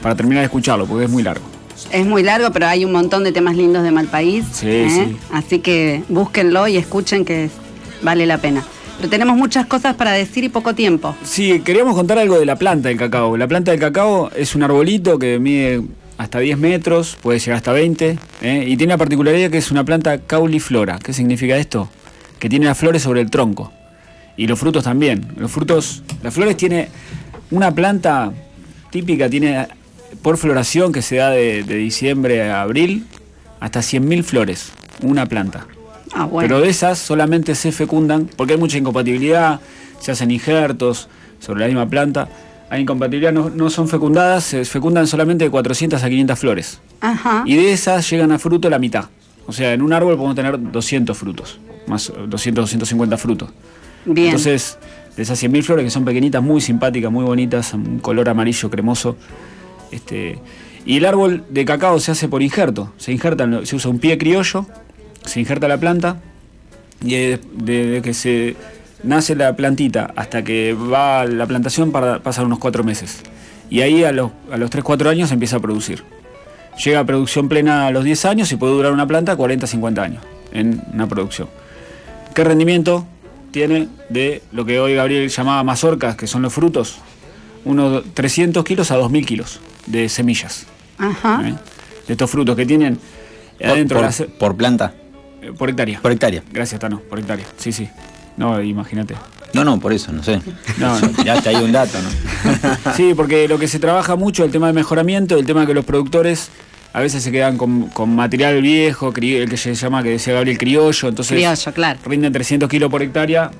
para 0.02 0.16
terminar 0.16 0.40
de 0.40 0.46
escucharlo, 0.46 0.86
porque 0.86 1.04
es 1.04 1.10
muy 1.10 1.22
largo. 1.22 1.44
es 1.92 2.04
muy 2.04 2.24
largo, 2.24 2.50
pero 2.50 2.66
hay 2.66 2.84
un 2.84 2.90
montón 2.90 3.22
de 3.22 3.30
temas 3.30 3.56
lindos 3.56 3.84
de 3.84 3.92
Malpaís. 3.92 4.44
Sí, 4.52 4.66
¿eh? 4.68 4.90
sí. 4.90 5.16
Así 5.32 5.60
que 5.60 6.02
búsquenlo 6.08 6.66
y 6.66 6.76
escuchen 6.76 7.24
que 7.24 7.48
vale 8.02 8.26
la 8.26 8.38
pena. 8.38 8.64
Pero 8.96 9.08
tenemos 9.08 9.36
muchas 9.36 9.66
cosas 9.66 9.94
para 9.94 10.10
decir 10.10 10.42
y 10.42 10.48
poco 10.48 10.74
tiempo. 10.74 11.14
Sí, 11.22 11.60
queríamos 11.60 11.94
contar 11.94 12.18
algo 12.18 12.36
de 12.36 12.44
la 12.44 12.56
planta 12.56 12.88
del 12.88 12.98
cacao. 12.98 13.36
La 13.36 13.46
planta 13.46 13.70
del 13.70 13.78
cacao 13.78 14.32
es 14.34 14.56
un 14.56 14.64
arbolito 14.64 15.20
que 15.20 15.38
mide 15.38 15.82
hasta 16.16 16.40
10 16.40 16.58
metros, 16.58 17.16
puede 17.22 17.38
llegar 17.38 17.58
hasta 17.58 17.70
20, 17.70 18.18
¿eh? 18.42 18.64
y 18.66 18.76
tiene 18.76 18.94
la 18.94 18.98
particularidad 18.98 19.50
que 19.50 19.58
es 19.58 19.70
una 19.70 19.84
planta 19.84 20.18
cauliflora. 20.18 20.98
¿Qué 20.98 21.12
significa 21.12 21.56
esto? 21.56 21.88
Que 22.40 22.48
tiene 22.48 22.66
las 22.66 22.76
flores 22.76 23.02
sobre 23.02 23.20
el 23.20 23.30
tronco. 23.30 23.72
Y 24.38 24.46
los 24.46 24.58
frutos 24.58 24.84
también. 24.84 25.26
Los 25.36 25.50
frutos, 25.50 26.02
las 26.22 26.32
flores 26.32 26.56
tiene 26.56 26.88
una 27.50 27.74
planta 27.74 28.32
típica, 28.90 29.28
tiene 29.28 29.66
por 30.22 30.38
floración 30.38 30.92
que 30.92 31.02
se 31.02 31.16
da 31.16 31.30
de, 31.30 31.64
de 31.64 31.74
diciembre 31.74 32.50
a 32.50 32.62
abril, 32.62 33.04
hasta 33.60 33.80
100.000 33.80 34.22
flores, 34.22 34.72
una 35.02 35.26
planta. 35.26 35.66
Ah, 36.14 36.24
bueno. 36.24 36.48
Pero 36.48 36.60
de 36.60 36.70
esas 36.70 36.98
solamente 36.98 37.54
se 37.54 37.72
fecundan, 37.72 38.30
porque 38.36 38.54
hay 38.54 38.58
mucha 38.58 38.78
incompatibilidad, 38.78 39.60
se 39.98 40.12
hacen 40.12 40.30
injertos 40.30 41.08
sobre 41.40 41.60
la 41.60 41.66
misma 41.66 41.88
planta. 41.88 42.28
Hay 42.70 42.82
incompatibilidad, 42.82 43.32
no, 43.32 43.50
no 43.50 43.70
son 43.70 43.88
fecundadas, 43.88 44.44
se 44.44 44.64
fecundan 44.64 45.06
solamente 45.06 45.44
de 45.44 45.50
400 45.50 46.02
a 46.02 46.08
500 46.08 46.38
flores. 46.38 46.80
Ajá. 47.00 47.42
Y 47.44 47.56
de 47.56 47.72
esas 47.72 48.08
llegan 48.08 48.30
a 48.30 48.38
fruto 48.38 48.70
la 48.70 48.78
mitad. 48.78 49.06
O 49.46 49.52
sea, 49.52 49.72
en 49.72 49.82
un 49.82 49.92
árbol 49.92 50.16
podemos 50.16 50.36
tener 50.36 50.60
200 50.70 51.16
frutos, 51.16 51.58
más 51.86 52.12
200, 52.28 52.62
250 52.64 53.16
frutos. 53.16 53.50
Entonces, 54.26 54.78
de 55.16 55.22
esas 55.22 55.42
100.000 55.42 55.62
flores 55.62 55.84
que 55.84 55.90
son 55.90 56.04
pequeñitas, 56.04 56.42
muy 56.42 56.60
simpáticas, 56.60 57.10
muy 57.10 57.24
bonitas, 57.24 57.72
un 57.74 57.98
color 57.98 58.28
amarillo 58.28 58.70
cremoso. 58.70 59.16
Este, 59.90 60.38
y 60.84 60.98
el 60.98 61.04
árbol 61.06 61.44
de 61.50 61.64
cacao 61.64 61.98
se 62.00 62.12
hace 62.12 62.28
por 62.28 62.42
injerto. 62.42 62.92
Se 62.98 63.12
injerta, 63.12 63.48
se 63.64 63.76
usa 63.76 63.90
un 63.90 63.98
pie 63.98 64.16
criollo, 64.18 64.66
se 65.24 65.40
injerta 65.40 65.68
la 65.68 65.78
planta 65.78 66.20
y 67.02 67.10
de- 67.14 67.40
desde 67.54 68.02
que 68.02 68.14
se 68.14 68.56
nace 69.02 69.34
la 69.36 69.54
plantita 69.56 70.12
hasta 70.16 70.42
que 70.42 70.72
va 70.74 71.20
a 71.20 71.24
la 71.26 71.46
plantación 71.46 71.92
para, 71.92 72.20
pasan 72.22 72.46
unos 72.46 72.58
cuatro 72.58 72.84
meses. 72.84 73.20
Y 73.70 73.80
ahí 73.82 74.02
a 74.04 74.12
los, 74.12 74.30
a 74.50 74.56
los 74.56 74.70
3-4 74.70 75.08
años 75.08 75.30
empieza 75.30 75.56
a 75.56 75.60
producir. 75.60 76.02
Llega 76.84 77.00
a 77.00 77.04
producción 77.04 77.48
plena 77.48 77.86
a 77.86 77.90
los 77.90 78.04
10 78.04 78.24
años 78.24 78.52
y 78.52 78.56
puede 78.56 78.72
durar 78.72 78.92
una 78.92 79.06
planta 79.06 79.36
40-50 79.36 79.98
años 79.98 80.22
en 80.52 80.80
una 80.92 81.06
producción. 81.08 81.48
¿Qué 82.34 82.44
rendimiento 82.44 83.04
tiene 83.50 83.88
de 84.08 84.42
lo 84.52 84.64
que 84.64 84.78
hoy 84.80 84.94
Gabriel 84.94 85.28
llamaba 85.28 85.62
mazorcas, 85.64 86.16
que 86.16 86.26
son 86.26 86.42
los 86.42 86.52
frutos? 86.52 86.98
Unos 87.64 88.04
300 88.14 88.64
kilos 88.64 88.90
a 88.90 88.98
2.000 88.98 89.24
kilos 89.26 89.60
de 89.86 90.08
semillas. 90.08 90.66
Ajá. 90.98 91.48
¿eh? 91.48 91.54
De 92.06 92.14
estos 92.14 92.30
frutos 92.30 92.56
que 92.56 92.64
tienen 92.66 92.98
Por, 93.58 93.68
adentro 93.68 93.98
por- 93.98 94.04
las- 94.06 94.22
por 94.38 94.56
planta, 94.56 94.94
eh, 95.42 95.52
por 95.56 95.68
hectárea. 95.70 96.00
por 96.00 96.12
hectárea. 96.12 96.42
Gracias, 96.52 96.80
Tano, 96.80 97.00
por 97.00 97.18
hectárea. 97.18 97.44
Sí, 97.58 97.72
sí. 97.72 97.88
No, 98.36 98.62
imagínate. 98.62 99.14
No, 99.54 99.64
no, 99.64 99.80
por 99.80 99.92
eso, 99.92 100.12
no 100.12 100.22
sé. 100.22 100.40
No, 100.78 100.98
no. 101.00 101.10
Ya 101.24 101.40
te 101.40 101.48
hay 101.48 101.56
un 101.56 101.72
dato, 101.72 101.98
¿no? 102.00 102.92
Sí, 102.94 103.14
porque 103.16 103.48
lo 103.48 103.58
que 103.58 103.66
se 103.66 103.78
trabaja 103.78 104.14
mucho 104.14 104.44
el 104.44 104.50
tema 104.50 104.66
de 104.68 104.72
mejoramiento, 104.74 105.36
el 105.38 105.46
tema 105.46 105.66
que 105.66 105.74
los 105.74 105.84
productores 105.84 106.50
a 106.92 107.00
veces 107.00 107.22
se 107.22 107.30
quedan 107.30 107.56
con, 107.56 107.88
con 107.88 108.14
material 108.14 108.60
viejo, 108.62 109.12
el 109.14 109.48
que 109.48 109.56
se 109.56 109.74
llama, 109.74 110.02
que 110.02 110.10
decía 110.10 110.34
Gabriel, 110.34 110.58
criollo, 110.58 111.08
entonces 111.08 111.36
Criollo, 111.36 111.72
claro. 111.72 111.98
rinden 112.04 112.32
300 112.32 112.68
kilos 112.68 112.90
por 112.90 113.02
hectárea 113.02 113.50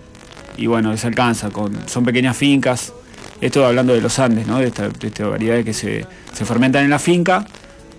y 0.56 0.66
bueno, 0.66 0.90
les 0.90 1.04
alcanza, 1.04 1.50
con, 1.50 1.88
son 1.88 2.04
pequeñas 2.04 2.36
fincas. 2.36 2.92
Esto 3.40 3.64
hablando 3.64 3.94
de 3.94 4.00
los 4.00 4.18
Andes, 4.18 4.46
¿no? 4.46 4.58
de, 4.58 4.66
esta, 4.66 4.88
de 4.88 5.06
estas 5.06 5.30
variedades 5.30 5.64
que 5.64 5.72
se, 5.72 6.04
se 6.32 6.44
fermentan 6.44 6.84
en 6.84 6.90
la 6.90 6.98
finca, 6.98 7.46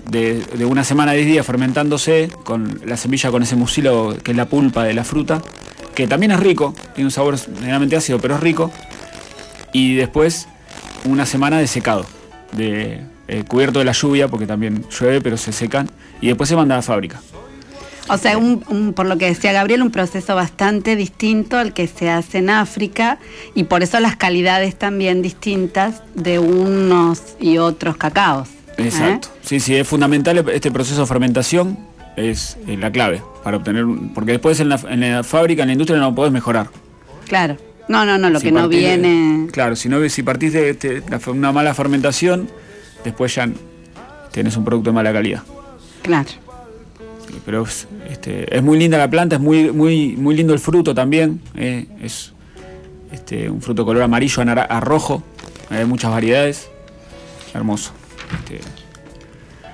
de, 0.09 0.41
de 0.41 0.65
una 0.65 0.84
semana 0.84 1.11
a 1.11 1.13
10 1.13 1.27
días 1.27 1.45
fermentándose, 1.45 2.30
con 2.43 2.82
la 2.86 2.97
semilla 2.97 3.32
con 3.32 3.43
ese 3.43 3.55
mucílago 3.55 4.15
que 4.17 4.32
es 4.32 4.38
la 4.38 4.47
pulpa 4.47 4.84
de 4.84 4.93
la 4.93 5.05
fruta, 5.05 5.41
que 5.95 6.07
también 6.07 6.32
es 6.32 6.39
rico, 6.39 6.73
tiene 6.95 7.07
un 7.07 7.11
sabor 7.11 7.38
generalmente 7.38 7.95
ácido, 7.95 8.19
pero 8.19 8.36
es 8.36 8.41
rico, 8.41 8.71
y 9.71 9.95
después 9.95 10.47
una 11.05 11.25
semana 11.25 11.59
de 11.59 11.67
secado, 11.67 12.05
de, 12.51 13.01
eh, 13.30 13.43
cubierto 13.47 13.80
de 13.80 13.86
la 13.86 13.91
lluvia, 13.93 14.27
porque 14.27 14.45
también 14.47 14.84
llueve, 14.89 15.21
pero 15.21 15.38
se 15.38 15.51
secan, 15.53 15.89
y 16.19 16.27
después 16.27 16.49
se 16.49 16.55
manda 16.55 16.75
a 16.75 16.80
la 16.80 16.82
fábrica. 16.82 17.21
O 18.11 18.17
sea, 18.17 18.38
un- 18.39 18.63
un- 18.69 18.93
por 18.93 19.05
lo 19.05 19.17
que 19.19 19.25
decía 19.27 19.51
Gabriel, 19.53 19.84
un 19.84 19.91
proceso 19.91 20.34
bastante 20.34 20.95
distinto 20.95 21.57
al 21.57 21.73
que 21.73 21.86
se 21.88 22.09
hace 22.09 22.39
en 22.39 22.49
África 22.49 23.19
y 23.53 23.65
por 23.65 23.84
eso 23.84 23.99
las 23.99 24.15
calidades 24.15 24.75
también 24.75 25.21
distintas 25.21 26.01
de 26.15 26.39
unos 26.39 27.21
y 27.39 27.59
otros 27.59 27.97
cacaos. 27.97 28.49
¿eh? 28.80 28.86
Exacto. 28.86 29.27
Sí, 29.43 29.59
sí, 29.59 29.75
es 29.75 29.88
fundamental 29.88 30.43
este 30.49 30.71
proceso 30.71 31.01
de 31.01 31.07
fermentación, 31.07 31.77
es 32.15 32.57
eh, 32.67 32.77
la 32.77 32.91
clave 32.91 33.21
para 33.43 33.57
obtener, 33.57 33.86
porque 34.15 34.32
después 34.32 34.59
en 34.59 34.69
la, 34.69 34.80
en 34.89 35.01
la 35.01 35.23
fábrica, 35.23 35.61
en 35.61 35.67
la 35.67 35.73
industria 35.73 35.99
no 35.99 36.15
podés 36.15 36.32
mejorar. 36.32 36.67
Claro. 37.27 37.57
No, 37.88 38.05
no, 38.05 38.17
no, 38.17 38.30
lo 38.32 38.39
Si 38.39 38.45
que 38.47 38.51
no 38.51 38.67
de- 38.67 38.75
viene. 38.77 39.47
claro, 39.51 39.75
si, 39.75 39.88
no, 39.89 40.07
si 40.09 40.23
partís 40.23 40.53
de 40.53 40.71
este- 40.71 41.03
una 41.27 41.51
mala 41.51 41.73
fermentación, 41.75 42.49
después 43.04 43.34
ya 43.36 43.50
tienes 44.32 44.56
un 44.58 44.66
producto 44.66 44.89
de 44.89 44.93
mala 44.93 45.14
calidad. 45.14 45.43
Claro. 46.02 46.30
Pero 47.45 47.64
es, 47.64 47.88
este, 48.10 48.56
es 48.56 48.64
muy 48.64 48.78
linda 48.80 48.97
la 48.97 49.10
planta, 49.10 49.36
es 49.36 49.41
muy, 49.41 49.72
muy, 49.72 50.16
muy 50.18 50.36
lindo 50.36 50.54
el 50.54 50.60
fruto 50.60 50.95
también. 50.95 51.41
eh, 51.56 51.86
es 52.02 52.34
este, 53.12 53.50
un 53.50 53.62
fruto 53.62 53.86
color 53.86 54.04
amarillo 54.04 54.43
a 54.43 54.80
rojo, 54.80 55.24
hay 55.70 55.86
muchas 55.86 56.12
variedades. 56.12 56.70
Hermoso. 57.54 57.91
Este, 58.34 58.60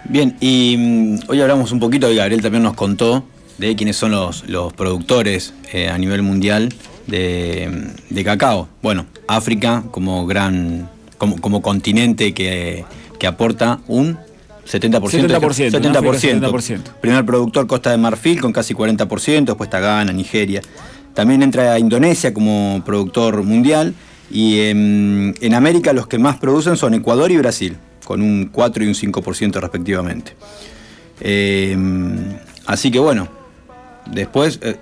Bien, 0.08 0.38
y 0.40 0.76
mm, 0.78 1.20
hoy 1.30 1.42
hablamos 1.42 1.72
un 1.72 1.80
poquito, 1.80 2.12
y 2.12 2.16
Gabriel 2.16 2.42
también 2.42 2.64
nos 2.64 2.76
contó 2.76 3.26
de 3.58 3.76
quiénes 3.76 3.96
son 3.96 4.12
los, 4.12 4.48
los 4.48 4.72
productores 4.74 5.54
eh, 5.74 5.90
a 5.90 5.98
nivel 5.98 6.22
mundial 6.22 6.74
de, 7.08 7.92
de 8.10 8.24
cacao. 8.24 8.68
Bueno, 8.84 9.08
África 9.28 9.84
como 9.92 10.28
gran, 10.28 10.90
como, 11.18 11.40
como 11.42 11.62
continente 11.62 12.34
que, 12.34 12.86
que 13.18 13.28
aporta 13.28 13.80
un 13.88 14.18
70%. 14.66 15.00
70%, 15.02 15.76
en 15.76 15.94
70%. 15.94 16.08
África, 16.08 16.48
70%. 16.48 16.80
Primer 17.02 17.26
productor 17.26 17.68
Costa 17.68 17.92
de 17.92 17.98
Marfil 17.98 18.42
con 18.42 18.52
casi 18.52 18.74
40%, 18.74 19.46
después 19.46 19.68
está 19.68 19.80
Ghana, 19.80 20.12
Nigeria. 20.12 20.62
También 21.14 21.44
entra 21.44 21.78
Indonesia 21.80 22.34
como 22.34 22.82
productor 22.86 23.44
mundial. 23.44 23.94
Y 24.32 24.62
en, 24.62 25.36
en 25.40 25.54
América 25.54 25.94
los 25.94 26.08
que 26.08 26.18
más 26.18 26.38
producen 26.38 26.78
son 26.78 26.96
Ecuador 26.96 27.32
y 27.32 27.38
Brasil, 27.38 27.78
con 28.04 28.22
un 28.24 28.50
4 28.52 28.84
y 28.84 28.88
un 28.88 28.96
5% 28.96 29.60
respectivamente. 29.62 30.34
Eh, 31.22 31.78
así 32.66 32.90
que 32.90 33.00
bueno, 33.00 33.28
después 34.12 34.60
eh, 34.64 34.78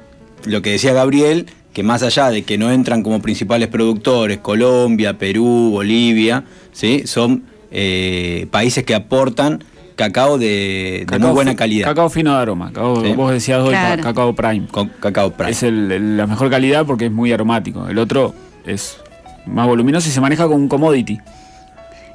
lo 0.45 0.61
que 0.61 0.71
decía 0.71 0.93
Gabriel, 0.93 1.47
que 1.73 1.83
más 1.83 2.03
allá 2.03 2.29
de 2.29 2.43
que 2.43 2.57
no 2.57 2.71
entran 2.71 3.03
como 3.03 3.21
principales 3.21 3.67
productores 3.67 4.37
Colombia, 4.39 5.17
Perú, 5.17 5.71
Bolivia, 5.71 6.45
¿sí? 6.71 7.03
son 7.05 7.43
eh, 7.73 8.47
países 8.51 8.83
que 8.85 8.95
aportan 8.95 9.63
cacao 9.95 10.37
de, 10.37 11.05
de 11.09 11.19
muy 11.19 11.31
buena 11.31 11.55
calidad. 11.55 11.87
Cacao 11.89 12.09
fino 12.09 12.33
de 12.35 12.41
aroma. 12.41 12.71
Cacao- 12.71 13.01
Sí. 13.03 13.13
Vos 13.13 13.31
decías 13.31 13.59
hoy 13.59 13.69
Claro. 13.71 14.01
cacao 14.03 14.33
prime. 14.33 14.67
Con 14.71 14.87
cacao 14.99 15.31
prime. 15.31 15.51
Es 15.51 15.63
el- 15.63 15.91
el- 15.91 16.17
la 16.17 16.25
mejor 16.27 16.49
calidad 16.49 16.85
porque 16.85 17.07
es 17.07 17.11
muy 17.11 17.31
aromático. 17.31 17.87
El 17.87 17.97
otro 17.99 18.33
es 18.65 18.97
más 19.45 19.67
voluminoso 19.67 20.07
y 20.07 20.11
se 20.11 20.21
maneja 20.21 20.45
con 20.47 20.55
un 20.55 20.67
commodity. 20.69 21.19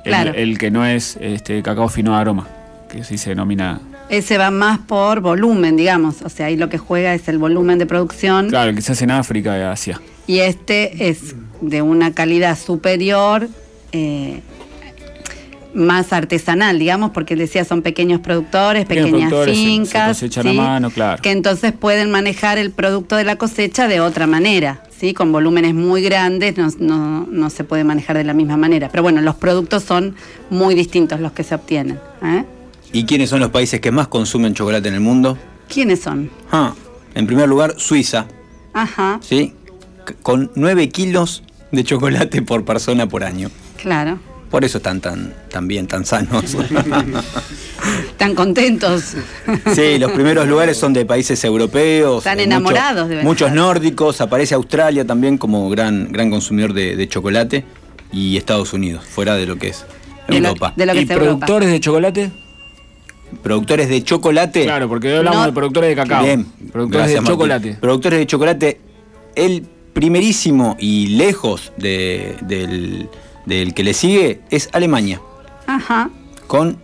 El, 0.04 0.12
Claro. 0.12 0.32
el 0.34 0.58
que 0.58 0.70
no 0.70 0.86
es 0.86 1.18
este 1.20 1.62
cacao 1.62 1.88
fino 1.88 2.12
de 2.12 2.18
aroma, 2.18 2.46
que 2.88 3.04
sí 3.04 3.18
se 3.18 3.30
denomina. 3.30 3.80
Ese 4.08 4.38
va 4.38 4.50
más 4.50 4.78
por 4.78 5.20
volumen, 5.20 5.76
digamos. 5.76 6.22
O 6.22 6.30
sea, 6.30 6.46
ahí 6.46 6.56
lo 6.56 6.68
que 6.70 6.78
juega 6.78 7.12
es 7.14 7.28
el 7.28 7.36
volumen 7.38 7.78
de 7.78 7.84
producción. 7.86 8.48
Claro, 8.48 8.70
el 8.70 8.76
que 8.76 8.80
se 8.82 8.92
hace 8.92 9.04
en 9.04 9.10
África 9.10 9.58
y 9.58 9.60
Asia. 9.62 10.00
Y 10.26 10.38
este 10.38 11.10
es 11.10 11.34
de 11.60 11.82
una 11.82 12.12
calidad 12.14 12.56
superior, 12.58 13.48
eh, 13.92 14.40
más 15.74 16.12
artesanal, 16.12 16.78
digamos, 16.78 17.10
porque 17.10 17.34
él 17.34 17.40
decía 17.40 17.64
son 17.64 17.82
pequeños 17.82 18.20
productores, 18.20 18.86
Pequeños 18.86 19.10
pequeñas 19.10 19.28
productores, 19.30 19.56
se- 19.56 19.62
se 19.62 19.68
fincas. 19.68 20.08
cosechan 20.08 20.48
a 20.48 20.52
mano, 20.54 20.90
claro. 20.90 21.22
Que 21.22 21.30
entonces 21.30 21.72
pueden 21.72 22.10
manejar 22.10 22.58
el 22.58 22.70
producto 22.70 23.16
de 23.16 23.24
la 23.24 23.36
cosecha 23.36 23.86
de 23.86 24.00
otra 24.00 24.26
manera, 24.26 24.82
¿sí? 24.98 25.12
Con 25.14 25.30
volúmenes 25.30 25.74
muy 25.74 26.02
grandes 26.02 26.56
no, 26.56 26.68
no- 26.78 27.26
no 27.30 27.50
se 27.50 27.64
puede 27.64 27.84
manejar 27.84 28.16
de 28.16 28.24
la 28.24 28.34
misma 28.34 28.56
manera. 28.56 28.88
Pero 28.90 29.02
bueno, 29.02 29.20
los 29.20 29.34
productos 29.36 29.82
son 29.84 30.16
muy 30.50 30.74
distintos 30.74 31.20
los 31.20 31.32
que 31.32 31.44
se 31.44 31.54
obtienen. 31.54 31.98
¿eh? 32.22 32.44
¿Y 32.92 33.04
quiénes 33.04 33.28
son 33.30 33.40
los 33.40 33.50
países 33.50 33.80
que 33.80 33.90
más 33.92 34.08
consumen 34.08 34.54
chocolate 34.54 34.88
en 34.88 34.94
el 34.94 35.00
mundo? 35.00 35.36
¿Quiénes 35.68 36.00
son? 36.00 36.30
Ah, 36.50 36.72
en 37.14 37.26
primer 37.26 37.46
lugar, 37.48 37.74
Suiza, 37.76 38.26
Ajá, 38.72 39.20
¿sí? 39.22 39.52
C- 40.06 40.14
con 40.22 40.50
9 40.54 40.88
kilos 40.88 41.42
de 41.72 41.84
chocolate 41.84 42.40
por 42.40 42.64
persona 42.64 43.06
por 43.06 43.22
año. 43.24 43.50
claro. 43.80 44.18
Por 44.50 44.64
eso 44.64 44.78
están 44.78 45.00
tan, 45.00 45.34
tan 45.50 45.68
bien, 45.68 45.86
tan 45.86 46.06
sanos. 46.06 46.56
Están 48.10 48.34
contentos. 48.34 49.14
Sí, 49.74 49.98
los 49.98 50.10
primeros 50.12 50.46
lugares 50.48 50.76
son 50.76 50.92
de 50.92 51.04
países 51.04 51.42
europeos. 51.44 52.18
Están 52.18 52.40
enamorados, 52.40 53.02
mucho- 53.02 53.08
deben 53.10 53.24
Muchos 53.24 53.48
estar. 53.48 53.56
nórdicos, 53.62 54.20
aparece 54.20 54.54
Australia 54.54 55.06
también 55.06 55.38
como 55.38 55.68
gran, 55.70 56.10
gran 56.10 56.30
consumidor 56.30 56.72
de, 56.72 56.96
de 56.96 57.08
chocolate 57.08 57.64
y 58.12 58.36
Estados 58.36 58.72
Unidos, 58.72 59.04
fuera 59.06 59.34
de 59.36 59.46
lo 59.46 59.56
que 59.56 59.68
es 59.68 59.84
De 60.28 60.40
lo- 60.40 60.48
Europa. 60.48 60.72
de 60.76 60.86
lo 60.86 60.92
que 60.94 61.00
¿Y 61.00 61.02
es 61.04 61.10
Europa. 61.10 61.24
productores 61.30 61.70
de 61.70 61.80
chocolate? 61.80 62.30
Productores 63.42 63.88
de 63.90 64.02
chocolate. 64.02 64.64
Claro, 64.64 64.88
porque 64.88 65.08
hoy 65.12 65.18
hablamos 65.18 65.40
No. 65.40 65.46
de 65.46 65.52
productores 65.52 65.90
de 65.90 65.96
cacao. 65.96 66.24
Bien, 66.24 66.44
Productores 66.72 66.90
gracias, 66.90 67.14
de 67.14 67.20
Martín. 67.20 67.34
chocolate. 67.34 67.74
Productores 67.80 68.18
de 68.18 68.26
chocolate, 68.26 68.80
el 69.34 69.62
primerísimo 69.92 70.76
y 70.80 71.08
lejos 71.08 71.72
de- 71.76 72.36
del, 72.40 73.08
del 73.48 73.74
que 73.74 73.82
le 73.82 73.94
sigue 73.94 74.40
es 74.50 74.68
Alemania, 74.72 75.20
Ajá. 75.66 76.10
con 76.46 76.78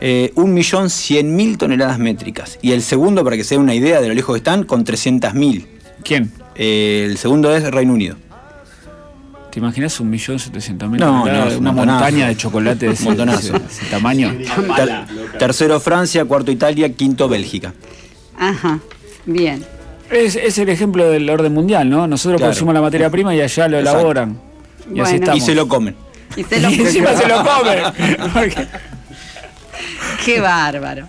eh, 0.00 0.32
1.100.000 0.36 1.56
toneladas 1.56 1.98
métricas. 1.98 2.58
Y 2.60 2.72
el 2.72 2.82
segundo, 2.82 3.24
para 3.24 3.36
que 3.36 3.44
se 3.44 3.54
den 3.54 3.62
una 3.62 3.74
idea 3.74 4.00
de 4.00 4.08
lo 4.08 4.14
lejos 4.14 4.34
que 4.34 4.38
están, 4.38 4.64
con 4.64 4.84
300.000. 4.84 5.66
¿Quién? 6.04 6.32
Eh, 6.54 7.06
el 7.08 7.16
segundo 7.18 7.54
es 7.54 7.70
Reino 7.70 7.92
Unido. 7.94 8.16
¿Te 9.50 9.60
imaginas 9.60 9.98
un 10.00 10.10
millón 10.10 10.38
setecientos 10.38 10.90
mil? 10.90 11.00
No, 11.00 11.20
toneladas? 11.22 11.52
no, 11.54 11.58
una 11.60 11.72
montonazo. 11.72 12.00
montaña 12.04 12.28
de 12.28 12.36
chocolate 12.36 12.86
de 12.88 12.92
ese, 12.92 13.04
Montonazo. 13.04 13.56
ese- 13.56 13.64
ese 13.66 13.86
tamaño. 13.90 14.34
Ter- 14.76 15.06
tercero 15.38 15.80
Francia, 15.80 16.26
cuarto 16.26 16.50
Italia, 16.50 16.92
quinto 16.92 17.26
Bélgica. 17.26 17.72
Ajá. 18.38 18.80
Bien. 19.24 19.64
Es, 20.10 20.36
es 20.36 20.58
el 20.58 20.68
ejemplo 20.68 21.10
del 21.10 21.28
orden 21.30 21.54
mundial, 21.54 21.88
¿no? 21.88 22.06
Nosotros 22.06 22.38
Claro. 22.38 22.50
consumimos 22.52 22.74
la 22.74 22.80
materia 22.82 23.08
prima 23.10 23.34
y 23.34 23.40
allá 23.40 23.66
lo 23.66 23.78
Exacto. 23.78 23.98
elaboran. 23.98 24.38
Y 24.94 25.00
así 25.00 25.12
Bueno. 25.12 25.14
estamos. 25.16 25.36
Y 25.36 25.40
se 25.40 25.54
lo 25.54 25.68
comen. 25.68 25.96
Y 26.36 26.44
se 26.44 26.60
lo 26.60 26.70
Y 26.70 26.80
encima 26.80 27.14
se 27.16 27.28
lo 27.28 27.44
comen. 27.44 27.78
Porque- 28.32 28.66
Qué 30.24 30.40
bárbaro. 30.40 31.06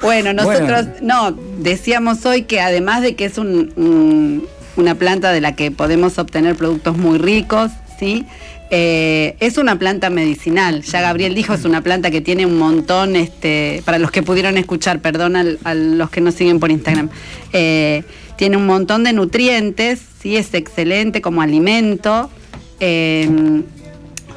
Bueno, 0.00 0.32
nosotros, 0.32 0.86
no, 1.00 1.32
decíamos 1.58 2.26
hoy 2.26 2.42
que 2.42 2.60
además 2.60 3.02
de 3.02 3.14
que 3.14 3.24
es 3.24 3.38
un- 3.38 3.72
un- 3.76 4.46
una 4.76 4.94
planta 4.96 5.32
de 5.32 5.40
la 5.40 5.54
que 5.54 5.70
podemos 5.70 6.18
obtener 6.18 6.56
productos 6.56 6.96
muy 6.96 7.16
ricos, 7.18 7.70
¿sí? 7.98 8.26
Eh, 8.70 9.36
es 9.40 9.56
una 9.56 9.78
planta 9.78 10.10
medicinal. 10.10 10.82
Ya 10.82 11.00
Gabriel 11.00 11.34
dijo, 11.34 11.54
es 11.54 11.64
una 11.64 11.80
planta 11.80 12.10
que 12.10 12.20
tiene 12.20 12.44
un 12.44 12.58
montón, 12.58 13.14
este, 13.14 13.82
para 13.84 13.98
los 13.98 14.10
que 14.10 14.22
pudieron 14.22 14.56
escuchar, 14.58 15.00
perdón 15.00 15.36
al- 15.36 15.58
a, 15.64 15.74
los 15.74 16.10
que 16.10 16.20
nos 16.20 16.34
siguen 16.34 16.58
por 16.60 16.70
Instagram, 16.70 17.08
eh, 17.52 18.02
tiene 18.36 18.56
un 18.56 18.66
montón 18.66 19.04
de 19.04 19.12
nutrientes, 19.12 20.00
¿sí? 20.20 20.36
Es 20.36 20.52
excelente 20.54 21.22
como 21.22 21.40
alimento. 21.40 22.30
Eh, 22.80 23.62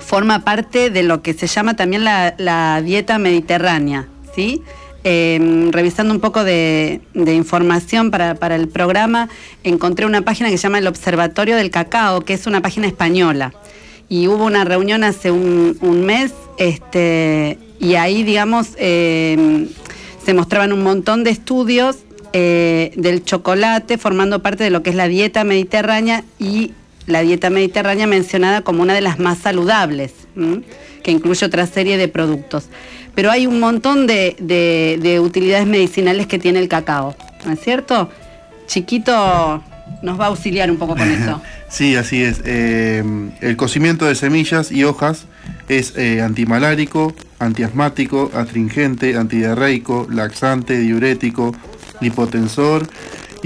forma 0.07 0.45
parte 0.45 0.89
de 0.89 1.03
lo 1.03 1.21
que 1.21 1.33
se 1.33 1.47
llama 1.47 1.75
también 1.75 2.05
la, 2.05 2.81
dieta 2.83 3.17
mediterránea, 3.19 4.07
¿sí? 4.33 4.61
Eh, 5.03 5.69
revisando 5.71 6.13
un 6.13 6.21
poco 6.21 6.43
de, 6.43 7.01
información 7.13 8.09
para, 8.09 8.35
para 8.35 8.55
el 8.55 8.69
programa, 8.69 9.29
encontré 9.63 10.05
una 10.05 10.21
página 10.21 10.49
que 10.49 10.57
se 10.57 10.63
llama 10.63 10.79
el 10.79 10.87
Observatorio 10.87 11.57
del 11.57 11.71
Cacao, 11.71 12.21
que 12.21 12.33
es 12.33 12.47
una 12.47 12.61
página 12.61 12.87
española. 12.87 13.53
Y 14.09 14.27
hubo 14.27 14.45
una 14.45 14.63
reunión 14.63 15.03
hace 15.03 15.31
un, 15.31 16.05
mes, 16.05 16.33
este, 16.57 17.59
y 17.79 17.95
ahí, 17.95 18.23
digamos, 18.23 18.69
eh, 18.77 19.67
se 20.23 20.33
mostraban 20.33 20.71
un 20.71 20.83
montón 20.83 21.25
de 21.25 21.31
estudios 21.31 21.97
eh, 22.31 22.91
del 22.95 23.23
chocolate 23.23 23.97
formando 23.97 24.41
parte 24.41 24.63
de 24.63 24.69
lo 24.69 24.83
que 24.83 24.89
es 24.89 24.95
la 24.95 25.07
dieta 25.07 25.43
mediterránea 25.43 26.23
y 26.39 26.73
la 27.07 27.21
dieta 27.21 27.49
mediterránea 27.49 28.05
mencionada 28.05 28.61
como 28.61 28.83
una 28.83 28.93
de 28.93 29.01
las 29.01 29.17
más 29.17 29.39
saludables, 29.39 30.13
que 31.03 31.11
incluye 31.11 31.45
otra 31.45 31.65
serie 31.65 31.97
de 31.97 32.07
productos. 32.07 32.65
Pero 33.15 33.31
hay 33.31 33.47
un 33.47 33.59
montón 33.59 34.05
de, 34.05 34.35
de- 34.39 34.99
de 35.01 35.19
utilidades 35.19 35.65
medicinales 35.65 36.27
que 36.27 36.37
tiene 36.37 36.59
el 36.59 36.67
cacao, 36.67 37.15
¿no 37.45 37.53
es 37.53 37.59
cierto? 37.61 38.09
Chiquito 38.67 39.63
nos 40.03 40.19
va 40.19 40.25
a 40.25 40.27
auxiliar 40.27 40.69
un 40.69 40.77
poco 40.77 40.95
con 40.95 41.09
eso. 41.09 41.41
Sí, 41.69 41.97
así 41.97 42.23
es. 42.23 42.41
Eh, 42.45 43.03
el 43.41 43.57
cocimiento 43.57 44.05
de 44.05 44.15
semillas 44.15 44.71
y 44.71 44.85
hojas 44.85 45.25
es 45.67 45.97
eh, 45.97 46.21
antimalárico, 46.21 47.13
antiasmático, 47.39 48.31
astringente, 48.33 49.17
antidiarreico, 49.17 50.07
laxante, 50.09 50.77
diurético, 50.77 51.53
lipotensor, 51.99 52.87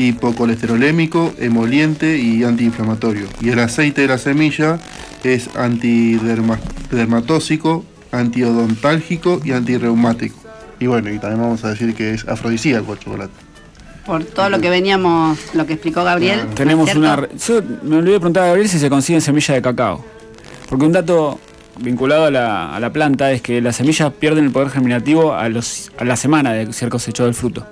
hipocolesterolémico, 0.07 1.33
emoliente 1.39 2.17
y 2.17 2.43
antiinflamatorio. 2.43 3.27
Y 3.41 3.49
el 3.49 3.59
aceite 3.59 4.01
de 4.01 4.07
la 4.07 4.17
semilla 4.17 4.79
es 5.23 5.49
antidermatóxico, 5.55 7.85
antiodontálgico 8.11 9.41
y 9.43 9.51
antirreumático. 9.51 10.35
Y 10.79 10.87
bueno, 10.87 11.11
y 11.11 11.19
también 11.19 11.41
vamos 11.41 11.63
a 11.63 11.69
decir 11.69 11.93
que 11.93 12.13
es 12.13 12.27
afrodisíaco 12.27 12.93
el 12.93 12.99
chocolate. 12.99 13.33
Por 14.05 14.23
todo 14.23 14.49
lo 14.49 14.59
que 14.59 14.69
veníamos, 14.69 15.37
lo 15.53 15.67
que 15.67 15.73
explicó 15.73 16.03
Gabriel. 16.03 16.41
¿no 16.43 16.49
es 16.49 16.55
Tenemos 16.55 16.95
una. 16.95 17.27
Yo 17.47 17.61
me 17.83 17.97
olvidé 17.97 18.13
de 18.13 18.19
preguntar 18.19 18.43
a 18.43 18.47
Gabriel 18.47 18.67
si 18.67 18.79
se 18.79 18.89
consiguen 18.89 19.21
semillas 19.21 19.55
de 19.55 19.61
cacao. 19.61 20.03
Porque 20.67 20.85
un 20.85 20.91
dato 20.91 21.39
vinculado 21.79 22.25
a 22.25 22.31
la, 22.31 22.75
a 22.75 22.79
la 22.79 22.91
planta 22.91 23.31
es 23.31 23.41
que 23.41 23.61
las 23.61 23.75
semillas 23.75 24.11
pierden 24.13 24.45
el 24.45 24.51
poder 24.51 24.69
germinativo 24.69 25.33
a, 25.33 25.47
los, 25.49 25.91
a 25.97 26.03
la 26.03 26.15
semana 26.15 26.53
de 26.53 26.73
ser 26.73 26.89
cosechado 26.89 27.29
el 27.29 27.35
fruto. 27.35 27.65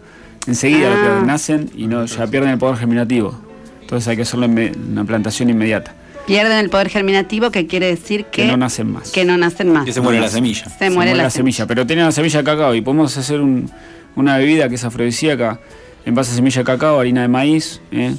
Enseguida 0.48 0.90
lo 0.90 0.96
Ah. 0.96 1.00
pierden, 1.02 1.28
nacen 1.28 1.70
y 1.76 1.88
no, 1.88 2.06
ya 2.06 2.28
pierden 2.28 2.52
el 2.52 2.58
poder 2.58 2.78
germinativo. 2.78 3.36
Entonces 3.82 4.08
hay 4.08 4.16
que 4.16 4.22
hacerlo 4.24 4.46
en 4.46 4.92
una 4.92 5.04
plantación 5.06 5.50
inmediata. 5.50 5.94
Pierden 6.28 6.58
el 6.60 6.70
poder 6.70 6.90
germinativo, 6.90 7.50
que 7.50 7.66
quiere 7.66 7.88
decir 7.88 8.26
que, 8.26 8.44
Que 8.44 8.48
no 8.48 8.58
nacen 8.58 8.92
más. 8.92 9.12
que 9.12 9.26
no 9.26 9.36
nacen 9.38 9.72
más. 9.74 9.86
Que 9.86 9.94
se 9.94 10.02
muere 10.02 10.20
la 10.20 10.28
semilla. 10.30 10.66
Se 10.70 10.90
muere 10.92 11.16
la, 11.16 11.30
semilla. 11.32 11.66
Pero 11.66 11.88
tiene 11.88 12.04
la 12.04 12.12
semilla 12.12 12.40
de 12.40 12.44
cacao 12.46 12.76
y 12.76 12.82
podemos 12.82 13.18
hacer 13.18 13.42
un- 13.42 13.70
una 14.16 14.38
bebida 14.38 14.70
que 14.70 14.76
es 14.76 14.84
afrodisíaca 14.84 15.60
en 16.06 16.14
base 16.14 16.32
a 16.32 16.36
semilla 16.36 16.60
de 16.60 16.66
cacao, 16.66 17.00
harina 17.00 17.22
de 17.24 17.28
maíz, 17.30 17.82
¿eh? 17.92 18.14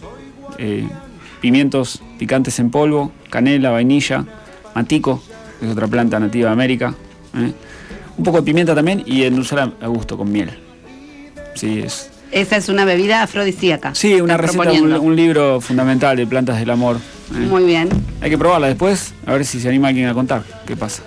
Eh, 0.58 0.88
pimientos 1.40 2.02
picantes 2.18 2.58
en 2.58 2.70
polvo, 2.70 3.12
canela, 3.30 3.70
vainilla, 3.70 4.24
matico, 4.74 5.22
que 5.60 5.66
es 5.66 5.72
otra 5.72 5.86
planta 5.86 6.18
nativa 6.18 6.48
de 6.48 6.52
América, 6.52 6.94
¿eh? 7.36 7.52
un 8.18 8.24
poco 8.24 8.38
de 8.38 8.42
pimienta 8.42 8.74
también 8.74 9.02
y 9.06 9.22
endulzar 9.22 9.72
a 9.80 9.86
gusto 9.86 10.18
con 10.18 10.30
miel. 10.32 10.50
Sí, 11.60 11.82
es, 11.84 12.08
Esa 12.32 12.56
es 12.56 12.70
una 12.70 12.86
bebida 12.86 13.22
afrodisíaca. 13.22 13.94
sí 13.94 14.18
una 14.18 14.38
receta, 14.38 14.72
un, 14.72 15.14
libro 15.14 15.60
fundamental 15.60 16.16
de 16.16 16.26
plantas 16.26 16.58
del 16.58 16.70
amor. 16.70 16.96
¿eh? 16.96 17.38
Muy 17.38 17.64
bien. 17.64 17.90
Hay 18.22 18.30
que 18.30 18.38
probarla 18.38 18.68
después, 18.68 19.12
a 19.26 19.34
ver 19.34 19.44
si 19.44 19.60
se 19.60 19.68
anima 19.68 19.88
alguien 19.88 20.08
a 20.08 20.14
contar 20.14 20.42
qué 20.66 20.74
pasa. 20.74 21.02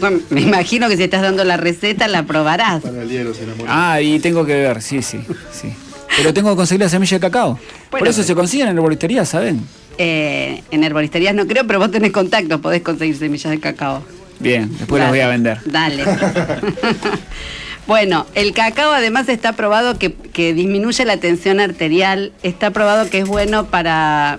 Bueno, 0.00 0.20
me 0.30 0.40
imagino 0.40 0.88
que 0.88 0.96
si 0.96 1.02
estás 1.02 1.20
dando 1.20 1.44
la 1.44 1.58
receta 1.58 2.08
la 2.08 2.22
probarás. 2.22 2.80
Para 2.82 3.02
el 3.02 3.10
día 3.10 3.18
de 3.18 3.24
los 3.26 3.38
enamorados. 3.38 3.70
Ah, 3.70 4.00
y 4.00 4.18
tengo 4.20 4.46
que 4.46 4.54
ver, 4.54 4.80
sí, 4.80 5.02
sí, 5.02 5.20
sí. 5.52 5.70
Pero 6.16 6.32
tengo 6.32 6.48
que 6.48 6.56
conseguir 6.56 6.80
la 6.80 6.88
semilla 6.88 7.18
de 7.18 7.20
cacao. 7.20 7.58
Por 7.90 8.08
eso 8.08 8.22
se 8.22 8.34
consiguen 8.34 8.68
en 8.68 8.78
herboristería, 8.78 9.26
¿saben? 9.26 9.60
Eh, 9.98 10.62
en 10.70 10.82
herboristerías 10.82 11.34
no 11.34 11.46
creo, 11.46 11.66
pero 11.66 11.78
vos 11.78 11.90
tenés 11.90 12.10
contacto, 12.10 12.62
podés 12.62 12.80
conseguir 12.80 13.18
semillas 13.18 13.50
de 13.50 13.60
cacao. 13.60 14.02
Bien, 14.40 14.74
después 14.78 15.02
las 15.02 15.10
voy 15.10 15.20
a 15.20 15.28
vender. 15.28 15.58
Dale. 15.66 16.04
bueno, 17.86 18.26
el 18.34 18.52
cacao 18.52 18.92
además 18.92 19.28
está 19.28 19.52
probado 19.52 19.98
que, 19.98 20.12
que 20.12 20.54
disminuye 20.54 21.04
la 21.04 21.18
tensión 21.18 21.60
arterial, 21.60 22.32
está 22.42 22.70
probado 22.70 23.10
que 23.10 23.18
es 23.18 23.28
bueno 23.28 23.66
para, 23.66 24.38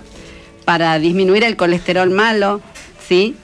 para 0.64 0.98
disminuir 0.98 1.44
el 1.44 1.56
colesterol 1.56 2.10
malo, 2.10 2.60
¿sí? 3.06 3.36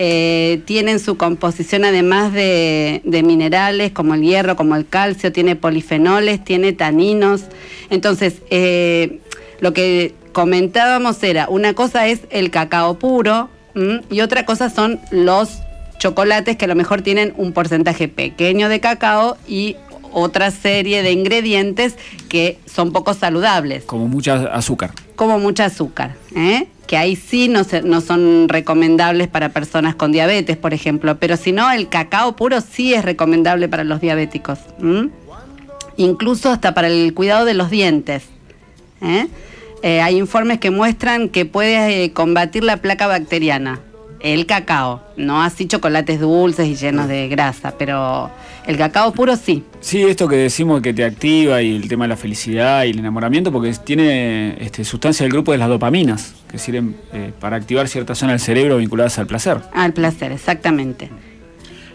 Eh, 0.00 0.62
tiene 0.64 0.92
en 0.92 1.00
su 1.00 1.16
composición 1.16 1.84
además 1.84 2.32
de, 2.32 3.02
minerales 3.04 3.90
como 3.90 4.14
el 4.14 4.22
hierro, 4.22 4.54
como 4.54 4.76
el 4.76 4.86
calcio, 4.86 5.32
tiene 5.32 5.56
polifenoles, 5.56 6.44
tiene 6.44 6.72
taninos. 6.72 7.42
Entonces, 7.90 8.36
eh, 8.50 9.18
lo 9.58 9.72
que 9.72 10.14
comentábamos 10.32 11.20
era, 11.24 11.48
una 11.48 11.74
cosa 11.74 12.06
es 12.06 12.20
el 12.30 12.52
cacao 12.52 12.96
puro 12.98 13.50
y 14.10 14.22
otra 14.22 14.44
cosa 14.44 14.70
son 14.70 14.98
los 15.12 15.60
chocolates 15.98 16.56
que 16.56 16.64
a 16.64 16.68
lo 16.68 16.74
mejor 16.74 17.02
tienen 17.02 17.34
un 17.36 17.52
porcentaje 17.52 18.08
pequeño 18.08 18.68
de 18.68 18.80
cacao 18.80 19.36
y 19.46 19.76
otra 20.12 20.50
serie 20.50 21.02
de 21.02 21.12
ingredientes 21.12 21.96
que 22.28 22.58
son 22.66 22.92
poco 22.92 23.12
saludables, 23.14 23.84
Como 23.84 24.08
mucha 24.08 24.46
azúcar. 24.54 24.92
como 25.16 25.38
mucha 25.38 25.66
azúcar, 25.66 26.14
¿eh? 26.34 26.66
que 26.86 26.96
ahí 26.96 27.14
sí 27.16 27.48
no, 27.48 27.64
se- 27.64 27.82
no 27.82 28.00
son 28.00 28.48
recomendables 28.48 29.28
para 29.28 29.50
personas 29.50 29.94
con 29.94 30.10
diabetes, 30.10 30.56
por 30.56 30.72
ejemplo, 30.72 31.18
pero 31.18 31.36
si 31.36 31.52
no, 31.52 31.70
el 31.70 31.88
cacao 31.90 32.34
puro 32.36 32.62
sí 32.62 32.94
es 32.94 33.04
recomendable 33.04 33.68
para 33.68 33.84
los 33.84 34.00
diabéticos, 34.00 34.58
incluso 35.96 36.50
hasta 36.50 36.74
para 36.74 36.88
el 36.88 37.12
cuidado 37.14 37.44
de 37.44 37.54
los 37.54 37.70
dientes. 37.70 38.24
¿eh? 39.02 39.26
Eh, 39.82 40.00
hay 40.00 40.16
informes 40.16 40.58
que 40.58 40.70
muestran 40.70 41.28
que 41.28 41.44
puede 41.44 42.12
combatir 42.12 42.64
la 42.64 42.78
placa 42.78 43.06
bacteriana, 43.06 43.80
el 44.20 44.46
cacao, 44.46 45.02
no 45.16 45.42
así 45.42 45.66
chocolates 45.66 46.20
dulces 46.20 46.66
y 46.66 46.74
llenos 46.74 47.08
de 47.08 47.28
grasa, 47.28 47.74
pero 47.78 48.30
el 48.66 48.76
cacao 48.76 49.12
puro 49.12 49.36
sí. 49.36 49.64
Sí, 49.80 50.02
esto 50.02 50.28
que 50.28 50.36
decimos 50.36 50.82
que 50.82 50.92
te 50.92 51.04
activa 51.04 51.62
y 51.62 51.76
el 51.76 51.88
tema 51.88 52.04
de 52.04 52.08
la 52.08 52.16
felicidad 52.16 52.84
y 52.84 52.90
el 52.90 52.98
enamoramiento, 52.98 53.52
porque 53.52 53.72
tiene 53.84 54.56
este, 54.60 54.84
sustancia 54.84 55.24
del 55.24 55.32
grupo 55.32 55.52
de 55.52 55.58
las 55.58 55.68
dopaminas, 55.68 56.34
que 56.50 56.58
sirven 56.58 56.96
eh, 57.12 57.32
para 57.38 57.56
activar 57.56 57.88
ciertas 57.88 58.18
zonas 58.18 58.34
del 58.34 58.40
cerebro 58.40 58.78
vinculadas 58.78 59.18
al 59.18 59.26
placer. 59.26 59.58
Al 59.72 59.92
placer, 59.92 60.32
exactamente. 60.32 61.10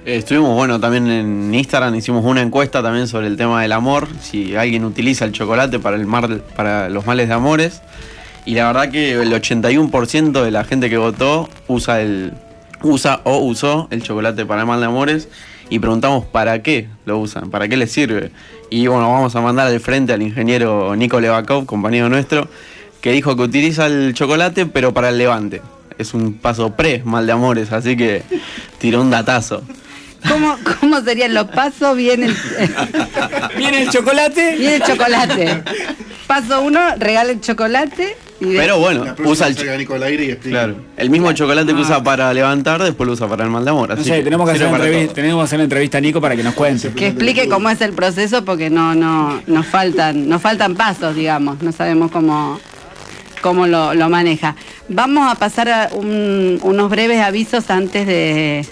Eh, 0.06 0.18
Estuvimos, 0.18 0.56
bueno, 0.56 0.80
también 0.80 1.10
en 1.10 1.54
Instagram 1.54 1.96
hicimos 1.96 2.24
una 2.26 2.42
encuesta 2.42 2.82
también 2.82 3.08
sobre 3.08 3.28
el 3.28 3.38
tema 3.38 3.62
del 3.62 3.72
amor, 3.72 4.08
si 4.22 4.56
alguien 4.56 4.86
utiliza 4.86 5.26
el 5.26 5.32
chocolate 5.32 5.80
para, 5.80 5.98
el 5.98 6.06
mar, 6.06 6.42
para 6.56 6.90
los 6.90 7.06
males 7.06 7.28
de 7.28 7.34
amores. 7.34 7.82
Y 8.46 8.56
la 8.56 8.68
verdad 8.68 8.92
que 8.92 9.14
el 9.14 9.32
81% 9.32 10.44
de 10.44 10.52
la 10.52 10.64
gente 10.64 10.90
que 10.90 10.98
votó 10.98 11.50
usa, 11.68 12.02
el, 12.02 12.34
usa 12.82 13.22
o 13.24 13.38
usó 13.38 13.88
el 13.90 14.04
chocolate 14.04 14.46
para 14.46 14.62
el 14.62 14.68
mal 14.68 14.80
de 14.80 14.88
amores. 14.88 15.30
Y 15.70 15.80
preguntamos 15.80 16.26
para 16.26 16.62
qué 16.62 16.88
lo 17.06 17.18
usan, 17.18 17.50
para 17.50 17.68
qué 17.68 17.78
les 17.78 17.92
sirve. 17.92 18.32
Y 18.70 18.88
bueno, 18.88 19.12
vamos 19.12 19.36
a 19.36 19.42
mandar 19.42 19.68
al 19.68 19.80
frente 19.80 20.14
al 20.14 20.22
ingeniero 20.22 20.96
Nico 20.96 21.20
Levakov, 21.20 21.66
compañero 21.66 22.10
nuestro, 22.10 22.48
que 23.02 23.12
dijo 23.12 23.36
que 23.36 23.44
utiliza 23.44 23.86
el 23.86 24.14
chocolate 24.14 24.66
pero 24.66 24.94
para 24.94 25.10
el 25.10 25.18
levante. 25.18 25.62
Es 25.98 26.14
un 26.14 26.34
paso 26.34 26.76
pre 26.76 27.02
mal 27.06 27.26
de 27.26 27.32
amores, 27.32 27.72
así 27.72 27.96
que 27.96 28.24
tiró 28.80 29.02
un 29.02 29.10
datazo. 29.10 29.64
¿Cómo, 30.28 30.58
cómo 30.80 31.02
serían 31.02 31.34
los 31.34 31.48
pasos? 31.48 31.96
Viene 31.96 32.28
el, 32.28 32.36
¿Viene 33.58 33.84
el 33.84 33.90
chocolate? 33.90 34.56
viene 34.58 34.76
el 34.76 34.84
chocolate. 34.84 35.64
Paso 36.28 36.62
uno, 36.62 36.80
regala 36.98 37.32
el 37.32 37.42
chocolate. 37.42 38.16
Pero 38.40 38.78
bueno, 38.80 39.06
La 39.06 39.16
usa 39.26 39.48
el, 39.48 39.56
salga 39.56 39.78
Nico 39.78 39.94
al 39.94 40.04
aire 40.04 40.26
y 40.26 40.32
explica. 40.32 40.58
claro, 40.66 40.76
el 40.98 41.10
mismo 41.10 41.32
chocolate 41.32 41.74
que 41.74 41.80
usa 41.80 42.04
para 42.04 42.34
levantar, 42.34 42.84
después 42.84 43.08
lo 43.08 43.14
usa 43.14 43.28
para 43.28 43.46
el 43.46 43.50
mal 43.50 43.64
de 43.64 43.72
amor. 43.72 43.88
No 43.90 43.96
así 43.96 44.04
sé, 44.04 44.22
tenemos 44.22 44.50
que, 44.50 44.56
hacer 44.56 44.70
para 44.70 44.84
entrevista, 44.84 45.06
todo. 45.08 45.16
tenemos 45.16 45.42
que 45.42 45.46
hacer 45.46 45.58
una 45.58 45.64
entrevista 45.64 45.98
a 45.98 46.02
Nico 46.02 46.20
para 46.22 46.36
que 46.36 46.44
nos 46.44 46.54
cuente. 46.54 46.90
que 46.92 47.08
explique 47.08 47.48
cómo 47.48 47.70
es 47.70 47.80
el 47.82 47.94
proceso 47.94 48.44
porque 48.44 48.70
no, 48.70 48.96
no, 48.96 49.42
nos 49.48 49.66
faltan, 49.66 50.28
nos 50.28 50.42
faltan 50.42 50.76
pasos, 50.76 51.16
digamos, 51.16 51.62
no 51.62 51.72
sabemos 51.72 52.12
cómo, 52.12 52.60
cómo 53.42 53.66
lo, 53.68 53.94
lo 53.94 54.10
maneja. 54.10 54.56
Vamos 54.90 55.32
a 55.32 55.36
pasar 55.36 55.70
a 55.70 55.90
un- 55.94 56.60
unos 56.64 56.90
breves 56.90 57.22
avisos 57.22 57.70
antes 57.70 58.06
de, 58.06 58.66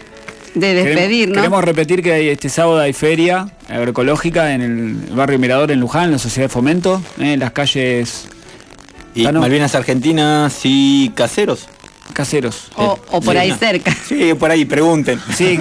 de 0.55 0.59
Queremos- 0.73 0.83
despedirnos. 0.85 1.37
Queremos 1.37 1.63
repetir 1.63 2.03
que 2.03 2.31
este 2.31 2.49
sábado 2.49 2.79
hay 2.79 2.91
feria 2.93 3.47
agroecológica 3.69 4.53
en 4.53 4.61
el 4.61 5.15
barrio 5.15 5.39
Mirador 5.39 5.71
en 5.71 5.79
Luján, 5.79 6.05
en 6.05 6.11
la 6.13 6.19
Sociedad 6.19 6.45
de 6.49 6.53
Fomento, 6.53 7.01
en 7.19 7.39
las 7.39 7.51
calles 7.51 8.27
Y 9.15 9.25
Ah. 9.25 9.31
Malvinas 9.31 9.75
Argentinas 9.75 10.59
y 10.63 11.09
caseros. 11.15 11.67
Caseros. 12.13 12.69
o, 12.75 12.99
o 13.11 13.21
por 13.21 13.33
Sí, 13.35 13.39
ahí 13.39 13.49
no. 13.51 13.57
cerca. 13.57 13.95
Sí, 14.07 14.33
por 14.33 14.51
ahí, 14.51 14.65
pregunten. 14.65 15.19
Sí, 15.35 15.57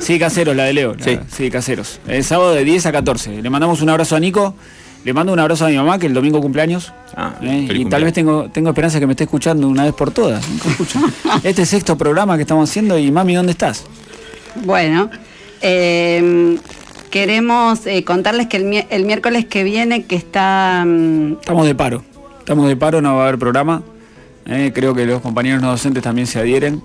sí, 0.00 0.18
caseros, 0.18 0.54
la 0.54 0.64
de 0.64 0.72
Leo. 0.72 0.94
la- 0.94 1.04
Sí. 1.04 1.18
sí, 1.36 1.50
caseros. 1.50 1.98
El 2.06 2.22
sábado 2.24 2.54
de 2.54 2.62
10 2.64 2.86
a 2.86 2.92
14. 2.92 3.42
Le 3.42 3.50
mandamos 3.50 3.82
un 3.82 3.88
abrazo 3.90 4.14
a 4.16 4.20
Nico. 4.20 4.54
Le 5.04 5.12
mando 5.12 5.32
un 5.32 5.38
abrazo 5.38 5.64
a 5.64 5.68
mi 5.68 5.76
mamá, 5.76 5.98
que 5.98 6.06
el 6.06 6.14
domingo 6.14 6.40
cumpleaños. 6.40 6.92
Ah, 7.16 7.34
Eh, 7.42 7.68
y 7.72 7.84
tal 7.86 8.04
vez 8.04 8.12
tengo, 8.12 8.48
tengo 8.52 8.68
esperanza 8.70 8.98
que 9.00 9.06
me 9.06 9.12
esté 9.14 9.24
escuchando 9.24 9.66
una 9.68 9.84
vez 9.84 9.94
por 9.94 10.10
todas. 10.10 10.44
Este 11.44 11.64
sexto 11.66 11.96
programa 11.96 12.36
que 12.36 12.42
estamos 12.42 12.68
haciendo 12.68 12.98
y 12.98 13.10
mami, 13.10 13.34
¿dónde 13.34 13.52
estás? 13.52 13.84
Bueno, 14.64 15.08
eh, 15.62 16.58
queremos 17.10 17.86
eh, 17.86 18.04
contarles 18.04 18.48
que 18.48 18.56
el, 18.58 18.86
el 18.90 19.04
miércoles 19.04 19.46
que 19.46 19.62
viene, 19.64 20.04
que 20.04 20.16
está... 20.16 20.84
mm, 20.86 21.32
Estamos 21.40 21.66
de 21.66 21.74
paro. 21.74 22.04
Estamos 22.48 22.66
de 22.66 22.76
paro, 22.76 23.02
no 23.02 23.14
va 23.14 23.24
a 23.24 23.28
haber 23.28 23.38
programa. 23.38 23.82
Eh, 24.46 24.72
creo 24.74 24.94
que 24.94 25.04
los 25.04 25.20
compañeros 25.20 25.60
no 25.60 25.68
docentes 25.68 26.02
también 26.02 26.26
se 26.26 26.38
adhieren. 26.38 26.80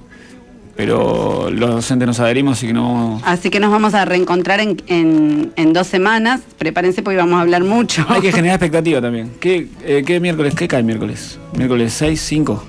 Pero 0.76 1.50
los 1.52 1.70
docentes 1.70 2.06
nos 2.06 2.20
adherimos, 2.20 2.58
así 2.58 2.68
que 2.68 2.74
no. 2.74 3.22
Así 3.24 3.50
que 3.50 3.62
nos 3.62 3.72
vamos 3.72 3.94
a 3.94 4.04
reencontrar 4.04 4.60
en, 4.60 4.82
en- 4.88 5.54
en 5.56 5.72
dos 5.72 5.88
semanas. 5.88 6.42
Prepárense 6.58 7.02
porque 7.02 7.16
vamos 7.16 7.36
a 7.38 7.42
hablar 7.44 7.64
mucho. 7.64 8.06
Hay 8.10 8.20
que 8.20 8.34
generar 8.34 8.56
expectativa 8.62 9.00
también. 9.00 9.32
¿Qué, 9.40 9.70
eh, 9.86 10.04
qué 10.06 10.20
miércoles? 10.20 10.54
¿Qué 10.54 10.68
cae 10.68 10.84
miércoles? 10.84 11.40
¿Miércoles 11.56 11.94
6, 11.94 12.20
5? 12.22 12.64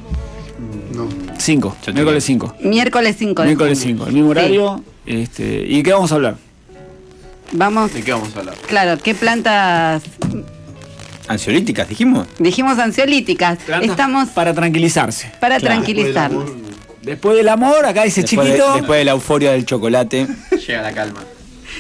No. 0.95 1.09
5. 1.37 1.77
te 1.85 1.93
Miércoles 1.93 2.23
5. 2.23 2.55
Miércoles 2.63 3.17
5 3.19 3.43
de 3.43 3.49
Miércoles 3.49 3.79
junio. 3.81 3.97
5. 3.97 4.07
El 4.07 4.13
mismo 4.15 4.29
Sí. 4.29 4.39
horario. 4.39 4.85
Este, 5.05 5.67
¿Y 5.67 5.83
qué 5.83 5.93
vamos 5.93 6.13
a 6.13 6.15
hablar? 6.15 6.37
Vamos, 7.51 7.93
¿De 7.93 8.03
qué 8.03 8.13
vamos 8.13 8.37
a 8.37 8.39
hablar? 8.39 8.55
claro, 8.69 9.03
¿qué 9.03 9.17
plantas? 9.17 10.05
Ansiolíticas, 11.29 11.89
dijimos. 11.89 12.27
Dijimos 12.39 12.79
ansiolíticas. 12.79 13.59
Estamos 13.83 14.29
Para 14.31 14.53
tranquilizarse. 14.55 15.33
para 15.41 15.59
Claro. 15.59 15.77
tranquilizarnos. 15.77 16.51
Después 17.03 17.37
del 17.37 17.49
amor, 17.49 17.85
acá 17.87 18.05
dice 18.05 18.23
Después 18.23 18.47
de, 18.49 18.55
chiquito. 18.55 18.75
después 18.77 18.99
de 18.99 19.05
la 19.05 19.11
euforia 19.13 19.53
del 19.53 19.65
chocolate. 19.67 20.27
Llega 20.67 20.83
la 20.83 20.93
calma. 20.93 21.21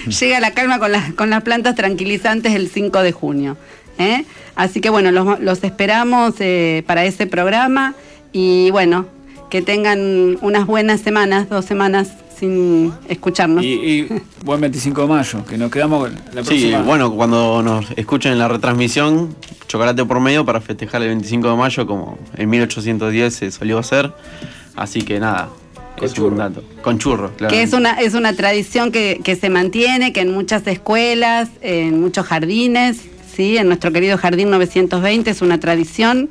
Llega 0.06 0.40
la 0.40 0.50
calma 0.52 0.78
con 0.78 0.92
las, 0.92 1.12
con 1.14 1.30
las 1.30 1.42
plantas 1.42 1.74
tranquilizantes 1.74 2.54
el 2.54 2.68
5 2.68 3.02
de 3.02 3.12
junio. 3.12 3.56
¿eh? 3.98 4.24
Así 4.54 4.80
que 4.80 4.90
bueno, 4.90 5.10
los, 5.12 5.40
los 5.40 5.64
esperamos 5.64 6.34
eh, 6.40 6.82
para 6.86 7.04
ese 7.04 7.26
programa 7.26 7.94
y 8.32 8.70
bueno, 8.70 9.06
que 9.50 9.62
tengan 9.62 10.36
unas 10.42 10.66
buenas 10.66 11.00
semanas, 11.00 11.48
dos 11.48 11.64
semanas 11.64 12.08
sin 12.38 12.92
escucharnos. 13.08 13.64
Y, 13.64 13.68
y 13.68 14.08
buen 14.44 14.60
25 14.60 15.02
de 15.02 15.06
mayo, 15.08 15.44
que 15.44 15.56
nos 15.58 15.70
quedamos 15.70 16.04
con 16.08 16.14
la 16.34 16.42
Sí, 16.42 16.48
próxima. 16.48 16.82
bueno, 16.82 17.12
cuando 17.14 17.62
nos 17.62 17.86
escuchen 17.96 18.32
en 18.32 18.38
la 18.38 18.48
retransmisión, 18.48 19.34
chocolate 19.68 20.04
por 20.04 20.20
medio 20.20 20.44
para 20.44 20.60
festejar 20.60 21.02
el 21.02 21.08
25 21.08 21.50
de 21.50 21.56
mayo, 21.56 21.86
como 21.86 22.18
en 22.36 22.50
1810 22.50 23.34
se 23.34 23.50
solió 23.50 23.78
hacer. 23.78 24.12
Así 24.76 25.02
que 25.02 25.20
nada, 25.20 25.48
es 26.02 26.18
un 26.18 26.36
dato. 26.36 26.62
Con 26.82 26.98
churros, 26.98 27.32
claro. 27.36 27.52
Que 27.54 27.62
es 27.62 27.72
una, 27.72 27.92
es 28.00 28.14
una 28.14 28.32
tradición 28.34 28.90
que, 28.92 29.20
que 29.22 29.36
se 29.36 29.50
mantiene, 29.50 30.12
que 30.12 30.20
en 30.20 30.32
muchas 30.32 30.66
escuelas, 30.66 31.48
en 31.60 32.00
muchos 32.00 32.26
jardines, 32.26 33.00
¿sí? 33.34 33.56
en 33.56 33.68
nuestro 33.68 33.92
querido 33.92 34.18
Jardín 34.18 34.50
920 34.50 35.30
es 35.30 35.42
una 35.42 35.60
tradición. 35.60 36.30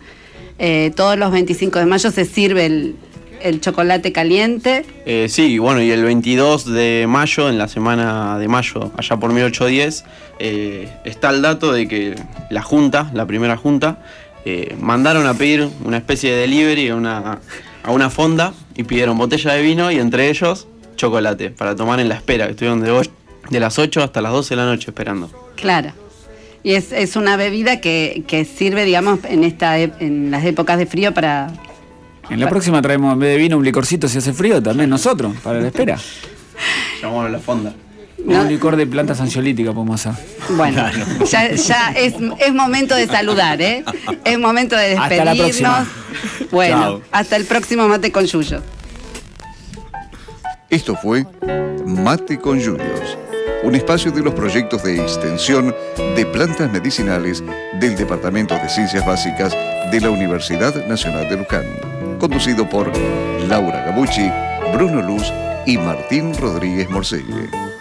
Eh, 0.60 0.92
todos 0.96 1.18
los 1.18 1.32
25 1.32 1.80
de 1.80 1.86
mayo 1.86 2.12
se 2.12 2.26
sirve 2.26 2.66
el, 2.66 2.96
el 3.44 3.62
chocolate 3.62 4.12
caliente. 4.12 4.86
Eh, 5.06 5.28
sí, 5.30 5.58
bueno, 5.60 5.82
y 5.82 5.92
el 5.92 6.04
22 6.04 6.66
de 6.74 7.06
mayo, 7.08 7.50
en 7.50 7.58
la 7.58 7.68
semana 7.68 8.38
de 8.40 8.48
mayo, 8.48 8.92
allá 8.98 9.18
por 9.18 9.32
1810, 9.34 10.06
eh, 10.40 10.90
está 11.06 11.30
el 11.30 11.42
dato 11.42 11.72
de 11.72 11.88
que 11.88 12.16
la 12.50 12.62
Junta, 12.62 13.10
la 13.14 13.26
primera 13.26 13.58
Junta, 13.58 14.00
eh, 14.46 14.76
mandaron 14.80 15.26
a 15.28 15.34
pedir 15.36 15.70
una 15.86 15.98
especie 15.98 16.32
de 16.32 16.42
delivery 16.42 16.90
a 16.90 16.96
una, 16.96 17.40
a 17.84 17.92
una 17.92 18.10
fonda 18.10 18.54
y 18.76 18.84
pidieron 18.84 19.18
botella 19.18 19.54
de 19.54 19.62
vino 19.62 19.92
y 19.92 20.00
entre 20.00 20.30
ellos 20.30 20.68
chocolate 20.96 21.50
para 21.50 21.76
tomar 21.76 22.00
en 22.00 22.10
la 22.10 22.16
espera, 22.16 22.46
que 22.46 22.52
estuvieron 22.52 22.82
de, 22.82 22.92
och- 22.92 23.10
de 23.50 23.60
las 23.60 23.80
8 23.80 24.04
hasta 24.04 24.22
las 24.22 24.32
12 24.32 24.50
de 24.56 24.56
la 24.62 24.66
noche 24.66 24.90
esperando. 24.92 25.30
Claro. 25.56 25.92
Y 26.66 26.74
es, 26.76 26.92
es 26.94 27.16
una 27.18 27.36
bebida 27.36 27.82
que, 27.82 28.24
que 28.26 28.46
sirve, 28.46 28.86
digamos, 28.86 29.20
en, 29.28 29.44
esta, 29.44 29.78
ep- 29.80 29.96
en 30.00 30.32
las 30.32 30.46
épocas 30.46 30.78
de 30.78 30.86
frío 30.86 31.14
para... 31.14 31.52
En 32.30 32.40
la 32.40 32.50
próxima 32.50 32.82
traemos 32.82 33.14
en 33.14 33.20
vez 33.20 33.30
de 33.32 33.38
vino 33.38 33.58
un 33.58 33.66
licorcito 33.66 34.08
si 34.08 34.18
hace 34.18 34.34
frío, 34.34 34.62
también 34.62 34.90
nosotros, 34.90 35.36
para 35.44 35.60
la 35.60 35.68
espera. 35.68 35.98
Llamamos 37.02 37.26
a 37.26 37.30
la 37.30 37.40
fonda. 37.40 37.74
No. 38.26 38.42
Un 38.42 38.48
licor 38.48 38.78
de 38.78 38.88
plantas 38.88 39.20
ansiolíticas 39.20 39.74
podemos 39.74 40.06
hacer. 40.06 40.26
Bueno, 40.56 40.82
ya, 41.30 41.52
ya 41.52 41.90
es, 41.92 42.14
es 42.40 42.54
momento 42.54 42.96
de 42.96 43.06
saludar, 43.08 43.62
¿eh? 43.62 43.84
Es 44.24 44.40
momento 44.40 44.78
de 44.78 44.96
Hasta 44.96 45.26
la 45.26 45.34
despedirnos. 45.34 45.88
Bueno, 46.50 46.78
Chao. 46.82 47.02
hasta 47.12 47.36
el 47.36 47.46
próximo 47.46 47.88
mate 47.90 48.12
con 48.14 48.26
Yuyo. 48.26 48.62
Esto 50.70 50.96
fue 50.96 51.26
Mate 51.86 52.40
con 52.40 52.60
Yuyos, 52.60 53.18
un 53.64 53.76
espacio 53.76 54.12
de 54.12 54.22
los 54.22 54.34
proyectos 54.34 54.84
de 54.84 55.02
extensión 55.02 55.76
de 56.16 56.26
plantas 56.26 56.72
medicinales 56.72 57.44
del 57.80 57.96
Departamento 57.96 58.56
de 58.56 58.70
Ciencias 58.70 59.06
Básicas 59.06 59.54
de 59.92 60.02
la 60.02 60.10
Universidad 60.10 60.74
Nacional 60.88 61.30
de 61.30 61.38
Luján, 61.38 61.66
conducido 62.24 62.70
por 62.70 62.90
Laura 63.50 63.84
Gabucci, 63.84 64.32
Bruno 64.72 65.02
Luz 65.02 65.24
y 65.66 65.78
Martín 65.78 66.34
Rodríguez 66.34 66.90
Morcelle. 66.90 67.73